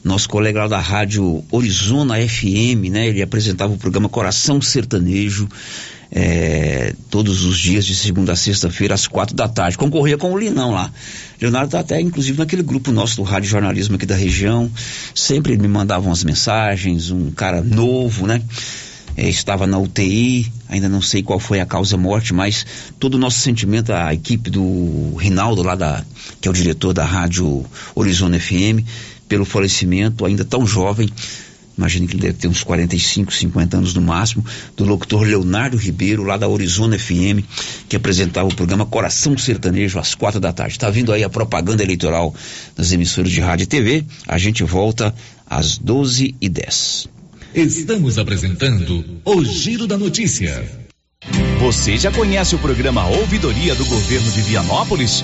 nosso 0.04 0.30
colega 0.30 0.62
lá 0.62 0.68
da 0.68 0.80
rádio 0.80 1.44
Horizona 1.52 2.16
FM, 2.16 2.90
né? 2.92 3.08
Ele 3.08 3.22
apresentava 3.22 3.74
o 3.74 3.78
programa 3.78 4.10
Coração 4.10 4.62
Sertanejo. 4.62 5.48
É, 6.10 6.94
todos 7.10 7.44
os 7.44 7.60
dias 7.60 7.86
de 7.86 7.94
segunda 7.94 8.32
a 8.32 8.36
sexta-feira 8.36 8.94
às 8.94 9.08
quatro 9.08 9.36
da 9.36 9.48
tarde. 9.48 9.78
Concorria 9.78 10.18
com 10.18 10.32
o 10.32 10.38
Linão 10.38 10.72
lá. 10.72 10.90
Leonardo 11.42 11.68
está 11.68 11.80
até, 11.80 12.00
inclusive, 12.00 12.38
naquele 12.38 12.64
grupo 12.64 12.94
nosso 12.94 13.18
do 13.18 13.24
Rádio 13.24 13.50
Jornalismo 13.50 13.96
aqui 13.96 14.06
da 14.06 14.16
região. 14.16 14.72
Sempre 15.14 15.58
me 15.58 15.68
mandavam 15.68 16.12
as 16.12 16.24
mensagens, 16.24 17.12
um 17.12 17.30
cara 17.32 17.62
novo, 17.62 18.26
né? 18.26 18.42
É, 19.18 19.28
estava 19.28 19.66
na 19.66 19.80
UTI, 19.80 20.52
ainda 20.70 20.88
não 20.88 21.02
sei 21.02 21.24
qual 21.24 21.40
foi 21.40 21.60
a 21.60 21.66
causa 21.66 21.98
morte, 21.98 22.36
mas 22.36 22.64
todo 23.00 23.16
o 23.16 23.18
nosso 23.18 23.40
sentimento, 23.40 23.92
a 23.92 24.14
equipe 24.14 24.48
do 24.52 25.16
Rinaldo, 25.16 25.64
lá 25.64 25.74
da, 25.74 26.06
que 26.40 26.48
é 26.48 26.52
o 26.52 26.54
diretor 26.54 26.94
da 26.94 27.04
Rádio 27.04 27.66
Horizonte 27.96 28.40
FM, 28.40 28.86
pelo 29.28 29.46
falecimento, 29.46 30.26
ainda 30.26 30.46
tão 30.46 30.66
jovem, 30.66 31.10
imagino 31.78 32.08
que 32.08 32.16
ele 32.16 32.24
deve 32.24 32.40
ter 32.40 32.48
uns 32.48 32.64
45, 32.64 33.34
50 33.34 33.78
anos 33.78 33.94
no 33.94 34.02
máximo, 34.02 34.44
do 34.76 34.84
locutor 34.84 35.24
Leonardo 35.24 35.78
Ribeiro, 35.78 36.24
lá 36.24 36.36
da 36.36 36.48
Horizonte 36.48 36.98
FM, 36.98 37.46
que 37.88 37.96
apresentava 37.96 38.48
o 38.48 38.56
programa 38.56 38.86
Coração 38.86 39.38
Sertanejo 39.38 40.00
às 40.00 40.16
quatro 40.16 40.40
da 40.40 40.52
tarde. 40.52 40.74
Está 40.74 40.90
vindo 40.90 41.14
aí 41.14 41.24
a 41.24 41.30
propaganda 41.30 41.84
eleitoral 41.84 42.34
das 42.76 42.92
emissoras 42.92 43.32
de 43.32 43.40
rádio 43.40 43.64
e 43.64 43.68
TV. 43.68 44.04
A 44.28 44.38
gente 44.38 44.64
volta 44.64 45.14
às 45.46 45.78
12 45.78 46.36
e 46.42 46.50
10. 46.50 47.08
Estamos 47.54 48.18
apresentando 48.18 49.04
o 49.24 49.44
Giro 49.46 49.88
da 49.88 49.98
Notícia. 49.98 50.64
Você 51.60 51.98
já 51.98 52.12
conhece 52.12 52.56
o 52.56 52.60
programa 52.60 53.06
Ouvidoria 53.08 53.74
do 53.76 53.86
Governo 53.86 54.32
de 54.32 54.42
Vianópolis? 54.42 55.24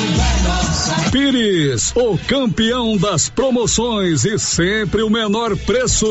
Pires, 1.11 1.91
o 1.95 2.17
campeão 2.17 2.97
das 2.97 3.29
promoções 3.29 4.25
e 4.25 4.39
sempre 4.39 5.03
o 5.03 5.09
menor 5.09 5.55
preço. 5.57 6.07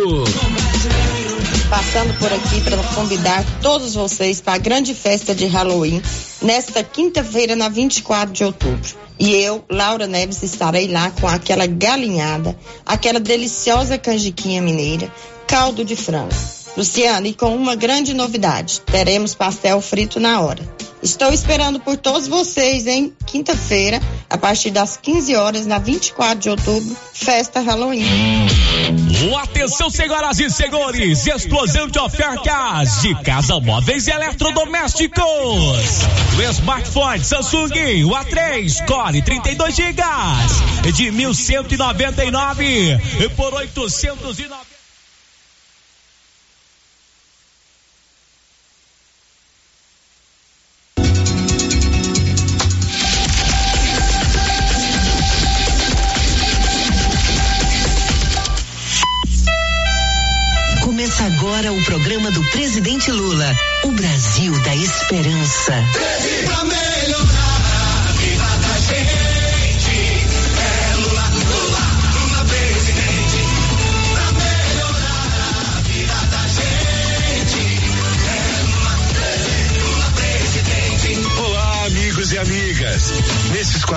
Passando 1.68 2.16
por 2.18 2.32
aqui 2.32 2.60
para 2.60 2.76
convidar 2.94 3.44
todos 3.62 3.94
vocês 3.94 4.40
para 4.40 4.54
a 4.54 4.58
grande 4.58 4.94
festa 4.94 5.34
de 5.34 5.46
Halloween 5.46 6.02
nesta 6.42 6.82
quinta-feira, 6.82 7.56
na 7.56 7.68
24 7.68 8.32
de 8.32 8.44
outubro. 8.44 8.94
E 9.18 9.34
eu, 9.34 9.64
Laura 9.68 10.06
Neves, 10.06 10.42
estarei 10.42 10.88
lá 10.88 11.10
com 11.10 11.26
aquela 11.26 11.66
galinhada, 11.66 12.56
aquela 12.86 13.20
deliciosa 13.20 13.98
canjiquinha 13.98 14.62
mineira, 14.62 15.12
caldo 15.46 15.84
de 15.84 15.96
frango. 15.96 16.59
Luciana, 16.76 17.28
e 17.28 17.34
com 17.34 17.54
uma 17.54 17.74
grande 17.74 18.14
novidade: 18.14 18.80
teremos 18.82 19.34
pastel 19.34 19.80
frito 19.80 20.20
na 20.20 20.40
hora. 20.40 20.62
Estou 21.02 21.32
esperando 21.32 21.80
por 21.80 21.96
todos 21.96 22.28
vocês 22.28 22.86
em 22.86 23.10
quinta-feira, 23.26 23.98
a 24.28 24.36
partir 24.36 24.70
das 24.70 24.98
15 24.98 25.34
horas, 25.34 25.64
na 25.64 25.78
24 25.78 26.38
de 26.38 26.50
outubro, 26.50 26.94
festa 27.14 27.60
Halloween. 27.60 28.04
Atenção, 29.42 29.88
senhoras 29.88 30.38
e 30.38 30.50
senhores, 30.50 31.26
explosão 31.26 31.88
de 31.88 31.98
ofertas 31.98 33.00
de 33.00 33.14
casa 33.22 33.58
móveis 33.60 34.06
e 34.06 34.10
eletrodomésticos. 34.10 35.22
O 36.38 36.42
smartphone 36.50 37.24
Samsung, 37.24 38.04
o 38.04 38.10
A3 38.10 38.86
Core 38.86 39.22
32 39.22 39.74
GB 39.74 40.02
de 40.92 41.10
1.199 41.10 43.30
por 43.36 43.54
890. 43.54 44.69
Presidente 62.50 63.10
Lula, 63.10 63.52
o 63.84 63.92
Brasil 63.92 64.52
da 64.62 64.74
Esperança. 64.74 65.72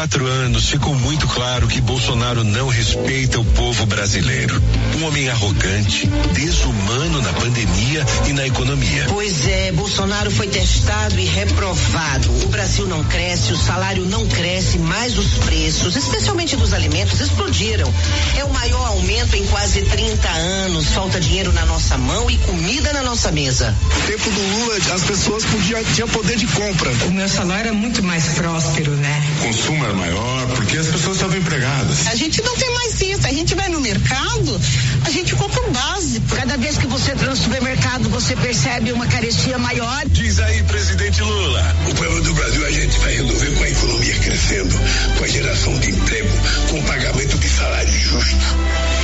Quatro 0.03 0.27
anos 0.27 0.67
ficou 0.67 0.93
muito 0.93 1.25
claro 1.29 1.65
que 1.65 1.79
Bolsonaro 1.79 2.43
não 2.43 2.67
respeita 2.67 3.39
o 3.39 3.45
povo 3.45 3.85
brasileiro. 3.85 4.61
Um 4.97 5.05
homem 5.05 5.29
arrogante, 5.29 6.07
desumano 6.33 7.21
na 7.21 7.31
pandemia 7.31 8.05
e 8.27 8.33
na 8.33 8.45
economia. 8.45 9.05
Pois 9.07 9.47
é, 9.47 9.71
Bolsonaro 9.71 10.29
foi 10.29 10.47
testado 10.47 11.17
e 11.17 11.23
reprovado. 11.23 12.29
O 12.43 12.47
Brasil 12.49 12.85
não 12.85 13.01
cresce, 13.05 13.53
o 13.53 13.57
salário 13.57 14.05
não 14.05 14.27
cresce, 14.27 14.77
mas 14.77 15.17
os 15.17 15.35
preços, 15.35 15.95
especialmente 15.95 16.57
dos 16.57 16.73
alimentos, 16.73 17.21
explodiram. 17.21 17.89
É 18.37 18.43
o 18.43 18.51
maior 18.51 18.85
aumento 18.87 19.37
em 19.37 19.45
quase 19.45 19.83
30 19.83 20.27
anos. 20.27 20.89
Falta 20.89 21.17
dinheiro 21.17 21.53
na 21.53 21.65
nossa 21.65 21.97
mão 21.97 22.29
e 22.29 22.37
comida 22.39 22.91
na 22.91 23.03
nossa 23.03 23.31
mesa. 23.31 23.73
No 23.95 24.01
tempo 24.01 24.29
do 24.29 24.41
Lula, 24.41 24.75
as 24.93 25.03
pessoas 25.03 25.45
podiam 25.45 25.81
tinham 25.93 26.09
poder 26.09 26.35
de 26.35 26.47
compra. 26.47 26.91
O 27.07 27.11
meu 27.11 27.29
salário 27.29 27.69
é 27.69 27.73
muito 27.73 28.03
mais 28.03 28.25
próspero, 28.33 28.91
né? 28.91 29.23
O 29.39 29.45
consumo 29.45 29.92
era 29.93 29.95
maior 29.95 30.47
porque 30.55 30.77
as 30.77 30.87
pessoas 30.87 31.17
estavam 31.17 31.37
empregadas. 31.37 32.07
A 32.07 32.15
gente 32.15 32.41
não 32.41 32.55
tem 32.55 32.73
mais 32.73 33.01
isso. 33.01 33.27
A 33.27 33.31
gente 33.31 33.55
vai 33.55 33.69
no 33.69 33.79
mercado, 33.79 34.61
a 35.05 35.09
gente 35.09 35.35
compra 35.35 35.61
o 35.61 35.71
básico. 35.71 36.35
Cada 36.35 36.57
vez 36.57 36.77
que 36.77 36.87
você 36.87 37.11
entra 37.11 37.29
no 37.29 37.35
supermercado, 37.35 38.09
você 38.09 38.35
percebe 38.35 38.91
uma 38.91 39.05
carestia 39.05 39.57
maior. 39.57 40.03
Diz 40.07 40.39
aí, 40.39 40.63
presidente 40.63 41.21
Lula. 41.21 41.75
O 41.89 41.93
problema 41.95 42.21
do 42.21 42.33
Brasil 42.33 42.65
a 42.65 42.71
gente 42.71 42.97
vai 42.99 43.13
resolver 43.13 43.51
com 43.51 43.63
a 43.63 43.69
economia 43.69 44.15
crescendo, 44.15 44.79
com 45.17 45.23
a 45.23 45.27
geração 45.27 45.79
de 45.79 45.91
emprego, 45.91 46.29
com 46.69 46.79
o 46.79 46.83
pagamento 46.83 47.37
de 47.37 47.49
salário 47.49 47.99
justo 47.99 48.45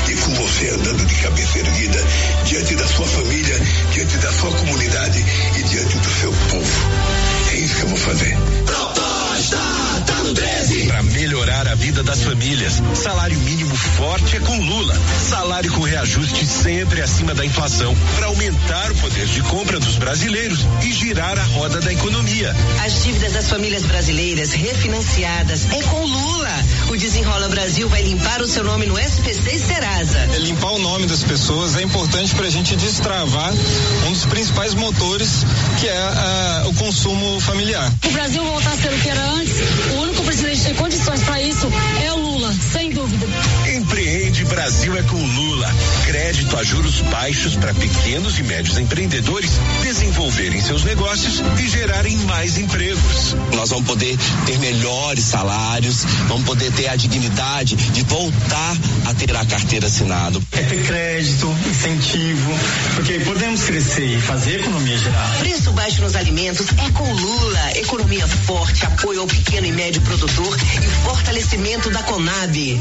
e 0.09 0.15
com 0.15 0.33
você 0.35 0.69
andando 0.69 1.05
de 1.05 1.15
cabeça 1.15 1.59
erguida 1.59 2.03
diante 2.45 2.75
da 2.75 2.87
sua 2.87 3.05
família, 3.05 3.61
diante 3.93 4.17
da 4.17 4.31
sua 4.31 4.51
comunidade 4.51 5.25
e 5.55 5.63
diante 5.63 5.97
do 5.97 6.09
seu 6.09 6.31
povo. 6.49 6.89
É 7.51 7.55
isso 7.55 7.75
que 7.75 7.81
eu 7.81 7.87
vou 7.89 7.97
fazer. 7.97 8.37
No 8.37 8.88
13. 10.89 11.18
Melhorar 11.19 11.67
a 11.67 11.75
vida 11.75 12.01
das 12.01 12.23
famílias, 12.23 12.81
salário 12.95 13.37
mínimo 13.39 13.75
forte 13.75 14.37
é 14.37 14.39
com 14.39 14.57
Lula. 14.57 14.97
Salário 15.29 15.69
com 15.73 15.81
reajuste 15.81 16.45
sempre 16.47 17.01
acima 17.01 17.35
da 17.35 17.45
inflação. 17.45 17.93
Para 18.15 18.27
aumentar 18.27 18.89
o 18.89 18.95
poder 18.95 19.25
de 19.25 19.41
compra 19.41 19.81
dos 19.81 19.97
brasileiros 19.97 20.65
e 20.81 20.93
girar 20.93 21.37
a 21.37 21.43
roda 21.43 21.81
da 21.81 21.91
economia. 21.91 22.55
As 22.85 23.03
dívidas 23.03 23.33
das 23.33 23.49
famílias 23.49 23.83
brasileiras 23.83 24.53
refinanciadas 24.53 25.65
é 25.65 25.83
com 25.83 26.05
Lula. 26.05 26.65
O 26.87 26.95
Desenrola 26.95 27.49
Brasil 27.49 27.89
vai 27.89 28.01
limpar 28.01 28.41
o 28.41 28.47
seu 28.47 28.63
nome 28.63 28.85
no 28.85 28.97
SPC 28.97 29.55
e 29.55 29.59
Serasa. 29.59 30.25
Limpar 30.39 30.71
o 30.71 30.79
nome 30.79 31.05
das 31.05 31.21
pessoas 31.21 31.75
é 31.75 31.83
importante 31.83 32.33
para 32.33 32.47
a 32.47 32.49
gente 32.49 32.77
destravar 32.77 33.53
um 34.07 34.13
dos 34.13 34.25
principais 34.25 34.73
motores 34.73 35.43
que 35.81 35.87
é 35.87 35.97
ah, 35.97 36.63
o 36.67 36.73
consumo 36.75 37.41
familiar. 37.41 37.91
O 38.05 38.11
Brasil 38.11 38.41
voltar 38.45 38.71
a 38.71 38.77
ser 38.77 38.93
o 38.93 38.97
que 38.97 39.09
era 39.09 39.31
antes, 39.31 39.53
o 39.91 40.01
único 40.01 40.23
presidente 40.23 40.59
que 40.59 40.63
tem 40.63 40.75
condições 40.75 41.08
para 41.17 41.41
isso 41.41 41.67
é 42.03 42.13
o 42.13 42.17
Lula, 42.17 42.53
sem 42.71 42.91
dúvida. 42.91 43.25
Empreende 43.75 44.45
Brasil 44.45 44.95
é 44.95 45.01
com 45.01 45.17
Lula. 45.17 45.73
Crédito 46.05 46.55
a 46.55 46.63
juros 46.63 47.01
baixos 47.01 47.55
para 47.55 47.73
pequenos 47.73 48.37
e 48.37 48.43
médios 48.43 48.77
empreendedores 48.77 49.51
desenvolverem 49.81 50.61
seus 50.61 50.83
negócios 50.83 51.41
e 51.59 51.67
gerarem 51.67 52.15
mais 52.25 52.57
empregos. 52.57 53.35
Nós 53.55 53.69
vamos 53.69 53.87
poder 53.87 54.17
ter 54.45 54.59
melhores 54.59 55.23
salários, 55.23 56.05
vamos 56.27 56.45
poder 56.45 56.71
ter 56.73 56.89
a 56.89 56.95
dignidade 56.95 57.75
de 57.75 58.03
voltar 58.03 58.77
a 59.05 59.13
ter 59.13 59.35
a 59.35 59.45
carteira 59.45 59.87
assinada. 59.87 60.39
É 60.51 60.61
ter 60.61 60.83
crédito, 60.83 61.55
incentivo, 61.69 62.51
porque 62.95 63.19
podemos 63.21 63.63
crescer 63.63 64.17
e 64.17 64.21
fazer 64.21 64.57
a 64.57 64.59
economia 64.59 64.97
girar. 64.97 65.37
Preço 65.39 65.71
baixo 65.71 66.01
nos 66.01 66.15
alimentos 66.15 66.67
é 66.69 66.91
com 66.91 67.11
Lula. 67.11 67.77
Economia 67.77 68.27
forte, 68.27 68.85
apoio 68.85 69.21
ao 69.21 69.27
pequeno 69.27 69.65
e 69.65 69.71
médio 69.71 70.01
produtor 70.01 70.57
e 70.83 70.98
fortalecimento 71.03 71.89
da 71.89 72.03
Conab. 72.03 72.79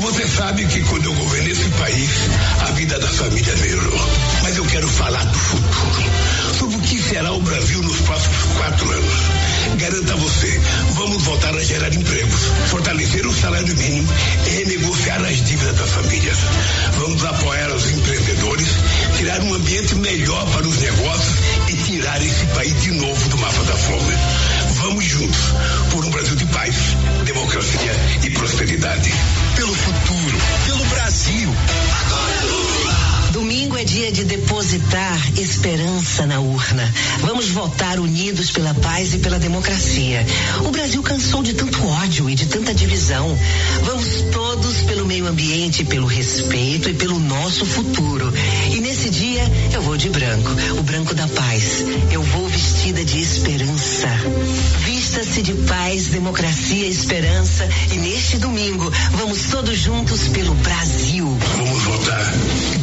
Você 0.00 0.28
sabe 0.28 0.64
que 0.66 0.80
quando 0.82 1.06
eu 1.06 1.14
governei 1.14 1.52
esse 1.52 1.68
país, 1.70 2.10
a 2.60 2.70
vida 2.72 2.98
da 2.98 3.08
família 3.08 3.56
melhorou. 3.56 4.10
Mas 4.42 4.56
eu 4.56 4.64
quero 4.66 4.88
falar 4.88 5.24
do 5.24 5.38
futuro. 5.38 6.04
Sobre 6.58 6.76
o 6.76 6.80
que 6.80 7.02
será 7.02 7.32
o 7.32 7.40
Brasil 7.40 7.82
nos 7.82 8.00
próximos 8.02 8.44
quatro 8.56 8.90
anos. 8.90 9.14
Garanto 9.78 10.12
a 10.12 10.16
você, 10.16 10.60
vamos 10.92 11.22
voltar 11.22 11.54
a 11.56 11.64
gerar 11.64 11.92
empregos, 11.92 12.40
fortalecer 12.66 13.26
o 13.26 13.32
salário 13.32 13.74
mínimo 13.76 14.08
e 14.46 14.50
renegociar 14.50 15.24
as 15.24 15.42
dívidas 15.42 15.76
das 15.76 15.90
famílias. 15.90 16.38
Vamos 16.98 17.24
apoiar 17.24 17.70
os 17.72 17.90
empreendedores, 17.90 18.68
criar 19.16 19.40
um 19.42 19.54
ambiente 19.54 19.94
melhor 19.96 20.44
para 20.50 20.66
os 20.66 20.78
negócios 20.78 21.36
e 21.68 21.76
tirar 21.76 22.20
esse 22.22 22.46
país 22.46 22.82
de 22.82 22.92
novo 22.92 23.28
do 23.28 23.38
mapa 23.38 23.62
da 23.64 23.76
fome. 23.76 24.14
Vamos 24.82 25.04
juntos 25.04 25.40
por 25.90 26.04
um 26.04 26.10
Brasil 26.10 26.36
de 26.36 26.46
paz, 26.46 26.74
democracia 27.24 27.92
e 28.24 28.30
prosperidade. 28.30 29.12
Pelo 29.56 29.74
futuro, 29.74 30.38
pelo 30.66 30.84
Brasil. 30.86 31.54
Agora! 32.06 32.63
Domingo 33.34 33.76
é 33.76 33.82
dia 33.82 34.12
de 34.12 34.22
depositar 34.22 35.20
esperança 35.36 36.24
na 36.24 36.38
urna. 36.38 36.94
Vamos 37.18 37.48
votar 37.48 37.98
unidos 37.98 38.52
pela 38.52 38.72
paz 38.74 39.12
e 39.12 39.18
pela 39.18 39.40
democracia. 39.40 40.24
O 40.64 40.70
Brasil 40.70 41.02
cansou 41.02 41.42
de 41.42 41.52
tanto 41.52 41.84
ódio 41.84 42.30
e 42.30 42.36
de 42.36 42.46
tanta 42.46 42.72
divisão. 42.72 43.36
Vamos 43.82 44.22
todos 44.32 44.82
pelo 44.82 45.04
meio 45.04 45.26
ambiente, 45.26 45.84
pelo 45.84 46.06
respeito 46.06 46.88
e 46.88 46.94
pelo 46.94 47.18
nosso 47.18 47.66
futuro. 47.66 48.32
E 48.70 48.80
nesse 48.80 49.10
dia 49.10 49.42
eu 49.72 49.82
vou 49.82 49.96
de 49.96 50.10
branco, 50.10 50.50
o 50.78 50.82
branco 50.84 51.12
da 51.12 51.26
paz. 51.26 51.84
Eu 52.12 52.22
vou 52.22 52.46
vestida 52.48 53.04
de 53.04 53.18
esperança. 53.18 54.06
Vista-se 54.84 55.42
de 55.42 55.54
paz, 55.54 56.06
democracia 56.06 56.86
esperança. 56.86 57.68
E 57.92 57.96
neste 57.96 58.38
domingo 58.38 58.88
vamos 59.10 59.42
todos 59.46 59.76
juntos 59.76 60.28
pelo 60.28 60.54
Brasil. 60.54 61.36
Vamos 61.56 61.82
votar, 61.82 62.32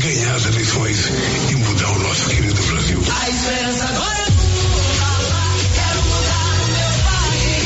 ganhar 0.01 0.35
as 0.35 0.45
eleições 0.47 1.11
e 1.51 1.55
mudar 1.57 1.91
o 1.91 1.99
nosso 1.99 2.27
querido 2.29 2.59
Brasil. 2.63 2.99
A 3.07 3.29
esperança 3.29 3.85
agora 3.85 4.17
é 4.17 4.25
Lula. 4.31 5.53
Quero 5.75 6.01
mudar 6.05 6.57
o 6.57 6.67
meu 6.71 6.91
país. 7.05 7.61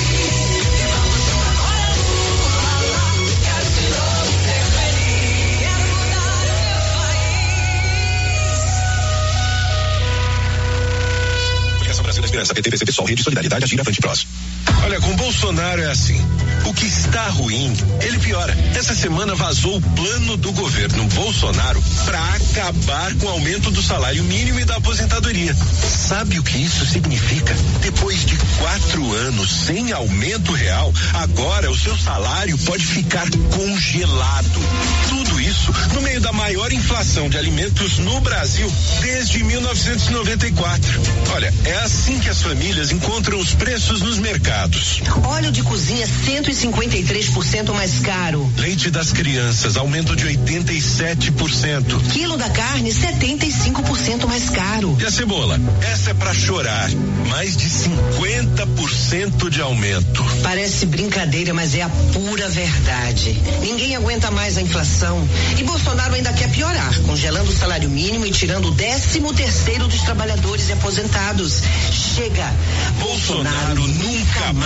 E 0.67 0.83
vamos 0.91 1.21
juntos 1.23 1.47
agora 1.47 1.79
é 1.79 1.95
Lula. 1.95 2.67
Quero 3.41 3.67
de 3.71 3.87
novo 3.89 4.31
ser 4.43 4.63
feliz. 4.75 5.59
Quero 5.59 5.85
mudar 5.95 6.27
o 6.27 6.43
meu 6.43 6.79
país. 6.91 7.39
Federação 11.79 12.03
Brasil 12.03 12.21
da 12.21 12.27
Esperança, 12.27 12.53
PT, 12.53 12.69
PCP, 12.69 12.91
Sol, 12.91 13.05
Rede 13.05 13.23
Solidariedade, 13.23 13.63
Agir, 13.63 13.79
Avante, 13.79 14.01
Prós. 14.01 14.27
Olha, 14.85 15.01
com 15.01 15.15
Bolsonaro 15.15 15.81
é 15.81 15.89
assim. 15.89 16.23
O 16.65 16.73
que 16.73 16.85
está 16.85 17.27
ruim, 17.29 17.75
ele 18.01 18.17
piora. 18.19 18.55
Essa 18.75 18.95
semana 18.95 19.35
vazou 19.35 19.77
o 19.77 19.81
plano 19.81 20.37
do 20.37 20.51
governo 20.51 21.03
Bolsonaro 21.09 21.81
para 22.05 22.19
acabar 22.35 23.13
com 23.15 23.27
o 23.27 23.29
aumento 23.29 23.69
do 23.69 23.81
salário 23.83 24.23
mínimo 24.23 24.59
e 24.59 24.65
da 24.65 24.75
aposentadoria. 24.77 25.55
Sabe 25.55 26.39
o 26.39 26.43
que 26.43 26.57
isso 26.57 26.85
significa? 26.85 27.55
Depois 27.81 28.25
de 28.25 28.35
quatro 28.59 29.13
anos 29.13 29.65
sem 29.65 29.91
aumento 29.91 30.53
real, 30.53 30.91
agora 31.13 31.69
o 31.69 31.77
seu 31.77 31.95
salário 31.97 32.57
pode 32.59 32.85
ficar 32.85 33.27
congelado. 33.51 34.61
Tudo 35.09 35.39
isso 35.39 35.71
no 35.93 36.01
meio 36.01 36.19
da 36.19 36.31
maior 36.31 36.71
inflação 36.71 37.29
de 37.29 37.37
alimentos 37.37 37.99
no 37.99 38.19
Brasil 38.21 38.71
desde 39.01 39.43
1994. 39.43 41.01
Olha, 41.33 41.53
é 41.63 41.75
assim 41.77 42.19
que 42.19 42.29
as 42.29 42.41
famílias 42.41 42.91
encontram 42.91 43.39
os 43.39 43.53
preços 43.53 44.01
nos 44.01 44.17
mercados. 44.17 44.74
Óleo 45.23 45.51
de 45.51 45.63
cozinha 45.63 46.07
153% 46.07 47.73
mais 47.73 47.99
caro. 47.99 48.51
Leite 48.57 48.89
das 48.89 49.11
crianças, 49.11 49.77
aumento 49.77 50.15
de 50.15 50.25
87%. 50.25 52.11
Quilo 52.11 52.37
da 52.37 52.49
carne 52.49 52.91
75% 52.91 54.27
mais 54.27 54.49
caro. 54.49 54.97
E 54.99 55.05
a 55.05 55.11
cebola? 55.11 55.59
Essa 55.81 56.11
é 56.11 56.13
pra 56.13 56.33
chorar. 56.33 56.89
Mais 57.29 57.55
de 57.55 57.67
50% 57.69 59.49
de 59.49 59.61
aumento. 59.61 60.23
Parece 60.43 60.85
brincadeira, 60.85 61.53
mas 61.53 61.73
é 61.75 61.81
a 61.81 61.89
pura 61.89 62.49
verdade. 62.49 63.41
Ninguém 63.61 63.95
aguenta 63.95 64.29
mais 64.31 64.57
a 64.57 64.61
inflação. 64.61 65.27
E 65.57 65.63
Bolsonaro 65.63 66.15
ainda 66.15 66.33
quer 66.33 66.49
piorar, 66.51 66.99
congelando 67.01 67.49
o 67.49 67.55
salário 67.55 67.89
mínimo 67.89 68.25
e 68.25 68.31
tirando 68.31 68.67
o 68.67 68.71
décimo 68.71 69.33
terceiro 69.33 69.87
dos 69.87 70.01
trabalhadores 70.01 70.69
e 70.69 70.73
aposentados. 70.73 71.61
Chega. 71.91 72.53
Bolsonaro 72.99 73.87
nunca 73.87 74.53
mais. 74.53 74.64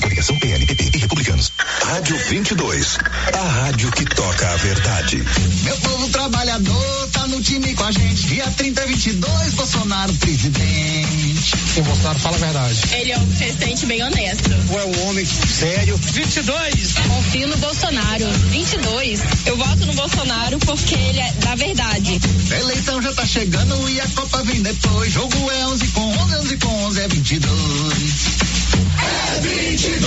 Coligação 0.00 0.38
PLPP 0.38 0.90
e 0.94 0.98
Republicanos. 0.98 1.52
Rádio 1.84 2.16
22. 2.28 2.98
A 3.32 3.38
rádio 3.38 3.90
que 3.90 4.04
toca 4.04 4.48
a 4.48 4.56
verdade. 4.56 5.24
Meu 5.62 5.76
povo 5.78 6.08
trabalhador 6.10 7.08
tá 7.12 7.26
no 7.26 7.40
time 7.42 7.74
com 7.74 7.84
a 7.84 7.90
gente. 7.90 8.26
Dia 8.26 8.48
30 8.56 8.84
e 8.84 8.86
22, 8.86 9.54
Bolsonaro 9.54 10.12
presidente. 10.14 11.54
O 11.76 11.82
Bolsonaro 11.82 12.18
fala 12.20 12.36
a 12.36 12.38
verdade. 12.38 12.80
Ele 12.92 13.12
é 13.12 13.18
um 13.18 13.26
presidente 13.26 13.86
bem 13.86 14.02
honesto. 14.02 14.50
Ou 14.70 14.80
é 14.80 14.84
um 14.84 15.08
homem 15.08 15.24
sério. 15.24 15.96
22. 15.96 16.92
Confio 17.08 17.48
no 17.48 17.56
Bolsonaro. 17.56 18.28
22. 18.50 19.20
Eu 19.46 19.56
voto 19.56 19.86
no 19.86 19.94
Bolsonaro 19.94 20.58
porque 20.60 20.94
ele 20.94 21.20
é 21.20 21.32
da 21.40 21.54
verdade. 21.54 22.20
A 22.50 22.58
eleição 22.60 23.02
já 23.02 23.12
tá 23.12 23.26
chegando 23.26 23.88
e 23.88 24.00
a 24.00 24.08
Copa 24.08 24.42
vem 24.44 24.62
depois. 24.62 25.12
Jogo 25.12 25.50
é 25.50 25.66
11 25.66 25.88
com 25.88 26.00
11, 26.00 26.34
11 26.36 26.56
com 26.58 26.84
11 26.84 27.00
é 27.00 27.08
22. 27.08 28.61
É 28.72 29.40
22. 29.40 30.02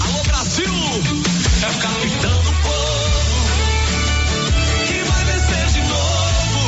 Alô 0.00 0.22
Brasil, 0.24 0.64
é 0.64 1.66
o 1.66 1.74
capitão 1.78 2.42
do 2.42 2.52
povo 2.62 3.40
que 4.86 5.02
vai 5.10 5.24
vencer 5.24 5.66
de 5.72 5.80
novo. 5.88 6.60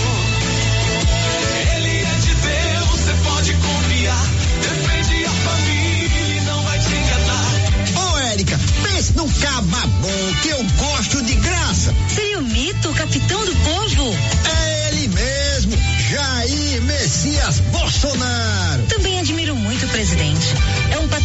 Ele 1.76 2.02
é 2.02 2.14
de 2.20 2.34
Deus, 2.34 2.88
você 2.90 3.14
pode 3.24 3.52
confiar. 3.54 4.26
Defende 4.62 5.24
a 5.24 5.30
família 5.30 6.36
e 6.36 6.40
não 6.42 6.62
vai 6.64 6.78
te 6.78 6.94
enganar. 6.94 7.50
Ô, 7.96 8.18
Érica, 8.32 8.58
pense 8.82 9.16
no 9.16 9.28
caba 9.28 9.86
bom 10.00 10.34
que 10.42 10.48
eu 10.48 10.62
gosto 10.78 11.22
de 11.22 11.34
graça. 11.34 11.94
Seria 12.08 12.38
o 12.38 12.42
mito, 12.42 12.90
o 12.90 12.94
capitão 12.94 13.44
do 13.44 13.54
povo? 13.56 14.14
É 14.44 14.88
ele 14.88 15.08
mesmo, 15.08 15.72
Jair 16.10 16.82
Messias 16.82 17.60
Bolsonaro. 17.70 18.82
Também 18.88 19.18
admiro 19.20 19.54
muito 19.56 19.84
o 19.86 19.88
presidente. 19.88 20.46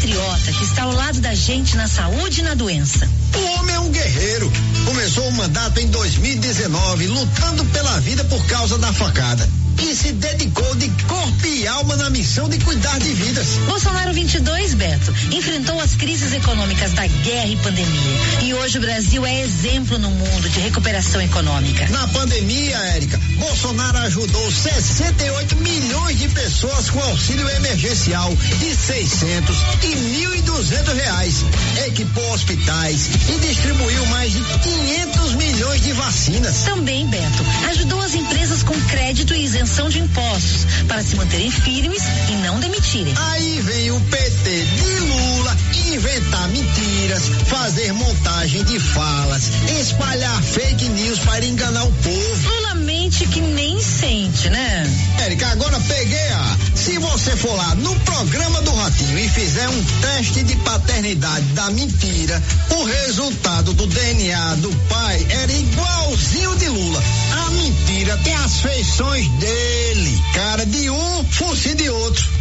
Que 0.07 0.63
está 0.63 0.83
ao 0.83 0.93
lado 0.93 1.19
da 1.19 1.35
gente 1.35 1.75
na 1.75 1.85
saúde 1.85 2.39
e 2.39 2.43
na 2.43 2.53
doença. 2.53 3.09
O 3.35 3.59
homem 3.59 3.75
é 3.75 3.79
um 3.81 3.89
guerreiro. 3.89 4.49
Começou 4.85 5.27
o 5.27 5.33
mandato 5.33 5.81
em 5.81 5.87
2019, 5.87 7.07
lutando 7.07 7.65
pela 7.65 7.99
vida 7.99 8.23
por 8.23 8.41
causa 8.45 8.77
da 8.77 8.93
facada. 8.93 9.47
E 9.79 9.95
se 9.95 10.11
dedicou 10.13 10.75
de 10.75 10.89
corpo 11.07 11.45
e 11.45 11.67
alma 11.67 11.95
na 11.95 12.09
missão 12.09 12.49
de 12.49 12.57
cuidar 12.59 12.97
de 12.99 13.13
vidas. 13.13 13.47
Bolsonaro 13.67 14.11
22, 14.11 14.73
Beto, 14.73 15.13
enfrentou 15.31 15.79
as 15.79 15.95
crises 15.95 16.33
econômicas 16.33 16.93
da 16.93 17.05
guerra 17.05 17.47
e 17.47 17.55
pandemia. 17.57 18.17
E 18.43 18.53
hoje 18.55 18.79
o 18.79 18.81
Brasil 18.81 19.25
é 19.25 19.41
exemplo 19.41 19.99
no 19.99 20.09
mundo 20.09 20.49
de 20.49 20.59
recuperação 20.59 21.21
econômica. 21.21 21.87
Na 21.89 22.07
pandemia, 22.07 22.75
Érica, 22.95 23.19
Bolsonaro 23.37 23.99
ajudou 23.99 24.51
68 24.51 25.55
milhões 25.57 26.19
de 26.19 26.27
pessoas 26.29 26.89
com 26.89 26.99
auxílio 26.99 27.47
emergencial 27.49 28.35
de 28.59 28.75
600 28.75 29.55
e 29.83 30.41
1.200 30.41 30.93
reais. 30.95 31.45
Equipou 31.85 32.33
hospitais 32.33 33.09
e 33.29 33.39
distribuiu 33.47 34.05
mais 34.07 34.33
de 34.33 34.39
500 34.39 35.33
milhões 35.35 35.81
de 35.81 35.93
vacinas. 35.93 36.63
Também, 36.63 37.07
Beto, 37.07 37.45
ajudou 37.69 38.01
as 38.01 38.15
empresas 38.15 38.63
com 38.63 38.73
crédito 38.81 39.33
e 39.33 39.43
isenção 39.43 39.66
de 39.67 39.99
impostos 39.99 40.65
para 40.87 41.03
se 41.03 41.15
manterem 41.15 41.51
firmes 41.51 42.01
e 42.29 42.35
não 42.37 42.59
demitirem. 42.59 43.13
Aí 43.17 43.61
vem 43.61 43.91
o 43.91 43.99
PT 43.99 44.65
de 44.65 44.99
Lula 44.99 45.57
inventar 45.93 46.47
mentiras, 46.49 47.23
fazer 47.45 47.93
montagem 47.93 48.63
de 48.63 48.79
falas, 48.79 49.51
espalhar 49.79 50.41
fake 50.43 50.89
news 50.89 51.19
para 51.19 51.45
enganar 51.45 51.83
o 51.83 51.91
povo. 51.91 52.49
Lula 52.49 52.75
mente 52.75 53.25
que 53.27 53.41
nem 53.41 53.81
sente, 53.81 54.49
né? 54.49 54.89
Érica, 55.19 55.47
agora 55.47 55.79
peguei 55.87 56.29
a. 56.29 56.57
Se 56.75 56.97
você 56.99 57.35
for 57.35 57.55
lá 57.55 57.75
no 57.75 57.95
programa 58.01 58.61
do 58.61 58.71
Ratinho 58.71 59.19
e 59.19 59.29
fizer 59.29 59.67
um 59.69 59.83
teste 60.01 60.43
de 60.43 60.55
paternidade 60.57 61.45
da 61.47 61.69
mentira, 61.71 62.41
o 62.69 62.83
resultado 62.83 63.73
do 63.73 63.87
DNA 63.87 64.55
do 64.55 64.69
pai 64.89 65.25
era 65.29 65.51
igualzinho 65.51 66.55
de 66.57 66.69
Lula. 66.69 67.03
A 67.45 67.49
mentira 67.51 68.17
tem 68.23 68.35
as 68.35 68.59
feições 68.59 69.27
dele, 69.39 70.23
cara 70.33 70.65
de 70.65 70.89
um, 70.89 71.23
fosse 71.31 71.73
de 71.75 71.89
outro. 71.89 72.37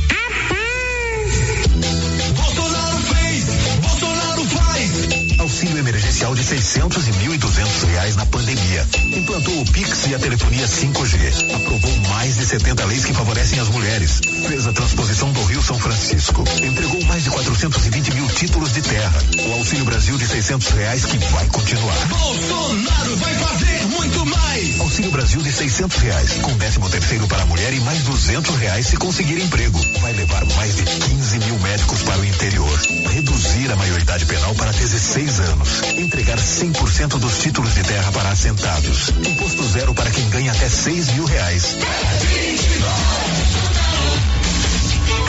Emergencial 6.27 6.35
de 6.35 6.45
600 6.45 7.09
e 7.09 7.11
1.200 7.13 7.89
reais 7.89 8.17
na 8.17 8.27
pandemia. 8.27 8.87
Implantou 9.17 9.61
o 9.61 9.65
Pix 9.67 10.07
e 10.07 10.15
a 10.15 10.19
telefonia 10.19 10.67
5G. 10.67 11.55
Aprovou 11.55 11.97
mais 12.09 12.37
de 12.37 12.47
70 12.47 12.85
leis 12.87 13.05
que 13.05 13.13
favorecem 13.13 13.61
as 13.61 13.69
mulheres. 13.69 14.21
Fez 14.49 14.67
a 14.67 14.73
transposição 14.73 15.31
do 15.31 15.45
Rio 15.45 15.63
São 15.63 15.79
Francisco. 15.79 16.43
Entregou 16.63 17.03
mais 17.05 17.23
de 17.23 17.31
420 17.31 18.15
mil 18.15 18.27
títulos 18.29 18.73
de 18.73 18.83
terra. 18.83 19.23
O 19.47 19.53
Auxílio 19.53 19.85
Brasil 19.85 20.19
de 20.19 20.27
600 20.27 20.69
reais 20.71 21.05
que 21.05 21.19
vai 21.19 21.47
continuar. 21.47 22.07
Bolsonaro 22.09 23.17
vai 23.17 23.35
fazer 23.35 23.86
muito 24.07 24.27
mais. 24.27 24.81
Auxílio 24.81 25.11
Brasil 25.11 25.43
de 25.43 25.53
600 25.53 25.99
reais, 25.99 26.33
com 26.43 26.57
13 26.57 26.79
terceiro 26.91 27.27
para 27.27 27.43
a 27.43 27.47
mulher 27.47 27.73
e 27.73 27.81
mais 27.81 28.03
200 28.05 28.55
reais 28.57 28.87
se 28.87 28.97
conseguir 28.97 29.41
emprego. 29.43 29.81
Vai 30.01 30.13
levar 30.13 30.45
mais 30.55 30.77
de 30.77 30.85
15 30.85 31.39
mil 31.41 31.59
médicos 31.59 32.03
para 32.03 32.19
o 32.19 32.25
interior. 32.25 32.81
Reduzir 33.13 33.71
a 33.73 33.77
maioridade 33.77 34.25
penal 34.27 34.55
para 34.55 34.71
16 34.73 35.41
anos. 35.41 35.69
Entregar 35.99 36.39
100% 36.39 37.19
dos 37.19 37.39
títulos 37.39 37.75
de 37.75 37.83
terra 37.83 38.13
para 38.13 38.31
assentados. 38.31 39.09
Imposto 39.27 39.67
zero 39.69 39.95
para 39.95 40.11
quem 40.11 40.29
ganha 40.31 40.53
até 40.53 40.69
6 40.69 41.13
mil 41.13 41.25
reais. 41.25 41.77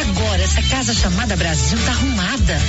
Agora 0.10 0.44
essa 0.44 0.62
casa 0.62 0.94
chamada 0.94 1.36
Brasil 1.36 1.80
tá 1.84 1.92
arrumada. 1.92 2.62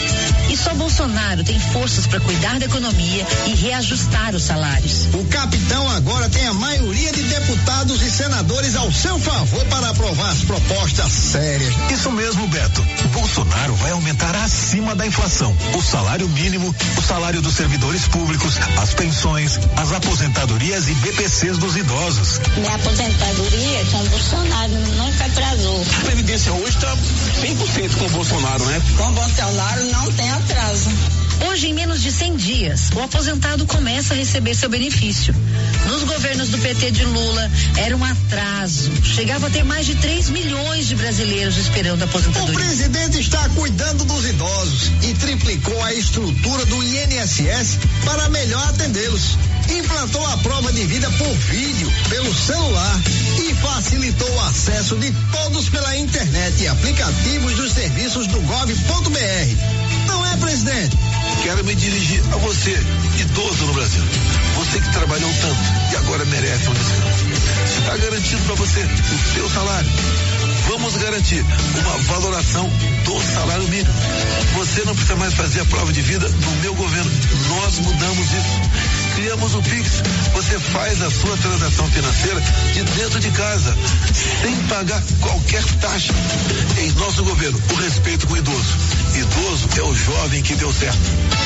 Só 0.58 0.74
Bolsonaro 0.74 1.44
tem 1.44 1.58
forças 1.72 2.06
para 2.06 2.18
cuidar 2.18 2.58
da 2.58 2.66
economia 2.66 3.24
e 3.46 3.54
reajustar 3.54 4.34
os 4.34 4.42
salários. 4.42 5.06
O 5.14 5.24
capitão 5.26 5.88
agora 5.90 6.28
tem 6.28 6.46
a 6.48 6.52
maioria 6.52 7.12
de 7.12 7.22
deputados 7.22 8.02
e 8.02 8.10
senadores 8.10 8.74
ao 8.74 8.92
seu 8.92 9.18
favor 9.20 9.64
para 9.66 9.90
aprovar 9.90 10.30
as 10.30 10.40
propostas 10.40 11.12
sérias. 11.12 11.72
Isso 11.92 12.10
mesmo, 12.10 12.46
Beto. 12.48 12.84
Bolsonaro 13.12 13.74
vai 13.76 13.92
aumentar 13.92 14.34
acima 14.34 14.96
da 14.96 15.06
inflação 15.06 15.56
o 15.76 15.82
salário 15.82 16.28
mínimo, 16.28 16.74
o 16.96 17.02
salário 17.02 17.40
dos 17.40 17.54
servidores 17.54 18.08
públicos, 18.08 18.58
as 18.82 18.94
pensões, 18.94 19.60
as 19.76 19.92
aposentadorias 19.92 20.88
e 20.88 20.94
BPCs 20.94 21.58
dos 21.58 21.76
idosos. 21.76 22.40
Minha 22.56 22.74
aposentadoria 22.74 23.84
com 23.92 23.98
o 23.98 24.08
Bolsonaro 24.08 24.72
nunca 24.96 25.24
atrasou. 25.24 25.86
A 26.00 26.04
Previdência 26.04 26.52
hoje 26.52 26.76
está 26.76 26.96
100% 26.96 27.96
com 27.96 28.06
o 28.06 28.10
Bolsonaro, 28.10 28.64
né? 28.66 28.82
Com 28.96 29.04
o 29.04 29.12
Bolsonaro 29.12 29.84
não 29.92 30.12
tem 30.12 30.30
atraso. 30.30 30.47
Hoje, 31.46 31.68
em 31.68 31.72
menos 31.72 32.02
de 32.02 32.10
100 32.10 32.36
dias, 32.36 32.90
o 32.94 33.02
aposentado 33.02 33.64
começa 33.66 34.14
a 34.14 34.16
receber 34.16 34.54
seu 34.54 34.68
benefício. 34.68 35.34
Nos 35.86 36.02
governos 36.04 36.48
do 36.50 36.58
PT 36.58 36.90
de 36.90 37.04
Lula, 37.04 37.50
era 37.76 37.96
um 37.96 38.04
atraso. 38.04 38.90
Chegava 39.02 39.46
a 39.46 39.50
ter 39.50 39.64
mais 39.64 39.86
de 39.86 39.94
3 39.96 40.30
milhões 40.30 40.88
de 40.88 40.96
brasileiros 40.96 41.56
esperando 41.56 42.02
a 42.02 42.06
O 42.06 42.08
aposentadoria. 42.08 42.54
presidente 42.54 43.20
está 43.20 43.48
cuidando 43.50 44.04
dos 44.04 44.24
idosos 44.24 44.92
e 45.02 45.14
triplicou 45.14 45.82
a 45.82 45.94
estrutura 45.94 46.64
do 46.66 46.82
INSS 46.82 47.78
para 48.04 48.28
melhor 48.28 48.68
atendê-los. 48.68 49.36
implantou 49.70 50.24
a 50.26 50.36
prova 50.38 50.72
de 50.72 50.84
vida 50.86 51.10
por 51.12 51.34
vídeo 51.50 51.92
pelo 52.08 52.34
celular 52.34 53.00
e 53.38 53.54
facilitou 53.54 54.30
o 54.30 54.40
acesso 54.40 54.96
de 54.96 55.12
todos 55.30 55.68
pela 55.68 55.96
internet 55.96 56.62
e 56.62 56.68
aplicativos 56.68 57.54
dos 57.54 57.72
serviços 57.72 58.26
do 58.26 58.40
gov.br. 58.40 59.87
Não 60.08 60.26
é, 60.26 60.36
presidente? 60.36 60.96
Quero 61.42 61.64
me 61.64 61.74
dirigir 61.74 62.20
a 62.32 62.36
você, 62.38 62.72
idoso 63.20 63.66
no 63.66 63.74
Brasil. 63.74 64.02
Você 64.56 64.80
que 64.80 64.92
trabalhou 64.92 65.30
tanto 65.40 65.60
e 65.92 65.96
agora 65.96 66.24
merece 66.24 66.68
um 66.68 66.74
descanso. 66.74 67.24
Está 67.78 67.96
garantido 67.96 68.42
para 68.42 68.54
você 68.56 68.80
o 68.80 69.34
seu 69.34 69.48
salário. 69.48 69.90
Vamos 70.68 70.96
garantir 70.96 71.44
uma 71.78 71.98
valoração 71.98 72.68
do 73.04 73.22
salário 73.34 73.68
mínimo. 73.68 73.94
Você 74.54 74.82
não 74.84 74.94
precisa 74.94 75.16
mais 75.16 75.34
fazer 75.34 75.60
a 75.60 75.64
prova 75.66 75.92
de 75.92 76.02
vida 76.02 76.28
no 76.28 76.50
meu 76.62 76.74
governo. 76.74 77.10
Nós 77.48 77.78
mudamos 77.78 78.26
isso. 78.26 79.07
Criamos 79.18 79.52
o 79.52 79.62
Pix. 79.62 80.00
Você 80.32 80.60
faz 80.60 81.02
a 81.02 81.10
sua 81.10 81.36
transação 81.38 81.90
financeira 81.90 82.40
de 82.72 82.84
dentro 82.84 83.18
de 83.18 83.28
casa, 83.32 83.76
sem 84.14 84.54
pagar 84.68 85.02
qualquer 85.20 85.64
taxa. 85.80 86.14
Em 86.78 86.92
nosso 86.92 87.24
governo, 87.24 87.60
o 87.72 87.74
respeito 87.74 88.28
com 88.28 88.34
o 88.34 88.36
idoso. 88.36 88.76
Idoso 89.16 89.68
é 89.76 89.82
o 89.82 89.92
jovem 89.92 90.40
que 90.40 90.54
deu 90.54 90.72
certo. 90.72 91.00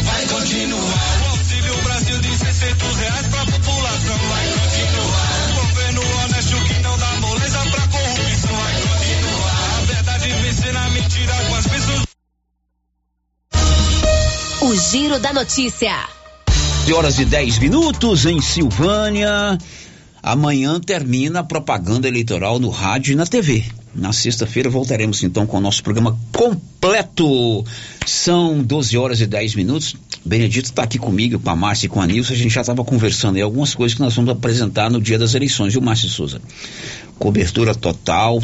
Vai 0.05 0.27
continuar. 0.27 0.82
O 0.82 1.31
Auxílio 1.31 1.82
Brasil 1.82 2.19
de 2.19 2.36
600 2.36 2.97
reais 2.99 3.27
pra 3.28 3.47
população. 3.47 4.19
Vai 4.19 4.47
continuar. 4.53 5.53
Governo 5.55 6.03
honesto 6.19 6.57
que 6.66 6.74
não 6.82 6.99
dá 6.99 7.11
moleza 7.20 7.59
pra 7.59 7.89
corrupção. 7.89 8.55
Vai 8.55 8.74
continuar. 8.82 9.78
A 9.78 9.85
verdade 9.86 10.28
vencer 10.28 10.77
a 10.77 10.90
mentira 10.90 11.35
com 11.49 11.55
as 11.55 11.66
pessoas. 11.66 12.03
O 14.61 14.90
Giro 14.90 15.19
da 15.19 15.32
Notícia. 15.32 16.22
11 16.82 16.92
horas 16.94 17.18
e 17.20 17.24
10 17.24 17.59
minutos 17.60 18.26
em 18.26 18.40
Silvânia. 18.40 19.56
Amanhã 20.20 20.80
termina 20.80 21.38
a 21.38 21.44
propaganda 21.44 22.09
eleitoral 22.09 22.59
no 22.59 22.70
rádio 22.70 23.12
e 23.12 23.14
na 23.14 23.24
TV. 23.24 23.62
Na 23.94 24.12
sexta-feira 24.12 24.68
voltaremos 24.68 25.22
então 25.22 25.46
com 25.46 25.59
o 25.59 25.60
nosso 25.60 25.80
programa 25.80 26.18
completo. 26.32 27.64
São 28.04 28.60
12 28.60 28.98
horas 28.98 29.20
e 29.20 29.26
10 29.26 29.54
minutos. 29.54 29.94
Benedito 30.24 30.70
está 30.70 30.82
aqui 30.82 30.98
comigo, 30.98 31.38
com 31.38 31.50
a 31.50 31.54
Márcia 31.54 31.86
e 31.86 31.88
com 31.88 32.00
a 32.00 32.06
Nilson. 32.06 32.32
A 32.32 32.36
gente 32.36 32.52
já 32.52 32.62
estava 32.62 32.82
conversando 32.82 33.36
aí 33.36 33.42
algumas 33.42 33.76
coisas 33.76 33.94
que 33.94 34.02
nós 34.02 34.14
vamos 34.16 34.32
apresentar 34.32 34.90
no 34.90 35.00
dia 35.00 35.20
das 35.20 35.34
eleições, 35.34 35.74
viu, 35.74 35.82
Márcia 35.82 36.09
Souza? 36.09 36.42
Cobertura 37.16 37.76
total, 37.76 38.42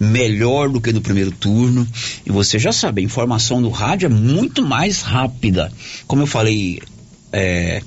melhor 0.00 0.68
do 0.68 0.80
que 0.80 0.92
no 0.92 1.00
primeiro 1.00 1.30
turno. 1.30 1.86
E 2.26 2.32
você 2.32 2.58
já 2.58 2.72
sabe, 2.72 3.00
a 3.00 3.04
informação 3.04 3.60
no 3.60 3.70
rádio 3.70 4.06
é 4.06 4.08
muito 4.08 4.60
mais 4.60 5.02
rápida. 5.02 5.72
Como 6.08 6.22
eu 6.22 6.26
falei 6.26 6.80
é, 7.32 7.82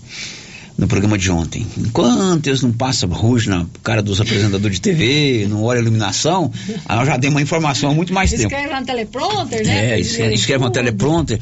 no 0.78 0.88
programa 0.88 1.18
de 1.18 1.30
ontem. 1.32 1.66
Enquanto 1.78 2.48
eles 2.48 2.62
não 2.62 2.72
passam 2.72 3.10
ruge 3.10 3.50
na 3.50 3.66
cara 3.84 4.02
dos 4.02 4.20
apresentadores 4.20 4.78
de 4.78 4.82
TV, 4.82 5.48
não 5.50 5.64
olha 5.64 5.80
a 5.80 5.82
iluminação, 5.82 6.52
aí 6.86 7.00
eu 7.00 7.06
já 7.06 7.18
dei 7.18 7.30
uma 7.30 7.42
informação 7.42 7.92
há 7.92 7.94
muito 7.94 8.14
mais 8.14 8.32
tempo. 8.32 8.44
Escreve 8.44 8.70
na 8.70 8.84
teleprompter, 8.84 9.66
né? 9.66 9.92
É, 9.92 10.00
escreve, 10.00 10.34
escreve 10.34 10.64
uma 10.64 10.72
teleprompter. 10.72 11.40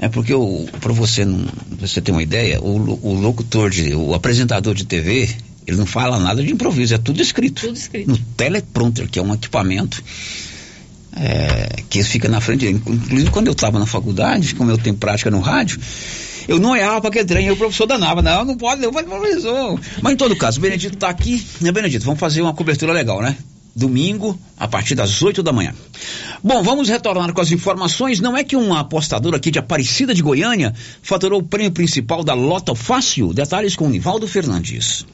É 0.00 0.08
porque 0.08 0.32
para 0.80 0.92
você 0.92 1.24
não, 1.24 1.44
pra 1.76 1.86
você 1.86 2.00
ter 2.00 2.12
uma 2.12 2.22
ideia, 2.22 2.60
o, 2.60 3.00
o 3.02 3.14
locutor 3.14 3.68
de, 3.68 3.94
o 3.94 4.14
apresentador 4.14 4.72
de 4.72 4.86
TV, 4.86 5.28
ele 5.66 5.76
não 5.76 5.86
fala 5.86 6.20
nada 6.20 6.42
de 6.42 6.52
improviso, 6.52 6.94
é 6.94 6.98
tudo 6.98 7.20
escrito. 7.20 7.62
Tudo 7.62 7.76
escrito. 7.76 8.08
No 8.08 8.16
teleprompter, 8.16 9.08
que 9.08 9.18
é 9.18 9.22
um 9.22 9.34
equipamento 9.34 10.00
é, 11.16 11.82
que 11.90 12.02
fica 12.04 12.28
na 12.28 12.40
frente. 12.40 12.64
dele. 12.64 12.80
Inclusive 12.86 13.30
quando 13.30 13.48
eu 13.48 13.52
estava 13.52 13.78
na 13.78 13.86
faculdade, 13.86 14.54
como 14.54 14.70
eu 14.70 14.78
tenho 14.78 14.96
prática 14.96 15.30
no 15.30 15.40
rádio, 15.40 15.80
eu 16.48 16.58
não 16.58 16.74
errava 16.74 17.02
para 17.02 17.10
aquele 17.10 17.26
trem, 17.26 17.46
e 17.46 17.50
o 17.50 17.56
professor 17.56 17.86
danava, 17.86 18.22
não, 18.22 18.44
não 18.44 18.56
pode, 18.56 18.80
não 18.80 18.90
pode, 18.90 19.06
professor. 19.06 19.78
Mas 20.02 20.14
em 20.14 20.16
todo 20.16 20.34
caso, 20.34 20.58
o 20.58 20.62
Benedito 20.62 20.94
está 20.94 21.10
aqui, 21.10 21.46
né, 21.60 21.70
Benedito? 21.70 22.06
Vamos 22.06 22.18
fazer 22.18 22.40
uma 22.40 22.54
cobertura 22.54 22.92
legal, 22.92 23.20
né? 23.20 23.36
Domingo, 23.76 24.36
a 24.56 24.66
partir 24.66 24.94
das 24.94 25.22
8 25.22 25.42
da 25.42 25.52
manhã. 25.52 25.74
Bom, 26.42 26.62
vamos 26.62 26.88
retornar 26.88 27.32
com 27.32 27.40
as 27.40 27.52
informações. 27.52 28.18
Não 28.18 28.36
é 28.36 28.42
que 28.42 28.56
um 28.56 28.74
apostador 28.74 29.34
aqui 29.34 29.52
de 29.52 29.58
Aparecida 29.58 30.14
de 30.14 30.22
Goiânia 30.22 30.74
faturou 31.00 31.40
o 31.40 31.44
prêmio 31.44 31.70
principal 31.70 32.24
da 32.24 32.34
Lota 32.34 32.74
Fácil? 32.74 33.32
Detalhes 33.32 33.76
com 33.76 33.88
Nivaldo 33.88 34.26
Fernandes. 34.26 35.06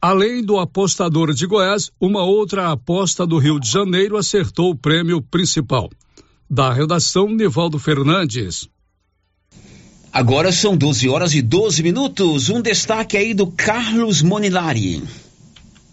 Além 0.00 0.42
do 0.44 0.58
apostador 0.58 1.32
de 1.32 1.46
Goiás, 1.46 1.90
uma 2.00 2.22
outra 2.22 2.70
aposta 2.70 3.26
do 3.26 3.38
Rio 3.38 3.58
de 3.58 3.68
Janeiro 3.68 4.16
acertou 4.16 4.70
o 4.70 4.76
prêmio 4.76 5.20
principal. 5.22 5.90
Da 6.48 6.72
redação, 6.72 7.28
Nivaldo 7.28 7.78
Fernandes. 7.78 8.68
Agora 10.12 10.52
são 10.52 10.76
12 10.76 11.08
horas 11.08 11.34
e 11.34 11.42
12 11.42 11.82
minutos. 11.82 12.48
Um 12.48 12.62
destaque 12.62 13.16
aí 13.16 13.34
do 13.34 13.48
Carlos 13.48 14.22
Monilari. 14.22 15.02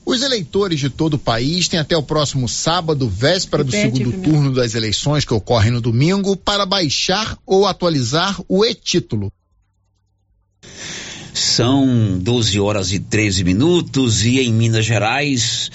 Os 0.05 0.21
eleitores 0.21 0.79
de 0.79 0.89
todo 0.89 1.13
o 1.13 1.19
país 1.19 1.67
têm 1.67 1.79
até 1.79 1.95
o 1.95 2.03
próximo 2.03 2.47
sábado, 2.49 3.07
véspera 3.07 3.63
do 3.63 3.71
segundo 3.71 4.11
turno 4.21 4.53
das 4.53 4.75
eleições 4.75 5.23
que 5.23 5.33
ocorrem 5.33 5.71
no 5.71 5.79
domingo, 5.79 6.35
para 6.35 6.65
baixar 6.65 7.37
ou 7.45 7.65
atualizar 7.65 8.39
o 8.49 8.65
e-título. 8.65 9.31
São 11.33 12.19
12 12.19 12.59
horas 12.59 12.91
e 12.91 12.99
13 12.99 13.43
minutos 13.43 14.25
e 14.25 14.39
em 14.39 14.53
Minas 14.53 14.85
Gerais, 14.85 15.71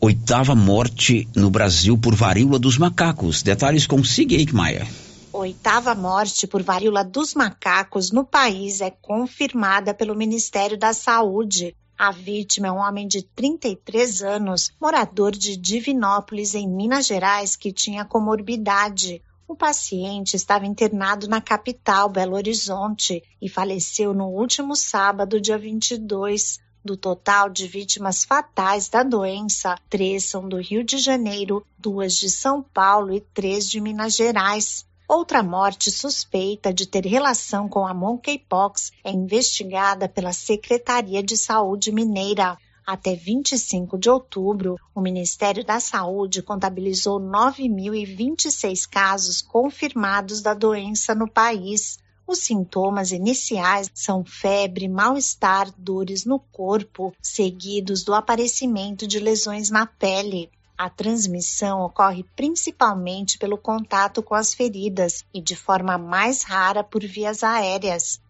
oitava 0.00 0.54
morte 0.54 1.28
no 1.34 1.50
Brasil 1.50 1.98
por 1.98 2.14
varíola 2.14 2.58
dos 2.58 2.78
macacos. 2.78 3.42
Detalhes 3.42 3.86
com 3.86 4.02
Sig 4.04 4.32
Eichmeier. 4.32 4.86
Oitava 5.32 5.94
morte 5.94 6.46
por 6.46 6.62
varíola 6.62 7.04
dos 7.04 7.34
macacos 7.34 8.10
no 8.10 8.24
país 8.24 8.80
é 8.80 8.90
confirmada 8.90 9.92
pelo 9.92 10.14
Ministério 10.14 10.78
da 10.78 10.94
Saúde. 10.94 11.74
A 11.98 12.10
vítima 12.10 12.66
é 12.66 12.72
um 12.72 12.76
homem 12.76 13.08
de 13.08 13.22
33 13.22 14.20
anos, 14.20 14.70
morador 14.78 15.32
de 15.32 15.56
Divinópolis, 15.56 16.54
em 16.54 16.68
Minas 16.68 17.06
Gerais, 17.06 17.56
que 17.56 17.72
tinha 17.72 18.04
comorbidade. 18.04 19.22
O 19.48 19.56
paciente 19.56 20.34
estava 20.34 20.66
internado 20.66 21.26
na 21.26 21.40
capital, 21.40 22.10
Belo 22.10 22.36
Horizonte, 22.36 23.22
e 23.40 23.48
faleceu 23.48 24.12
no 24.12 24.26
último 24.26 24.76
sábado, 24.76 25.40
dia 25.40 25.56
22. 25.56 26.60
Do 26.84 26.98
total 26.98 27.48
de 27.48 27.66
vítimas 27.66 28.26
fatais 28.26 28.90
da 28.90 29.02
doença, 29.02 29.78
três 29.88 30.24
são 30.24 30.46
do 30.46 30.58
Rio 30.58 30.84
de 30.84 30.98
Janeiro, 30.98 31.66
duas 31.78 32.14
de 32.14 32.28
São 32.28 32.62
Paulo 32.62 33.14
e 33.14 33.20
três 33.20 33.70
de 33.70 33.80
Minas 33.80 34.14
Gerais. 34.14 34.86
Outra 35.08 35.40
morte 35.40 35.88
suspeita 35.88 36.74
de 36.74 36.84
ter 36.84 37.06
relação 37.06 37.68
com 37.68 37.86
a 37.86 37.94
monkeypox 37.94 38.90
é 39.04 39.12
investigada 39.12 40.08
pela 40.08 40.32
Secretaria 40.32 41.22
de 41.22 41.36
Saúde 41.36 41.92
Mineira. 41.92 42.58
Até 42.84 43.14
25 43.14 43.96
de 43.96 44.10
outubro, 44.10 44.76
o 44.92 45.00
Ministério 45.00 45.64
da 45.64 45.78
Saúde 45.78 46.42
contabilizou 46.42 47.20
9.026 47.20 48.88
casos 48.90 49.40
confirmados 49.40 50.42
da 50.42 50.54
doença 50.54 51.14
no 51.14 51.30
país. 51.30 52.00
Os 52.26 52.40
sintomas 52.40 53.12
iniciais 53.12 53.88
são 53.94 54.24
febre, 54.24 54.88
mal-estar, 54.88 55.72
dores 55.78 56.24
no 56.24 56.40
corpo, 56.40 57.14
seguidos 57.22 58.02
do 58.02 58.12
aparecimento 58.12 59.06
de 59.06 59.20
lesões 59.20 59.70
na 59.70 59.86
pele. 59.86 60.50
A 60.78 60.90
transmissão 60.90 61.80
ocorre 61.80 62.22
principalmente 62.36 63.38
pelo 63.38 63.56
contato 63.56 64.22
com 64.22 64.34
as 64.34 64.52
feridas 64.52 65.24
e 65.32 65.40
de 65.40 65.56
forma 65.56 65.96
mais 65.96 66.42
rara 66.42 66.84
por 66.84 67.02
vias 67.02 67.42
aéreas. 67.42 68.20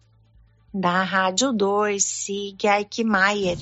Da 0.73 1.03
Rádio 1.03 1.51
2, 1.51 2.03
siga 2.03 2.79
Eichmeier. 2.79 3.57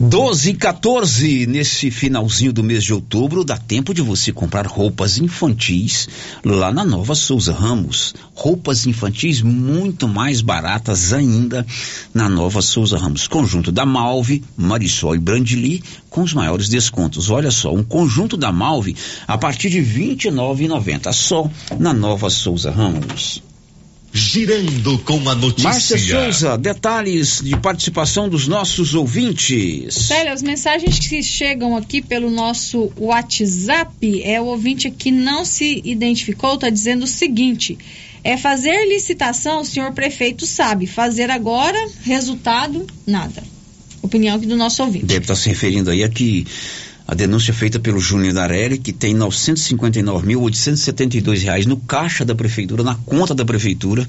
12 0.00 0.50
e 0.50 0.54
14, 0.54 1.46
nesse 1.48 1.90
finalzinho 1.90 2.52
do 2.52 2.62
mês 2.62 2.84
de 2.84 2.94
outubro, 2.94 3.42
dá 3.42 3.58
tempo 3.58 3.92
de 3.92 4.00
você 4.00 4.32
comprar 4.32 4.64
roupas 4.64 5.18
infantis 5.18 6.08
lá 6.44 6.70
na 6.70 6.84
Nova 6.84 7.16
Souza 7.16 7.52
Ramos. 7.52 8.14
Roupas 8.32 8.86
infantis 8.86 9.42
muito 9.42 10.06
mais 10.06 10.40
baratas 10.40 11.12
ainda 11.12 11.66
na 12.14 12.28
Nova 12.28 12.62
Souza 12.62 12.96
Ramos. 12.96 13.26
Conjunto 13.26 13.72
da 13.72 13.84
Malve, 13.84 14.44
Marisol 14.56 15.16
e 15.16 15.18
Brandili 15.18 15.82
com 16.08 16.22
os 16.22 16.32
maiores 16.32 16.68
descontos. 16.68 17.28
Olha 17.28 17.50
só, 17.50 17.74
um 17.74 17.82
conjunto 17.82 18.36
da 18.36 18.52
Malve 18.52 18.94
a 19.26 19.36
partir 19.36 19.68
de 19.68 19.80
R$ 19.80 20.14
29,90 20.14 21.12
só 21.12 21.50
na 21.76 21.92
Nova 21.92 22.30
Souza 22.30 22.70
Ramos. 22.70 23.42
Girando 24.12 24.98
com 25.00 25.28
a 25.28 25.34
notícia. 25.34 25.68
Márcia 25.68 25.98
Souza, 25.98 26.58
detalhes 26.58 27.40
de 27.42 27.56
participação 27.56 28.28
dos 28.28 28.48
nossos 28.48 28.94
ouvintes. 28.94 29.94
Célia, 29.94 30.32
as 30.32 30.42
mensagens 30.42 30.98
que 30.98 31.22
chegam 31.22 31.76
aqui 31.76 32.00
pelo 32.00 32.30
nosso 32.30 32.90
WhatsApp, 32.96 34.22
é 34.22 34.40
o 34.40 34.46
ouvinte 34.46 34.90
que 34.90 35.10
não 35.10 35.44
se 35.44 35.82
identificou, 35.84 36.54
está 36.54 36.70
dizendo 36.70 37.04
o 37.04 37.06
seguinte: 37.06 37.76
é 38.24 38.36
fazer 38.36 38.86
licitação, 38.88 39.60
o 39.60 39.64
senhor 39.64 39.92
prefeito 39.92 40.46
sabe, 40.46 40.86
fazer 40.86 41.30
agora, 41.30 41.78
resultado, 42.02 42.86
nada. 43.06 43.42
Opinião 44.02 44.36
aqui 44.36 44.46
do 44.46 44.56
nosso 44.56 44.82
ouvinte. 44.82 45.04
Deve 45.04 45.24
estar 45.24 45.36
se 45.36 45.48
referindo 45.48 45.90
aí 45.90 46.02
a 46.02 46.08
que 46.08 46.46
a 47.08 47.14
denúncia 47.14 47.54
feita 47.54 47.80
pelo 47.80 47.98
Júnior 47.98 48.34
Darelli, 48.34 48.76
que 48.76 48.92
tem 48.92 49.16
959.872 49.16 51.42
reais 51.42 51.64
no 51.64 51.78
caixa 51.78 52.22
da 52.22 52.34
prefeitura, 52.34 52.84
na 52.84 52.96
conta 52.96 53.34
da 53.34 53.46
prefeitura, 53.46 54.06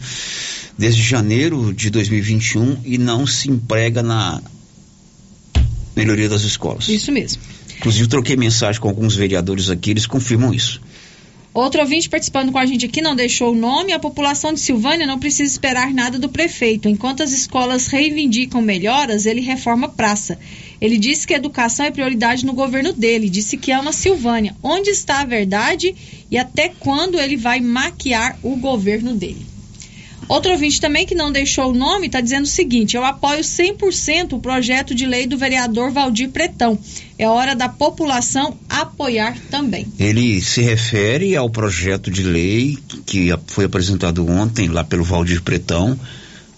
desde 0.77 1.01
janeiro 1.01 1.73
de 1.73 1.89
2021 1.89 2.79
e 2.83 2.97
não 2.97 3.25
se 3.25 3.49
emprega 3.49 4.03
na 4.03 4.41
melhoria 5.95 6.27
das 6.27 6.41
escolas. 6.41 6.89
Isso 6.89 7.09
mesmo. 7.09 7.41
Inclusive, 7.77 8.09
troquei 8.09 8.35
mensagem 8.35 8.81
com 8.81 8.89
alguns 8.89 9.15
vereadores 9.15 9.69
aqui, 9.69 9.91
eles 9.91 10.05
confirmam 10.05 10.53
isso. 10.53 10.81
Outro 11.51 11.81
ouvinte 11.81 12.07
participando 12.07 12.51
com 12.51 12.59
a 12.59 12.65
gente 12.65 12.85
aqui 12.85 13.01
não 13.01 13.15
deixou 13.15 13.51
o 13.51 13.55
nome. 13.55 13.91
A 13.91 13.99
população 13.99 14.53
de 14.53 14.59
Silvânia 14.59 15.07
não 15.07 15.17
precisa 15.17 15.51
esperar 15.51 15.91
nada 15.91 16.19
do 16.19 16.29
prefeito. 16.29 16.87
Enquanto 16.87 17.23
as 17.23 17.31
escolas 17.31 17.87
reivindicam 17.87 18.61
melhoras, 18.61 19.25
ele 19.25 19.41
reforma 19.41 19.89
praça. 19.89 20.39
Ele 20.79 20.97
disse 20.97 21.25
que 21.25 21.33
a 21.33 21.37
educação 21.37 21.85
é 21.85 21.91
prioridade 21.91 22.45
no 22.45 22.53
governo 22.53 22.93
dele. 22.93 23.29
Disse 23.29 23.57
que 23.57 23.71
ama 23.71 23.91
Silvânia. 23.91 24.55
Onde 24.61 24.91
está 24.91 25.21
a 25.21 25.25
verdade 25.25 25.95
e 26.29 26.37
até 26.37 26.69
quando 26.69 27.19
ele 27.19 27.35
vai 27.35 27.59
maquiar 27.59 28.37
o 28.43 28.55
governo 28.55 29.15
dele? 29.15 29.48
Outro 30.29 30.51
ouvinte 30.51 30.79
também 30.79 31.07
que 31.07 31.15
não 31.15 31.31
deixou 31.31 31.71
o 31.71 31.73
nome 31.73 32.05
está 32.05 32.21
dizendo 32.21 32.43
o 32.43 32.47
seguinte: 32.47 32.95
eu 32.95 33.03
apoio 33.03 33.41
100% 33.41 34.33
o 34.33 34.39
projeto 34.39 34.93
de 34.93 35.07
lei 35.07 35.25
do 35.25 35.39
vereador 35.39 35.91
Valdir 35.91 36.29
Pretão. 36.29 36.77
É 37.17 37.27
hora 37.27 37.55
da 37.55 37.67
população 37.67 38.55
apoiar 38.69 39.35
também. 39.49 39.87
Ele 39.97 40.39
se 40.39 40.61
refere 40.61 41.35
ao 41.35 41.49
projeto 41.49 42.11
de 42.11 42.21
lei 42.21 42.77
que 43.07 43.29
foi 43.47 43.65
apresentado 43.65 44.29
ontem 44.29 44.67
lá 44.67 44.83
pelo 44.83 45.03
Valdir 45.03 45.41
Pretão 45.41 45.99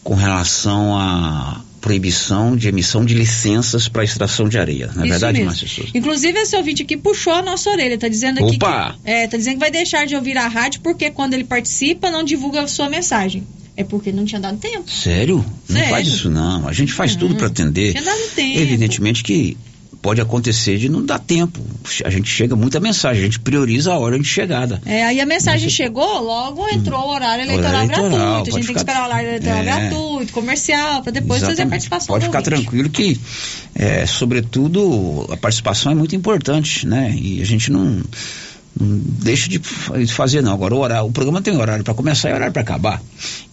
com 0.03 0.15
relação 0.15 0.97
à 0.97 1.61
proibição 1.79 2.57
de 2.57 2.67
emissão 2.67 3.05
de 3.05 3.13
licenças 3.13 3.87
para 3.87 4.03
extração 4.03 4.49
de 4.49 4.59
areia. 4.59 4.91
Não 4.93 5.03
é 5.03 5.07
Isso 5.07 5.11
verdade, 5.13 5.33
mesmo. 5.37 5.45
Márcia 5.47 5.67
Souza? 5.67 5.91
Inclusive, 5.95 6.39
esse 6.39 6.55
ouvinte 6.57 6.83
aqui 6.83 6.97
puxou 6.97 7.33
a 7.33 7.41
nossa 7.41 7.69
orelha. 7.69 7.97
Tá 7.97 8.09
dizendo 8.09 8.43
aqui 8.43 8.57
Opa! 8.57 8.97
que. 9.01 9.09
É, 9.09 9.27
tá 9.27 9.37
dizendo 9.37 9.53
que 9.53 9.59
vai 9.59 9.71
deixar 9.71 10.05
de 10.05 10.13
ouvir 10.13 10.37
a 10.37 10.47
rádio 10.49 10.81
porque 10.81 11.09
quando 11.09 11.33
ele 11.33 11.45
participa, 11.45 12.11
não 12.11 12.23
divulga 12.23 12.63
a 12.63 12.67
sua 12.67 12.89
mensagem. 12.89 13.43
É 13.75 13.83
porque 13.83 14.11
não 14.11 14.25
tinha 14.25 14.39
dado 14.41 14.57
tempo. 14.57 14.89
Sério? 14.89 15.43
Não 15.69 15.75
Sério. 15.77 15.89
faz 15.91 16.07
isso 16.07 16.29
não. 16.29 16.67
A 16.67 16.73
gente 16.73 16.91
faz 16.93 17.15
tudo 17.15 17.35
para 17.35 17.47
atender. 17.47 17.91
Tinha 17.93 18.03
dado 18.03 18.21
tempo. 18.35 18.59
Evidentemente 18.59 19.23
que 19.23 19.57
pode 20.01 20.19
acontecer 20.19 20.77
de 20.79 20.89
não 20.89 21.05
dar 21.05 21.19
tempo. 21.19 21.59
A 22.03 22.09
gente 22.09 22.27
chega 22.27 22.55
muita 22.55 22.79
mensagem, 22.79 23.21
a 23.21 23.25
gente 23.25 23.39
prioriza 23.39 23.93
a 23.93 23.97
hora 23.99 24.17
de 24.19 24.25
chegada. 24.27 24.81
É, 24.85 25.03
aí 25.05 25.21
a 25.21 25.25
mensagem 25.27 25.69
chegou, 25.69 26.21
logo 26.23 26.67
entrou 26.69 26.99
o 27.01 27.09
horário 27.13 27.43
eleitoral, 27.43 27.69
Horário 27.69 27.91
eleitoral, 27.91 28.19
gratuito. 28.19 28.41
A 28.41 28.43
gente 28.43 28.51
tem 28.53 28.61
que 28.61 28.67
ficar- 28.67 28.79
esperar 28.79 29.01
o 29.03 29.05
horário 29.05 29.29
eleitoral 29.29 29.57
É. 29.59 29.63
gratuito, 29.63 30.33
comercial, 30.33 31.03
para 31.03 31.11
depois 31.11 31.39
fazer 31.39 31.51
a 31.51 31.53
Exatamente. 31.53 31.69
participação 31.69 32.07
Pode 32.07 32.25
ficar 32.25 32.39
ouvinte. 32.39 32.61
tranquilo 32.61 32.89
que, 32.89 33.19
é, 33.75 34.05
sobretudo, 34.07 35.27
a 35.31 35.37
participação 35.37 35.91
é 35.91 35.95
muito 35.95 36.15
importante, 36.15 36.87
né? 36.87 37.15
E 37.15 37.39
a 37.41 37.45
gente 37.45 37.71
não, 37.71 37.85
não 37.85 38.03
deixa 38.75 39.49
de 39.49 39.59
fa- 39.59 39.97
de 39.97 40.11
fazer, 40.13 40.41
não. 40.41 40.53
Agora, 40.53 40.73
o, 40.75 40.79
horário, 40.79 41.07
o 41.07 41.11
programa 41.11 41.41
tem 41.41 41.55
horário 41.57 41.83
para 41.83 41.93
começar 41.93 42.29
e 42.29 42.33
horário 42.33 42.53
para 42.53 42.61
acabar. 42.61 43.01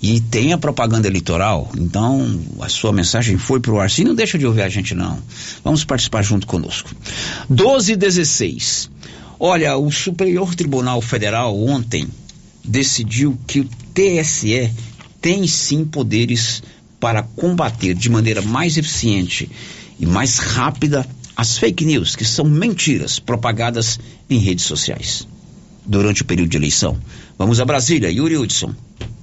E 0.01 0.21
tem 0.21 0.53
a 0.53 0.59
propaganda 0.59 1.09
eleitoral, 1.09 1.71
então 1.77 2.41
a 2.61 2.69
sua 2.69 2.93
mensagem 2.93 3.37
foi 3.37 3.61
pro 3.61 3.81
ar. 3.81 3.91
Sim, 3.91 4.05
não 4.05 4.15
deixa 4.15 4.39
de 4.39 4.47
ouvir 4.47 4.63
a 4.63 4.69
gente, 4.69 4.95
não. 4.95 5.19
Vamos 5.65 5.85
participar 5.85 6.23
junto 6.23 6.47
conosco. 6.47 6.91
12 7.51 7.93
e 7.93 7.97
16. 7.97 8.91
Olha, 9.41 9.77
o 9.77 9.91
Superior 9.91 10.55
Tribunal 10.55 11.01
Federal 11.01 11.59
ontem 11.61 12.07
decidiu 12.65 13.39
que 13.47 13.61
o 13.61 13.69
TSE 13.95 14.71
tem 15.21 15.47
sim 15.47 15.85
poderes 15.85 16.63
para 17.01 17.23
combater 17.23 17.95
de 17.95 18.09
maneira 18.11 18.43
mais 18.43 18.77
eficiente 18.77 19.49
e 19.99 20.07
mais 20.07 20.39
rápida 20.39 21.07
as 21.39 21.57
fake 21.57 21.85
news, 21.85 22.17
que 22.17 22.25
são 22.25 22.45
mentiras 22.45 23.21
propagadas 23.21 24.01
em 24.29 24.41
redes 24.41 24.65
sociais 24.65 25.29
durante 25.87 26.23
o 26.23 26.25
período 26.25 26.51
de 26.51 26.57
eleição. 26.57 26.99
Vamos 27.39 27.61
a 27.61 27.65
Brasília, 27.65 28.11
Yuri 28.11 28.37
Hudson. 28.37 28.75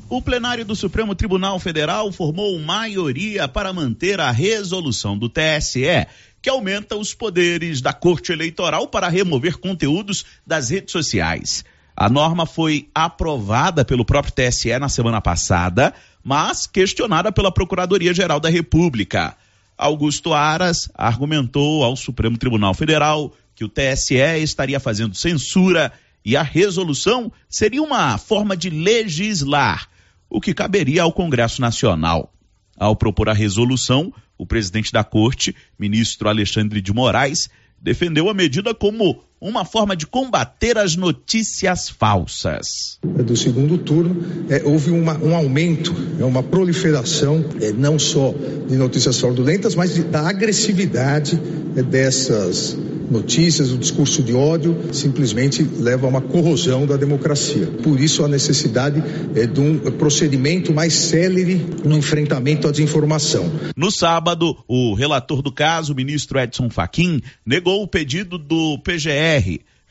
O 0.09 0.21
plenário 0.21 0.63
do 0.63 0.77
Supremo 0.77 1.13
Tribunal 1.13 1.59
Federal 1.59 2.09
formou 2.13 2.57
maioria 2.57 3.49
para 3.49 3.73
manter 3.73 4.21
a 4.21 4.31
resolução 4.31 5.17
do 5.17 5.27
TSE, 5.27 6.07
que 6.41 6.49
aumenta 6.49 6.95
os 6.95 7.13
poderes 7.13 7.81
da 7.81 7.91
Corte 7.91 8.31
Eleitoral 8.31 8.87
para 8.87 9.09
remover 9.09 9.57
conteúdos 9.57 10.23
das 10.47 10.69
redes 10.69 10.93
sociais. 10.93 11.65
A 11.97 12.07
norma 12.07 12.45
foi 12.45 12.87
aprovada 12.95 13.83
pelo 13.83 14.05
próprio 14.05 14.33
TSE 14.33 14.79
na 14.79 14.87
semana 14.87 15.19
passada, 15.19 15.93
mas 16.23 16.65
questionada 16.65 17.29
pela 17.29 17.51
Procuradoria-Geral 17.51 18.39
da 18.39 18.49
República. 18.49 19.35
Augusto 19.77 20.34
Aras 20.34 20.89
argumentou 20.93 21.84
ao 21.84 21.95
Supremo 21.95 22.38
Tribunal 22.38 22.73
Federal 22.73 23.34
que 23.53 23.64
o 23.64 23.69
TSE 23.69 24.15
estaria 24.41 24.80
fazendo 24.80 25.15
censura 25.15 25.91
e 26.23 26.35
a 26.35 26.43
resolução 26.43 27.31
seria 27.47 27.81
uma 27.81 28.18
forma 28.18 28.57
de 28.57 28.69
legislar, 28.69 29.88
o 30.30 30.41
que 30.41 30.53
caberia 30.53 31.03
ao 31.03 31.14
Congresso 31.14 31.61
Nacional. 31.61 32.34
Ao 32.77 32.95
propor 32.95 33.30
a 33.30 33.34
resolução, 33.34 34.14
o 34.38 34.45
presidente 34.45 34.91
da 34.91 35.03
corte, 35.03 35.56
ministro 35.77 36.27
Alexandre 36.27 36.81
de 36.81 36.91
Moraes, 36.91 37.49
defendeu 37.80 38.30
a 38.30 38.34
medida 38.34 38.73
como 38.73 39.23
uma 39.40 39.66
forma 39.66 39.95
de 39.95 40.07
combater 40.07 40.78
as 40.78 40.95
notícias 40.95 41.90
falsas. 41.90 42.98
do 43.03 43.36
segundo 43.38 43.78
turno, 43.78 44.45
é, 44.49 44.62
houve 44.66 44.91
uma- 44.91 45.18
um 45.18 45.36
aumento, 45.36 45.94
é, 46.20 46.24
uma 46.24 46.41
proliferação, 46.44 47.44
é, 47.62 47.72
não 47.72 47.98
só 47.99 48.34
de 48.68 48.76
notícias 48.76 49.20
fraudulentas, 49.20 49.76
mas 49.76 49.94
de- 49.94 50.03
da 50.03 50.28
agressividade 50.28 51.40
é, 51.76 51.84
dessas 51.84 52.78
notícias, 53.12 53.72
o 53.72 53.78
discurso 53.78 54.24
de 54.24 54.34
ódio 54.34 54.76
simplesmente 54.91 55.62
leva 55.78 56.07
a 56.07 56.10
uma 56.10 56.22
corrosão 56.22 56.88
da 56.88 56.98
democracia. 56.98 57.68
Por 57.84 57.99
isso 57.99 58.24
a 58.24 58.28
necessidade 58.28 59.03
é, 59.36 59.45
de 59.45 59.60
um 59.60 59.78
procedimento 59.91 60.74
mais 60.74 60.94
célere 60.94 61.64
no 61.84 61.98
enfrentamento 61.98 62.68
à 62.68 62.72
desinformação. 62.72 63.52
No 63.76 63.91
sábado, 63.91 64.57
o 64.68 64.94
relator 64.95 65.41
do 65.44 65.52
caso, 65.52 65.94
o 65.94 65.95
ministro 65.95 66.40
Edson 66.40 66.70
Fachin, 66.70 67.22
negou 67.45 67.84
o 67.84 67.88
pedido 67.88 68.38
do 68.40 68.80
PGR. 68.80 69.24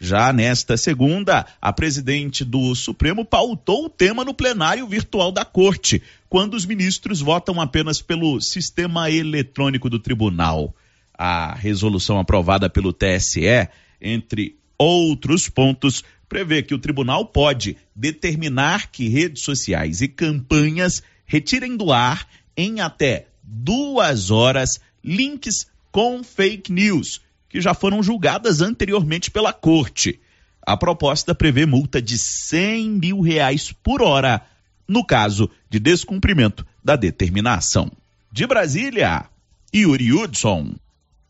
Já 0.00 0.32
nesta 0.32 0.76
segunda, 0.76 1.46
a 1.62 1.72
presidente 1.72 2.44
do 2.44 2.74
Supremo 2.74 3.24
pautou 3.24 3.86
o 3.86 3.88
tema 3.88 4.24
no 4.24 4.34
plenário 4.34 4.86
virtual 4.86 5.32
da 5.32 5.44
Corte, 5.44 6.02
quando 6.28 6.54
os 6.54 6.66
ministros 6.66 7.20
votam 7.20 7.60
apenas 7.60 8.02
pelo 8.02 8.40
sistema 8.40 9.10
eletrônico 9.10 9.88
do 9.88 9.98
tribunal. 9.98 10.74
A 11.16 11.54
resolução 11.54 12.18
aprovada 12.18 12.68
pelo 12.68 12.92
TSE, 12.92 13.68
entre 14.00 14.58
outros 14.76 15.48
pontos, 15.48 16.04
prevê 16.28 16.62
que 16.62 16.74
o 16.74 16.78
tribunal 16.78 17.26
pode 17.26 17.76
determinar 17.94 18.90
que 18.90 19.08
redes 19.08 19.42
sociais 19.42 20.02
e 20.02 20.08
campanhas 20.08 21.02
retirem 21.24 21.76
do 21.76 21.92
ar 21.92 22.28
em 22.56 22.80
até 22.80 23.28
duas 23.42 24.30
horas 24.30 24.80
links 25.02 25.66
com 25.90 26.22
fake 26.22 26.72
news, 26.72 27.20
que 27.54 27.60
já 27.60 27.72
foram 27.72 28.02
julgadas 28.02 28.60
anteriormente 28.60 29.30
pela 29.30 29.52
corte. 29.52 30.18
A 30.60 30.76
proposta 30.76 31.32
prevê 31.36 31.64
multa 31.64 32.02
de 32.02 32.18
100 32.18 32.90
mil 32.90 33.20
reais 33.20 33.72
por 33.80 34.02
hora, 34.02 34.42
no 34.88 35.06
caso 35.06 35.48
de 35.70 35.78
descumprimento 35.78 36.66
da 36.82 36.96
determinação. 36.96 37.92
De 38.32 38.44
Brasília, 38.44 39.26
Yuri 39.72 40.12
Hudson. 40.12 40.74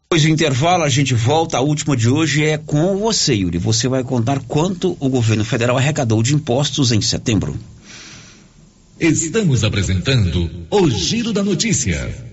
Depois 0.04 0.22
do 0.22 0.30
intervalo, 0.30 0.84
a 0.84 0.88
gente 0.88 1.12
volta. 1.12 1.58
A 1.58 1.60
última 1.60 1.94
de 1.94 2.08
hoje 2.08 2.42
é 2.42 2.56
com 2.56 2.96
você, 2.96 3.34
Yuri. 3.34 3.58
Você 3.58 3.86
vai 3.86 4.02
contar 4.02 4.40
quanto 4.48 4.96
o 4.98 5.10
governo 5.10 5.44
federal 5.44 5.76
arrecadou 5.76 6.22
de 6.22 6.34
impostos 6.34 6.90
em 6.90 7.02
setembro. 7.02 7.54
Estamos 8.98 9.62
apresentando 9.62 10.50
o 10.70 10.88
Giro 10.88 11.34
da 11.34 11.42
Notícia. 11.42 12.32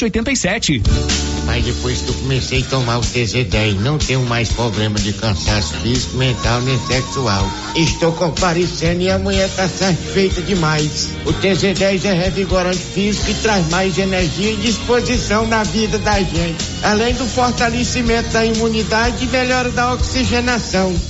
5787. 0.00 0.82
Mas 1.44 1.64
depois 1.64 2.00
que 2.00 2.08
eu 2.08 2.14
comecei 2.14 2.62
a 2.62 2.64
tomar 2.66 2.98
o 2.98 3.00
TZ10, 3.00 3.80
não 3.80 3.98
tenho 3.98 4.22
mais 4.24 4.50
problema 4.50 4.98
de 4.98 5.12
cansaço 5.12 5.74
físico, 5.78 6.16
mental 6.16 6.60
nem 6.62 6.78
sexual. 6.86 7.50
Estou 7.74 8.12
comparecendo 8.12 9.02
e 9.02 9.10
a 9.10 9.18
mulher 9.18 9.48
está 9.48 9.68
satisfeita 9.68 10.40
demais. 10.42 11.10
O 11.26 11.32
TZ10 11.32 12.04
é 12.04 12.12
revigorante 12.12 12.78
físico 12.78 13.30
e 13.30 13.34
traz 13.34 13.68
mais 13.68 13.98
energia 13.98 14.52
e 14.52 14.56
disposição 14.56 15.46
na 15.46 15.64
vida 15.64 15.98
da 15.98 16.20
gente. 16.20 16.64
Além 16.82 17.14
do 17.14 17.26
fortalecimento 17.26 18.30
da 18.30 18.44
imunidade 18.44 19.24
e 19.24 19.28
melhora 19.28 19.70
da 19.70 19.92
oxigenação. 19.92 21.09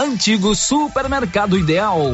antigo 0.01 0.55
supermercado 0.55 1.57
ideal. 1.57 2.13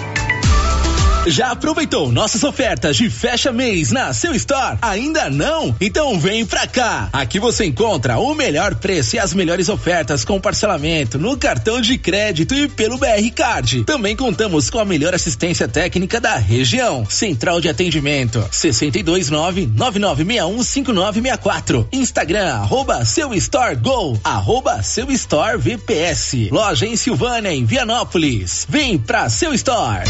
Já 1.27 1.51
aproveitou 1.51 2.11
nossas 2.11 2.43
ofertas 2.43 2.97
de 2.97 3.07
fecha 3.07 3.51
mês 3.51 3.91
na 3.91 4.11
seu 4.11 4.33
store? 4.33 4.79
Ainda 4.81 5.29
não? 5.29 5.75
Então 5.79 6.19
vem 6.19 6.43
pra 6.45 6.65
cá. 6.65 7.09
Aqui 7.13 7.39
você 7.39 7.65
encontra 7.65 8.17
o 8.17 8.33
melhor 8.33 8.73
preço 8.75 9.15
e 9.15 9.19
as 9.19 9.31
melhores 9.31 9.69
ofertas 9.69 10.25
com 10.25 10.41
parcelamento 10.41 11.19
no 11.19 11.37
cartão 11.37 11.79
de 11.79 11.95
crédito 11.99 12.55
e 12.55 12.67
pelo 12.67 12.97
BR 12.97 13.29
Card. 13.35 13.83
Também 13.83 14.15
contamos 14.15 14.71
com 14.71 14.79
a 14.79 14.85
melhor 14.85 15.13
assistência 15.13 15.67
técnica 15.67 16.19
da 16.19 16.37
região. 16.37 17.05
Central 17.07 17.61
de 17.61 17.69
atendimento 17.69 18.43
629 18.51 19.67
9961 19.67 20.63
5964. 20.63 21.87
Instagram 21.91 22.47
arroba 22.55 23.05
seu 23.05 23.31
store 23.35 23.75
go 23.75 24.19
arroba 24.23 24.81
seu 24.81 25.11
store 25.11 25.59
VPS. 25.59 26.49
Loja 26.51 26.87
em 26.87 26.95
Silvânia 26.95 27.53
em 27.53 27.63
Vianópolis. 27.63 28.65
Vem 28.67 28.97
pra 28.97 29.29
seu 29.29 29.53
store. 29.53 30.09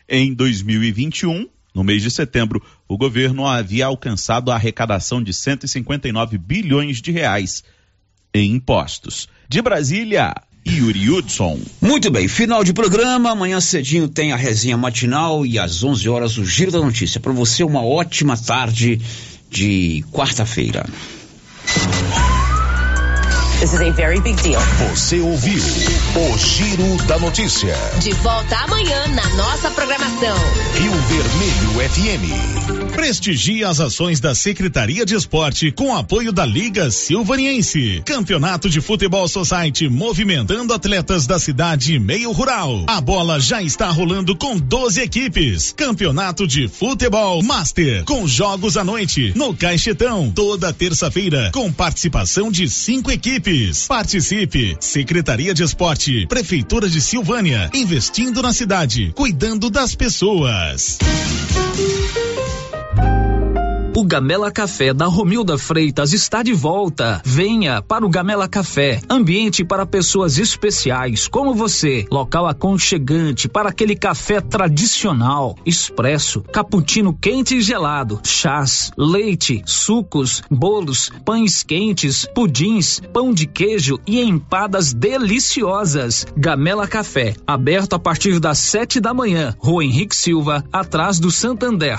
Em 0.08 0.32
2021, 0.32 1.48
no 1.74 1.82
mês 1.82 2.02
de 2.02 2.10
setembro, 2.10 2.62
o 2.86 2.96
governo 2.96 3.44
havia 3.46 3.86
alcançado 3.86 4.50
a 4.50 4.54
arrecadação 4.54 5.22
de 5.22 5.32
159 5.32 6.38
bilhões 6.38 7.02
de 7.02 7.10
reais 7.10 7.64
em 8.32 8.52
impostos. 8.52 9.28
De 9.48 9.60
Brasília, 9.62 10.34
Yuri 10.66 11.10
Hudson. 11.10 11.58
Muito 11.80 12.10
bem, 12.10 12.28
final 12.28 12.62
de 12.62 12.72
programa. 12.72 13.30
Amanhã 13.30 13.60
cedinho 13.60 14.08
tem 14.08 14.32
a 14.32 14.36
resenha 14.36 14.76
matinal 14.76 15.44
e 15.44 15.58
às 15.58 15.82
11 15.82 16.08
horas 16.08 16.38
o 16.38 16.44
Giro 16.44 16.70
da 16.70 16.80
Notícia. 16.80 17.20
Para 17.20 17.32
você, 17.32 17.64
uma 17.64 17.82
ótima 17.82 18.36
tarde 18.36 19.00
de 19.50 20.04
quarta-feira. 20.12 20.86
This 23.60 23.72
is 23.72 23.80
a 23.80 23.90
very 23.90 24.20
big 24.20 24.40
deal. 24.40 24.60
Você 24.88 25.18
ouviu 25.18 25.58
o 25.58 26.38
Giro 26.38 26.96
da 27.08 27.18
Notícia. 27.18 27.74
De 28.00 28.12
volta 28.22 28.56
amanhã 28.56 29.08
na 29.08 29.28
nossa 29.30 29.68
programação. 29.72 30.36
Rio 30.74 30.92
Vermelho 30.92 31.90
FM. 31.90 32.94
Prestigie 32.94 33.64
as 33.64 33.80
ações 33.80 34.20
da 34.20 34.32
Secretaria 34.32 35.04
de 35.04 35.16
Esporte 35.16 35.72
com 35.72 35.94
apoio 35.94 36.32
da 36.32 36.46
Liga 36.46 36.88
Silvaniense. 36.92 38.00
Campeonato 38.04 38.70
de 38.70 38.80
Futebol 38.80 39.26
Society 39.26 39.88
movimentando 39.88 40.72
atletas 40.72 41.26
da 41.26 41.40
cidade 41.40 41.94
e 41.94 41.98
meio 41.98 42.30
rural. 42.30 42.84
A 42.86 43.00
bola 43.00 43.40
já 43.40 43.60
está 43.60 43.88
rolando 43.90 44.36
com 44.36 44.56
12 44.56 45.00
equipes. 45.00 45.72
Campeonato 45.76 46.46
de 46.46 46.68
Futebol 46.68 47.42
Master 47.42 48.04
com 48.04 48.26
jogos 48.26 48.76
à 48.76 48.84
noite 48.84 49.32
no 49.34 49.52
Caixetão 49.52 50.30
toda 50.30 50.72
terça-feira 50.72 51.50
com 51.52 51.72
participação 51.72 52.52
de 52.52 52.68
cinco 52.68 53.10
equipes 53.10 53.47
equipes. 53.48 53.86
Participe. 53.86 54.76
Secretaria 54.80 55.54
de 55.54 55.62
Esporte, 55.62 56.26
Prefeitura 56.26 56.88
de 56.88 57.00
Silvânia, 57.00 57.70
investindo 57.74 58.42
na 58.42 58.52
cidade, 58.52 59.12
cuidando 59.14 59.70
das 59.70 59.94
pessoas. 59.94 60.98
O 63.98 64.04
Gamela 64.04 64.52
Café 64.52 64.94
da 64.94 65.06
Romilda 65.06 65.58
Freitas 65.58 66.12
está 66.12 66.40
de 66.40 66.52
volta. 66.52 67.20
Venha 67.24 67.82
para 67.82 68.06
o 68.06 68.08
Gamela 68.08 68.46
Café, 68.46 69.00
ambiente 69.10 69.64
para 69.64 69.84
pessoas 69.84 70.38
especiais 70.38 71.26
como 71.26 71.52
você, 71.52 72.06
local 72.08 72.46
aconchegante 72.46 73.48
para 73.48 73.70
aquele 73.70 73.96
café 73.96 74.40
tradicional, 74.40 75.56
expresso, 75.66 76.42
cappuccino 76.42 77.12
quente 77.12 77.56
e 77.56 77.60
gelado, 77.60 78.20
chás, 78.22 78.92
leite, 78.96 79.64
sucos, 79.66 80.44
bolos, 80.48 81.10
pães 81.24 81.64
quentes, 81.64 82.24
pudins, 82.32 83.00
pão 83.12 83.32
de 83.34 83.48
queijo 83.48 83.98
e 84.06 84.20
empadas 84.22 84.92
deliciosas. 84.94 86.24
Gamela 86.36 86.86
Café, 86.86 87.34
aberto 87.44 87.94
a 87.94 87.98
partir 87.98 88.38
das 88.38 88.58
sete 88.58 89.00
da 89.00 89.12
manhã, 89.12 89.56
Rua 89.58 89.84
Henrique 89.84 90.14
Silva, 90.14 90.64
atrás 90.72 91.18
do 91.18 91.32
Santander. 91.32 91.98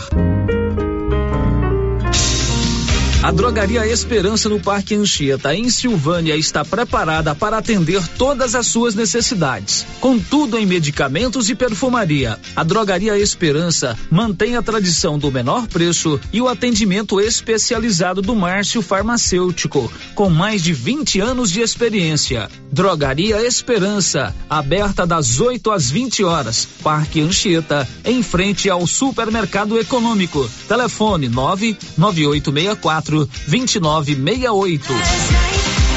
A 3.22 3.32
Drogaria 3.32 3.86
Esperança 3.86 4.48
no 4.48 4.62
Parque 4.62 4.96
Anchieta, 4.96 5.54
em 5.54 5.70
Silvânia, 5.70 6.38
está 6.38 6.64
preparada 6.64 7.36
para 7.36 7.58
atender 7.58 8.02
todas 8.18 8.56
as 8.56 8.68
suas 8.68 8.96
necessidades. 8.96 9.86
Com 10.00 10.18
tudo 10.18 10.58
em 10.58 10.66
medicamentos 10.66 11.50
e 11.50 11.56
perfumaria, 11.56 12.40
a 12.56 12.64
Drogaria 12.64 13.20
Esperança 13.20 14.00
mantém 14.10 14.56
a 14.56 14.62
tradição 14.62 15.20
do 15.20 15.30
menor 15.30 15.68
preço 15.68 16.18
e 16.32 16.42
o 16.42 16.48
atendimento 16.48 17.20
especializado 17.20 18.22
do 18.22 18.34
Márcio 18.34 18.82
Farmacêutico, 18.82 19.92
com 20.16 20.30
mais 20.30 20.64
de 20.64 20.72
20 20.72 21.20
anos 21.20 21.52
de 21.52 21.60
experiência. 21.60 22.50
Drogaria 22.72 23.46
Esperança, 23.46 24.34
aberta 24.50 25.06
das 25.06 25.42
8 25.42 25.72
às 25.72 25.92
20 25.92 26.24
horas. 26.24 26.66
Parque 26.82 27.20
Anchieta, 27.20 27.86
em 28.06 28.24
frente 28.24 28.70
ao 28.70 28.88
Supermercado 28.88 29.78
Econômico. 29.78 30.50
Telefone 30.70 31.28
99864 31.28 33.09
2968. 33.48 34.94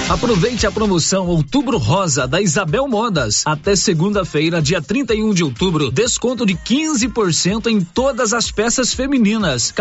Aproveite 0.09 0.67
a 0.67 0.71
promoção 0.71 1.27
Outubro 1.27 1.79
Rosa 1.79 2.27
da 2.27 2.39
Isabel 2.39 2.87
Modas. 2.87 3.45
Até 3.47 3.75
segunda-feira, 3.75 4.61
dia 4.61 4.83
31 4.83 5.33
de 5.33 5.43
outubro, 5.43 5.91
desconto 5.91 6.45
de 6.45 6.55
15% 6.55 7.67
em 7.69 7.81
todas 7.81 8.35
as 8.35 8.51
peças 8.51 8.93
femininas. 8.93 9.73